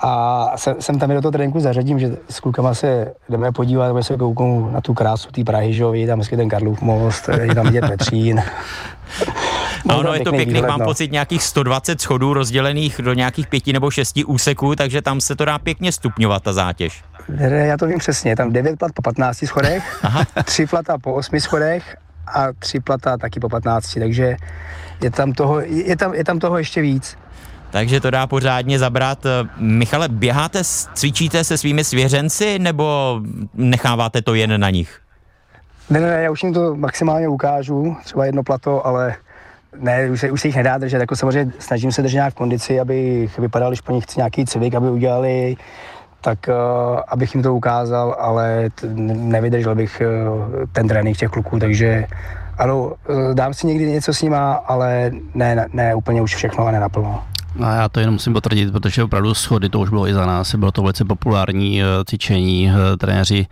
a 0.00 0.52
jsem, 0.56 0.76
jsem 0.80 0.98
tam 0.98 1.10
do 1.10 1.22
toho 1.22 1.32
tréninku 1.32 1.60
zařadím, 1.60 1.98
že 1.98 2.16
s 2.30 2.40
klukama 2.40 2.74
se 2.74 3.14
jdeme 3.28 3.52
podívat, 3.52 3.88
jdeme 3.88 4.02
se 4.02 4.16
kouknout 4.16 4.72
na 4.72 4.80
tu 4.80 4.94
krásu 4.94 5.30
té 5.30 5.44
Prahy, 5.44 5.74
že 5.74 5.82
jo, 5.82 5.94
tam 6.06 6.20
ten 6.20 6.48
Karlův 6.48 6.80
most, 6.80 7.28
je 7.28 7.54
tam 7.54 7.66
vidět 7.66 7.88
Petřín. 7.88 8.42
A 9.88 9.96
ono 9.96 10.14
je 10.14 10.20
to 10.20 10.30
pěkný, 10.30 10.54
výhled, 10.54 10.68
mám 10.68 10.80
no. 10.80 10.84
pocit 10.84 11.12
nějakých 11.12 11.42
120 11.42 12.00
schodů 12.00 12.34
rozdělených 12.34 13.00
do 13.02 13.12
nějakých 13.12 13.46
pěti 13.46 13.72
nebo 13.72 13.90
šesti 13.90 14.24
úseků, 14.24 14.76
takže 14.76 15.02
tam 15.02 15.20
se 15.20 15.36
to 15.36 15.44
dá 15.44 15.58
pěkně 15.58 15.92
stupňovat 15.92 16.42
ta 16.42 16.52
zátěž. 16.52 17.04
Já 17.38 17.76
to 17.76 17.86
vím 17.86 17.98
přesně, 17.98 18.36
tam 18.36 18.52
9 18.52 18.78
plat 18.78 18.92
po 18.94 19.02
15 19.02 19.44
schodech, 19.46 19.98
Aha. 20.02 20.24
3 20.44 20.66
plata 20.66 20.98
po 20.98 21.14
8 21.14 21.40
schodech 21.40 21.96
a 22.34 22.46
3 22.58 22.80
plata 22.80 23.16
taky 23.16 23.40
po 23.40 23.48
15, 23.48 23.94
takže 23.98 24.36
je 25.02 25.10
tam 25.10 25.32
toho, 25.32 25.60
je 25.60 25.96
tam, 25.96 26.14
je 26.14 26.24
tam 26.24 26.38
toho 26.38 26.58
ještě 26.58 26.80
víc. 26.80 27.16
Takže 27.70 28.00
to 28.00 28.10
dá 28.10 28.26
pořádně 28.26 28.78
zabrat. 28.78 29.26
Michale, 29.56 30.08
běháte, 30.08 30.62
cvičíte 30.94 31.44
se 31.44 31.58
svými 31.58 31.84
svěřenci 31.84 32.58
nebo 32.58 33.20
necháváte 33.54 34.22
to 34.22 34.34
jen 34.34 34.60
na 34.60 34.70
nich? 34.70 35.00
Ne, 35.90 36.00
ne, 36.00 36.06
ne, 36.06 36.22
já 36.22 36.30
už 36.30 36.42
jim 36.42 36.54
to 36.54 36.76
maximálně 36.76 37.28
ukážu, 37.28 37.96
třeba 38.04 38.24
jedno 38.24 38.42
plato, 38.42 38.86
ale 38.86 39.16
ne, 39.76 40.10
už 40.10 40.20
se, 40.20 40.30
už 40.30 40.40
se 40.40 40.48
jich 40.48 40.56
nedá 40.56 40.78
držet, 40.78 41.00
jako 41.00 41.16
samozřejmě 41.16 41.52
snažím 41.58 41.92
se 41.92 42.02
držet 42.02 42.16
nějak 42.16 42.34
kondici, 42.34 42.80
abych 42.80 43.38
vypadal, 43.38 43.70
když 43.70 43.80
po 43.80 43.92
nich 43.92 44.04
chci 44.04 44.20
nějaký 44.20 44.44
cvik, 44.44 44.74
aby 44.74 44.90
udělali, 44.90 45.56
tak 46.20 46.38
uh, 46.48 47.00
abych 47.08 47.34
jim 47.34 47.42
to 47.42 47.54
ukázal, 47.54 48.16
ale 48.18 48.70
t- 48.74 48.86
nevydržel 49.04 49.74
bych 49.74 50.02
uh, 50.02 50.64
ten 50.72 50.88
trénink 50.88 51.16
těch 51.16 51.30
kluků, 51.30 51.58
takže 51.58 52.06
ano, 52.58 52.84
uh, 52.84 53.34
dám 53.34 53.54
si 53.54 53.66
někdy 53.66 53.90
něco 53.90 54.14
s 54.14 54.22
nima, 54.22 54.52
ale 54.52 55.10
ne, 55.34 55.54
ne, 55.54 55.66
ne 55.72 55.94
úplně 55.94 56.22
už 56.22 56.34
všechno 56.34 56.66
a 56.66 56.70
ne 56.70 56.80
No 57.54 57.66
já 57.66 57.88
to 57.88 58.00
jenom 58.00 58.14
musím 58.14 58.32
potvrdit, 58.32 58.72
protože 58.72 59.04
opravdu 59.04 59.34
schody 59.34 59.68
to 59.68 59.80
už 59.80 59.90
bylo 59.90 60.08
i 60.08 60.14
za 60.14 60.26
nás, 60.26 60.54
bylo 60.54 60.72
to 60.72 60.82
velice 60.82 61.04
populární 61.04 61.82
eh, 61.82 61.86
cvičení, 62.04 62.70
eh, 62.70 62.96
trenéři 62.96 63.46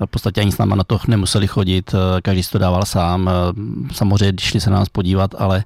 v 0.00 0.06
podstatě 0.06 0.40
ani 0.40 0.52
s 0.52 0.58
náma 0.58 0.76
na 0.76 0.84
to 0.84 0.98
nemuseli 1.08 1.46
chodit, 1.46 1.94
eh, 1.94 2.20
každý 2.20 2.42
si 2.42 2.50
to 2.50 2.58
dával 2.58 2.84
sám, 2.84 3.30
samozřejmě 3.92 4.32
šli 4.40 4.60
se 4.60 4.70
na 4.70 4.78
nás 4.78 4.88
podívat, 4.88 5.34
ale 5.38 5.64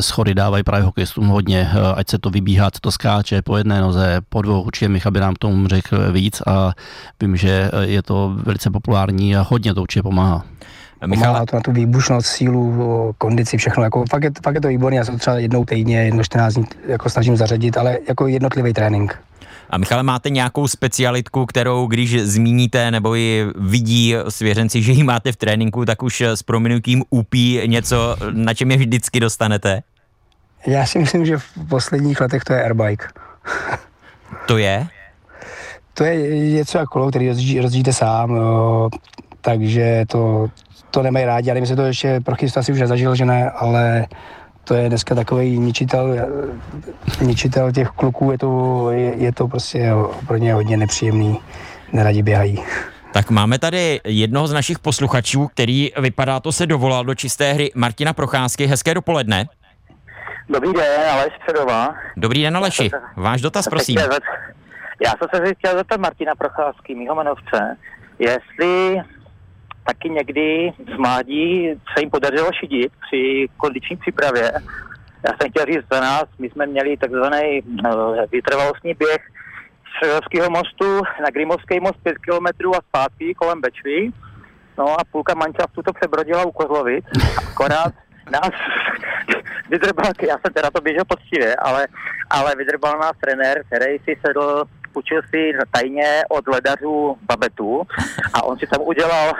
schody 0.00 0.34
dávají 0.34 0.64
právě 0.64 0.84
hokejistům 0.84 1.28
hodně, 1.28 1.70
ať 1.96 2.08
se 2.10 2.18
to 2.18 2.30
vybíhá, 2.30 2.70
co 2.70 2.80
to 2.80 2.90
skáče 2.90 3.42
po 3.42 3.56
jedné 3.56 3.80
noze, 3.80 4.20
po 4.28 4.42
dvou, 4.42 4.62
určitě 4.62 4.88
Michal 4.88 5.12
by 5.12 5.20
nám 5.20 5.34
tomu 5.34 5.68
řekl 5.68 6.12
víc 6.12 6.42
a 6.46 6.72
vím, 7.20 7.36
že 7.36 7.70
je 7.80 8.02
to 8.02 8.32
velice 8.36 8.70
populární 8.70 9.36
a 9.36 9.46
hodně 9.50 9.74
to 9.74 9.82
určitě 9.82 10.02
pomáhá. 10.02 10.44
Michal... 11.06 11.32
Má 11.32 11.46
to 11.46 11.56
na 11.56 11.62
tu 11.62 11.72
výbušnost, 11.72 12.26
sílu, 12.26 13.14
kondici, 13.18 13.56
všechno. 13.56 13.84
Jako, 13.84 14.04
fakt, 14.10 14.22
je, 14.22 14.30
fakt 14.44 14.54
je 14.54 14.60
to 14.60 14.68
výborné, 14.68 14.96
já 14.96 15.04
se 15.04 15.12
to 15.12 15.18
třeba 15.18 15.38
jednou 15.38 15.64
týdně, 15.64 16.04
jedno 16.04 16.24
14 16.24 16.54
dní 16.54 16.64
jako 16.86 17.10
snažím 17.10 17.36
zařadit, 17.36 17.76
ale 17.76 17.98
jako 18.08 18.26
jednotlivý 18.26 18.72
trénink. 18.72 19.18
A 19.70 19.78
Michale, 19.78 20.02
máte 20.02 20.30
nějakou 20.30 20.68
specialitku, 20.68 21.46
kterou 21.46 21.86
když 21.86 22.22
zmíníte 22.22 22.90
nebo 22.90 23.14
ji 23.14 23.46
vidí 23.54 24.14
svěřenci, 24.28 24.82
že 24.82 24.92
ji 24.92 25.04
máte 25.04 25.32
v 25.32 25.36
tréninku, 25.36 25.84
tak 25.84 26.02
už 26.02 26.20
s 26.20 26.42
prominutím 26.42 27.02
úpí 27.10 27.60
něco, 27.66 28.16
na 28.30 28.54
čem 28.54 28.70
je 28.70 28.76
vždycky 28.76 29.20
dostanete? 29.20 29.82
Já 30.66 30.86
si 30.86 30.98
myslím, 30.98 31.26
že 31.26 31.38
v 31.38 31.44
posledních 31.68 32.20
letech 32.20 32.44
to 32.44 32.52
je 32.52 32.62
airbike. 32.64 33.06
To 34.46 34.58
je? 34.58 34.86
To 35.94 36.04
je 36.04 36.38
něco 36.50 36.78
jako 36.78 36.90
kolo, 36.92 37.08
který 37.08 37.28
rozjíždíte 37.28 37.92
sám, 37.92 38.40
takže 39.42 40.04
to, 40.08 40.48
to 40.90 41.02
nemají 41.02 41.24
rádi, 41.24 41.50
ale 41.50 41.60
myslím, 41.60 41.76
že 41.76 41.82
to 41.82 41.86
ještě 41.86 42.20
Prochysta 42.24 42.62
si 42.62 42.72
už 42.72 42.80
nezažil, 42.80 43.14
že 43.14 43.24
ne, 43.24 43.50
ale 43.50 44.06
to 44.64 44.74
je 44.74 44.88
dneska 44.88 45.14
takový 45.14 45.58
ničitel, 45.58 46.16
ničitel 47.20 47.72
těch 47.72 47.88
kluků, 47.88 48.30
je 48.32 48.38
to, 48.38 48.90
je, 48.90 49.16
je 49.16 49.32
to 49.32 49.48
prostě 49.48 49.90
pro 50.26 50.36
ně 50.36 50.54
hodně 50.54 50.76
nepříjemný, 50.76 51.40
neradi 51.92 52.22
běhají. 52.22 52.62
Tak 53.12 53.30
máme 53.30 53.58
tady 53.58 54.00
jednoho 54.04 54.46
z 54.46 54.52
našich 54.52 54.78
posluchačů, 54.78 55.46
který 55.46 55.90
vypadá 55.98 56.40
to 56.40 56.52
se 56.52 56.66
dovolal 56.66 57.04
do 57.04 57.14
čisté 57.14 57.52
hry 57.52 57.70
Martina 57.74 58.12
Procházky. 58.12 58.66
Hezké 58.66 58.94
dopoledne. 58.94 59.44
Dobrý 60.48 60.72
den, 60.72 61.10
Aleš 61.10 61.32
Předová. 61.46 61.94
Dobrý 62.16 62.42
den, 62.42 62.56
Aleši. 62.56 62.90
Váš 63.16 63.40
dotaz, 63.40 63.68
prosím. 63.68 63.98
Já 65.04 65.10
jsem 65.10 65.46
se 65.46 65.54
chtěl 65.54 65.76
zeptat 65.76 66.00
Martina 66.00 66.34
Procházky, 66.34 66.94
mýho 66.94 67.14
jmenovce, 67.14 67.76
jestli 68.18 69.02
taky 69.86 70.10
někdy 70.10 70.72
z 70.94 70.96
mládí 70.98 71.68
se 71.94 72.00
jim 72.00 72.10
podařilo 72.10 72.50
šidit 72.52 72.92
při 73.06 73.46
kondiční 73.56 73.96
přípravě. 73.96 74.52
Já 75.26 75.30
jsem 75.30 75.50
chtěl 75.50 75.64
říct 75.64 75.92
za 75.92 76.00
nás, 76.00 76.24
my 76.38 76.50
jsme 76.50 76.66
měli 76.66 76.96
takzvaný 76.96 77.62
uh, 77.62 78.16
vytrvalostní 78.32 78.94
běh 78.94 79.22
z 80.02 80.48
mostu 80.48 81.02
na 81.22 81.30
Grimovský 81.30 81.80
most 81.80 82.02
5 82.02 82.16
km 82.18 82.74
a 82.74 82.80
zpátky 82.88 83.34
kolem 83.34 83.60
Bečvy. 83.60 84.10
No 84.78 85.00
a 85.00 85.04
půlka 85.12 85.34
mančaftu 85.34 85.82
to 85.82 85.92
přebrodila 85.92 86.44
u 86.44 86.52
Kozlovic, 86.52 87.04
akorát 87.50 87.92
nás 88.30 88.50
vydrbal, 89.70 90.12
já 90.28 90.36
jsem 90.38 90.54
teda 90.54 90.70
to 90.70 90.80
běžel 90.80 91.04
poctivě, 91.04 91.56
ale, 91.56 91.86
ale 92.30 92.54
vydrbal 92.56 92.98
nás 92.98 93.12
trenér, 93.20 93.64
který 93.66 93.98
si 93.98 94.16
sedl 94.26 94.64
půjčil 94.92 95.20
si 95.30 95.52
tajně 95.70 96.22
od 96.28 96.48
ledařů 96.48 97.16
babetu 97.22 97.82
a 98.34 98.44
on 98.44 98.58
si 98.58 98.66
tam 98.66 98.80
udělal 98.82 99.32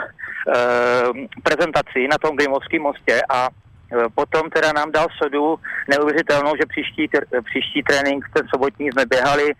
prezentaci 1.43 2.07
na 2.11 2.17
tom 2.17 2.35
Grimovském 2.35 2.81
mostě 2.81 3.21
a 3.29 3.47
eh, 3.47 4.09
potom 4.15 4.49
teda 4.49 4.73
nám 4.73 4.91
dal 4.91 5.07
sodu 5.17 5.59
neuvěřitelnou, 5.89 6.51
že 6.59 6.65
příští, 6.65 7.09
příští 7.49 7.83
trénink, 7.83 8.25
ten 8.33 8.47
sobotní, 8.47 8.91
jsme 8.91 9.05
běhali 9.05 9.53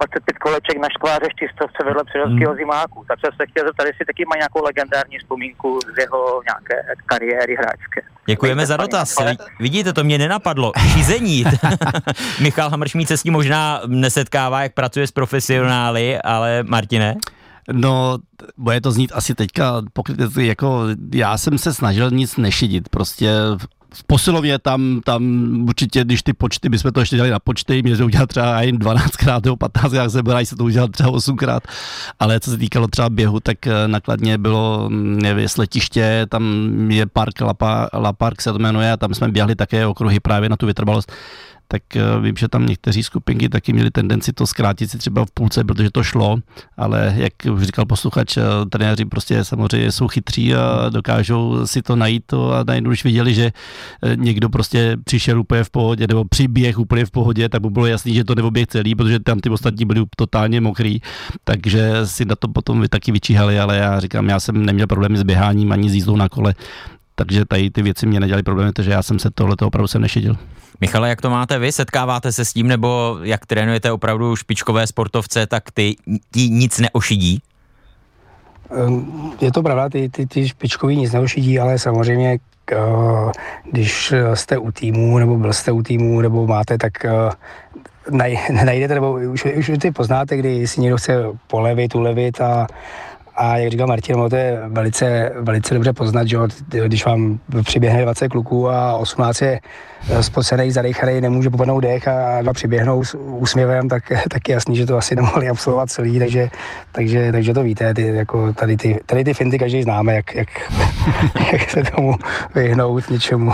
25 0.00 0.38
koleček 0.38 0.76
na 0.78 0.88
škváře 0.88 1.28
čistovce 1.38 1.78
vedle 1.84 2.04
přerovského 2.04 2.52
hmm. 2.52 2.60
zimáku. 2.62 3.04
Tak 3.08 3.20
jsem 3.20 3.32
se 3.36 3.46
chtěl 3.50 3.64
zeptat, 3.66 3.86
jestli 3.86 4.04
taky 4.06 4.24
má 4.24 4.36
nějakou 4.36 4.64
legendární 4.64 5.18
vzpomínku 5.18 5.78
z 5.94 5.98
jeho 5.98 6.42
nějaké 6.48 6.76
kariéry 7.06 7.56
hráčské. 7.56 8.00
Děkujeme 8.26 8.66
za 8.66 8.76
dotaz. 8.76 9.18
Ale... 9.18 9.36
Vidíte, 9.60 9.92
to 9.92 10.04
mě 10.04 10.18
nenapadlo. 10.18 10.72
Šizení. 10.92 11.44
Michal 12.40 12.70
Hamršmíc 12.70 13.08
se 13.08 13.16
s 13.16 13.22
tím 13.22 13.32
možná 13.32 13.80
nesetkává, 13.86 14.62
jak 14.62 14.74
pracuje 14.74 15.06
s 15.06 15.12
profesionály, 15.12 16.18
ale 16.18 16.62
Martine? 16.62 17.16
No, 17.72 18.18
bude 18.56 18.80
to 18.80 18.92
znít 18.92 19.12
asi 19.14 19.34
teďka, 19.34 19.82
pokud 19.92 20.16
jako 20.40 20.86
já 21.14 21.38
jsem 21.38 21.58
se 21.58 21.74
snažil 21.74 22.10
nic 22.10 22.36
nešidit, 22.36 22.88
prostě 22.88 23.32
v 23.94 24.04
posilovně 24.04 24.58
tam, 24.58 25.00
tam 25.04 25.22
určitě, 25.68 26.04
když 26.04 26.22
ty 26.22 26.32
počty, 26.32 26.68
my 26.68 26.78
jsme 26.78 26.92
to 26.92 27.00
ještě 27.00 27.16
dělali 27.16 27.30
na 27.30 27.38
počty, 27.38 27.82
měli 27.82 27.96
jsme 27.96 28.04
udělat 28.04 28.28
třeba 28.28 28.62
jen 28.62 28.76
12krát 28.76 29.40
nebo 29.44 29.56
15 29.56 29.92
jak 29.92 30.10
se 30.10 30.22
se 30.44 30.56
to 30.56 30.64
udělal 30.64 30.88
třeba 30.88 31.10
8krát, 31.10 31.60
ale 32.20 32.40
co 32.40 32.50
se 32.50 32.58
týkalo 32.58 32.88
třeba 32.88 33.10
běhu, 33.10 33.40
tak 33.40 33.66
eh, 33.66 33.88
nakladně 33.88 34.38
bylo, 34.38 34.90
mm, 34.90 35.18
nevím, 35.22 35.48
letiště, 35.58 36.26
tam 36.28 36.64
je 36.90 37.06
park 37.06 37.40
La, 37.40 37.88
La 37.94 38.12
Park 38.12 38.40
se 38.40 38.52
to 38.52 38.58
jmenuje 38.58 38.92
a 38.92 38.96
tam 38.96 39.14
jsme 39.14 39.28
běhli 39.28 39.54
také 39.54 39.86
okruhy 39.86 40.20
právě 40.20 40.48
na 40.48 40.56
tu 40.56 40.66
vytrvalost 40.66 41.12
tak 41.72 41.96
eh, 41.96 42.02
vím, 42.20 42.36
že 42.36 42.48
tam 42.48 42.66
někteří 42.66 43.02
skupinky 43.02 43.48
taky 43.48 43.72
měli 43.72 43.90
tendenci 43.90 44.32
to 44.32 44.46
zkrátit 44.46 44.90
si 44.90 44.98
třeba 44.98 45.24
v 45.24 45.30
půlce, 45.30 45.64
protože 45.64 45.90
to 45.90 46.02
šlo, 46.02 46.38
ale 46.76 47.14
jak 47.16 47.32
už 47.52 47.62
říkal 47.62 47.86
posluchač, 47.86 48.36
eh, 48.36 48.42
trenéři 48.70 49.04
prostě 49.04 49.44
samozřejmě 49.44 49.92
jsou 49.92 50.08
chytří 50.08 50.54
a 50.54 50.88
dokážou 50.90 51.66
si 51.66 51.82
to 51.82 51.96
najít 51.96 52.34
a 52.34 52.64
najednou, 52.66 52.90
když 52.90 53.04
viděli, 53.04 53.34
že 53.34 53.52
eh, 54.02 54.16
někdo 54.16 54.48
prostě 54.48 54.96
přišel 55.04 55.40
úplně 55.40 55.64
v 55.64 55.70
pohodě 55.70 56.06
nebo 56.06 56.24
přiběh 56.24 56.78
úplně 56.78 57.04
v 57.06 57.10
pohodě, 57.10 57.48
tak 57.48 57.62
mu 57.62 57.70
bylo 57.70 57.86
jasný, 57.86 58.14
že 58.14 58.24
to 58.24 58.34
neoběh 58.34 58.66
celý, 58.66 58.94
protože 58.94 59.18
tam 59.18 59.40
ty 59.40 59.50
ostatní 59.50 59.84
byli 59.84 60.04
totálně 60.16 60.60
mokrý, 60.60 61.00
takže 61.44 62.06
si 62.06 62.24
na 62.24 62.36
to 62.36 62.48
potom 62.48 62.84
taky 62.88 63.12
vyčíhali, 63.12 63.60
ale 63.60 63.76
já 63.76 64.00
říkám, 64.00 64.28
já 64.28 64.40
jsem 64.40 64.66
neměl 64.66 64.86
problémy 64.86 65.18
s 65.18 65.22
běháním 65.22 65.72
ani 65.72 65.90
s 65.90 65.94
jízdou 65.94 66.16
na 66.16 66.28
kole, 66.28 66.54
takže 67.20 67.44
tady 67.44 67.70
ty 67.70 67.82
věci 67.82 68.06
mě 68.06 68.20
nedělaly 68.20 68.42
problémy, 68.42 68.72
takže 68.72 68.90
já 68.90 69.02
jsem 69.02 69.18
se 69.18 69.30
tohle 69.30 69.56
opravdu 69.60 69.88
jsem 69.88 70.02
nešedil. 70.02 70.36
Michale, 70.80 71.08
jak 71.08 71.20
to 71.20 71.30
máte 71.30 71.58
vy? 71.58 71.72
Setkáváte 71.72 72.32
se 72.32 72.44
s 72.44 72.52
tím, 72.52 72.68
nebo 72.68 73.18
jak 73.22 73.46
trénujete 73.46 73.92
opravdu 73.92 74.36
špičkové 74.36 74.86
sportovce, 74.86 75.46
tak 75.46 75.70
ty 75.70 75.96
ti 76.32 76.50
nic 76.50 76.78
neošidí? 76.78 77.42
Ehm, 78.70 79.32
je 79.40 79.52
to 79.52 79.62
pravda, 79.62 79.88
ty, 79.88 80.08
ty, 80.08 80.26
ty 80.26 80.48
špičkový 80.48 80.96
nic 80.96 81.12
neošidí, 81.12 81.58
ale 81.58 81.78
samozřejmě 81.78 82.38
eh, 82.72 82.76
když 83.72 84.14
jste 84.34 84.58
u 84.58 84.72
týmu, 84.72 85.18
nebo 85.18 85.36
byl 85.36 85.52
jste 85.52 85.72
u 85.72 85.82
týmu, 85.82 86.20
nebo 86.20 86.46
máte, 86.46 86.78
tak 86.78 87.04
eh, 87.04 87.30
najdete, 88.64 88.94
nebo 88.94 89.12
už, 89.12 89.44
už 89.44 89.70
ty 89.80 89.90
poznáte, 89.90 90.36
kdy 90.36 90.66
si 90.66 90.80
někdo 90.80 90.96
chce 90.96 91.24
polevit, 91.46 91.94
ulevit 91.94 92.40
a 92.40 92.66
a 93.40 93.56
jak 93.56 93.70
říkal 93.70 93.86
Martin, 93.86 94.16
to 94.30 94.36
je 94.36 94.60
velice, 94.68 95.32
velice 95.40 95.74
dobře 95.74 95.92
poznat, 95.92 96.28
že 96.28 96.38
když 96.86 97.06
vám 97.06 97.38
přiběhne 97.62 98.02
20 98.02 98.28
kluků 98.28 98.70
a 98.70 98.96
18 98.96 99.42
je 99.42 99.60
eh, 100.10 100.22
spocený, 100.22 100.70
zadechaný, 100.70 101.20
nemůže 101.20 101.50
popadnout 101.50 101.80
dech 101.80 102.08
a 102.08 102.42
dva 102.42 102.52
přiběhnou 102.52 103.04
s 103.04 103.14
úsměvem, 103.14 103.88
tak, 103.88 104.12
tak 104.30 104.48
je 104.48 104.52
jasný, 104.52 104.76
že 104.76 104.86
to 104.86 104.96
asi 104.96 105.16
nemohli 105.16 105.48
absolvovat 105.48 105.90
celý, 105.90 106.18
takže, 106.18 106.50
takže, 106.92 107.32
takže 107.32 107.54
to 107.54 107.62
víte, 107.62 107.94
ty, 107.94 108.06
jako 108.06 108.52
tady, 108.52 108.76
ty, 108.76 109.00
tady 109.06 109.24
ty 109.24 109.34
finty 109.34 109.58
každý 109.58 109.82
známe, 109.82 110.14
jak, 110.14 110.34
jak, 110.34 110.48
jak 111.52 111.70
se 111.70 111.82
tomu 111.82 112.14
vyhnout 112.54 113.10
něčemu. 113.10 113.52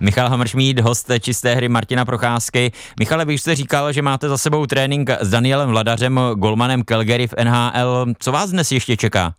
Michal 0.00 0.28
Hamršmíd, 0.28 0.80
host 0.80 1.10
čisté 1.20 1.54
hry 1.54 1.68
Martina 1.68 2.04
Procházky. 2.04 2.72
Michale, 2.98 3.24
vy 3.24 3.38
jste 3.38 3.54
říkal, 3.54 3.92
že 3.92 4.02
máte 4.02 4.28
za 4.28 4.38
sebou 4.38 4.66
trénink 4.66 5.10
s 5.20 5.30
Danielem 5.30 5.68
Vladařem, 5.68 6.20
golmanem 6.34 6.82
Calgary 6.82 7.26
v 7.26 7.34
NHL. 7.44 8.06
Co 8.18 8.32
vás 8.32 8.50
dnes 8.50 8.72
ještě 8.72 8.96
čeká? 8.96 9.34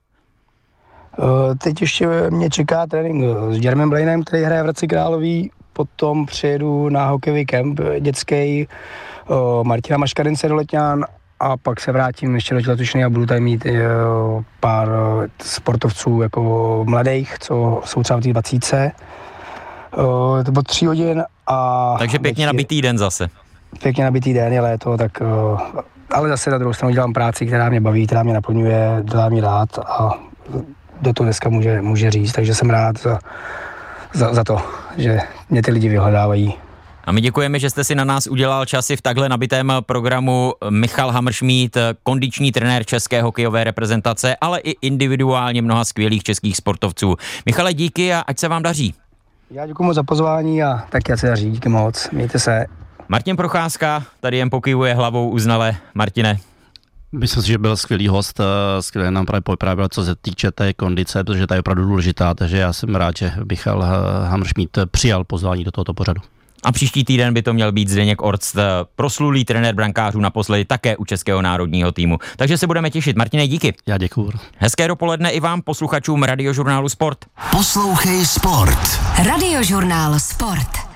Uh, 1.18 1.56
teď 1.58 1.82
ještě 1.82 2.08
mě 2.30 2.50
čeká 2.50 2.88
trénink 2.88 3.24
s 3.50 3.58
Jeremem 3.64 3.90
Blainem, 3.90 4.24
který 4.24 4.44
hraje 4.44 4.62
v 4.62 4.64
Hradci 4.64 4.88
Králový. 4.88 5.52
Potom 5.74 6.26
přijedu 6.26 6.90
na 6.90 7.08
hokejový 7.08 7.46
kemp 7.46 7.80
dětský 8.00 8.68
uh, 9.30 9.64
Martina 9.64 9.98
Maškarince 9.98 10.48
do 10.48 10.56
Letňán 10.56 11.06
a 11.40 11.58
pak 11.58 11.82
se 11.82 11.92
vrátím 11.92 12.36
ještě 12.36 12.56
do 12.56 12.62
tělatušny 12.62 13.04
a 13.04 13.10
budu 13.10 13.26
tady 13.26 13.42
mít 13.42 13.66
uh, 13.66 14.44
pár 14.60 14.90
sportovců 15.42 16.22
jako 16.22 16.84
mladých, 16.88 17.40
co 17.40 17.82
jsou 17.86 18.04
třeba 18.04 18.20
v 18.20 18.24
té 18.24 18.30
20 18.30 18.92
Uh, 19.98 20.44
to 20.44 20.52
bylo 20.52 20.64
tři 20.64 20.86
hodin 20.86 21.24
a... 21.48 21.96
Takže 22.00 22.20
pěkně 22.20 22.46
večer, 22.46 22.56
nabitý 22.56 22.82
den 22.82 22.98
zase. 22.98 23.28
Pěkně 23.82 24.04
nabitý 24.04 24.34
den 24.34 24.54
je 24.54 24.62
léto, 24.62 24.98
tak... 24.98 25.22
Uh, 25.22 25.60
ale 26.12 26.30
zase 26.30 26.52
na 26.52 26.58
druhou 26.58 26.74
stranu 26.74 26.94
dělám 26.94 27.14
práci, 27.14 27.46
která 27.46 27.70
mě 27.70 27.82
baví, 27.82 28.08
která 28.08 28.24
mě 28.24 28.34
naplňuje, 28.34 29.04
dělá 29.04 29.30
mě 29.30 29.42
rád 29.42 29.80
a 29.80 30.10
do 31.02 31.14
toho 31.14 31.26
dneska 31.26 31.50
může, 31.50 31.82
může 31.82 32.12
říct, 32.12 32.32
takže 32.32 32.56
jsem 32.56 32.70
rád 32.70 33.00
za, 33.00 33.20
za, 34.14 34.34
za 34.34 34.44
to, 34.44 34.62
že 34.98 35.20
mě 35.50 35.62
ty 35.62 35.72
lidi 35.72 35.90
vyhledávají. 35.90 36.54
A 37.04 37.12
my 37.12 37.22
děkujeme, 37.22 37.60
že 37.60 37.70
jste 37.70 37.84
si 37.84 37.96
na 37.96 38.04
nás 38.04 38.28
udělal 38.28 38.66
časy 38.66 38.96
v 38.96 39.02
takhle 39.02 39.30
nabitém 39.30 39.74
programu 39.82 40.54
Michal 40.70 41.12
Hamršmít, 41.12 41.78
kondiční 42.04 42.52
trenér 42.52 42.86
české 42.86 43.22
hokejové 43.22 43.64
reprezentace, 43.64 44.36
ale 44.42 44.60
i 44.60 44.76
individuálně 44.82 45.62
mnoha 45.62 45.86
skvělých 45.86 46.24
českých 46.24 46.58
sportovců. 46.58 47.16
Michale, 47.46 47.74
díky 47.74 48.14
a 48.14 48.24
ať 48.28 48.40
se 48.40 48.48
vám 48.48 48.64
daří. 48.64 48.94
Já 49.52 49.68
děkuji 49.68 49.84
moc 49.84 49.96
za 49.96 50.04
pozvání 50.04 50.64
a 50.64 50.86
tak 50.90 51.10
já 51.10 51.18
se 51.18 51.28
daří, 51.28 51.52
díky 51.52 51.70
moc, 51.70 52.10
mějte 52.10 52.40
se. 52.40 52.66
Martin 53.08 53.36
Procházka 53.36 54.04
tady 54.20 54.38
jen 54.38 54.50
pokyvuje 54.50 54.94
hlavou 54.94 55.30
uznale. 55.30 55.76
Martine, 55.94 56.40
Myslím 57.12 57.44
si, 57.44 57.48
že 57.48 57.58
byl 57.58 57.78
skvělý 57.78 58.08
host, 58.08 58.40
eh, 58.40 58.82
skvěle 58.82 59.12
nám 59.12 59.26
právě 59.26 59.42
popravil, 59.42 59.88
co 59.92 60.04
se 60.04 60.16
týče 60.16 60.52
té 60.52 60.74
kondice, 60.74 61.24
protože 61.24 61.48
ta 61.48 61.56
je 61.56 61.60
opravdu 61.60 61.86
důležitá, 61.86 62.34
takže 62.34 62.58
já 62.58 62.74
jsem 62.74 62.96
rád, 62.96 63.18
že 63.18 63.34
Michal 63.50 63.84
eh, 63.84 63.88
Hamršmít 64.28 64.78
přijal 64.92 65.24
pozvání 65.24 65.64
do 65.64 65.72
tohoto 65.72 65.94
pořadu. 65.94 66.22
A 66.64 66.72
příští 66.72 67.04
týden 67.04 67.34
by 67.34 67.42
to 67.42 67.54
měl 67.54 67.72
být 67.72 67.90
Zdeněk 67.90 68.22
Orc, 68.22 68.56
eh, 68.56 68.62
proslulý 68.96 69.46
trenér 69.46 69.76
brankářů 69.76 70.20
naposledy 70.20 70.66
také 70.66 70.98
u 70.98 71.06
českého 71.06 71.42
národního 71.42 71.92
týmu. 71.92 72.18
Takže 72.38 72.58
se 72.58 72.68
budeme 72.68 72.90
těšit. 72.90 73.18
Martine, 73.18 73.48
díky. 73.48 73.74
Já 73.88 73.98
děkuju. 73.98 74.32
Hezké 74.58 74.88
dopoledne 74.88 75.32
i 75.32 75.40
vám, 75.40 75.62
posluchačům 75.62 76.24
radiožurnálu 76.24 76.90
Sport. 76.90 77.18
Poslouchej 77.52 78.26
Sport. 78.26 79.00
Radiožurnál 79.26 80.20
Sport. 80.20 80.87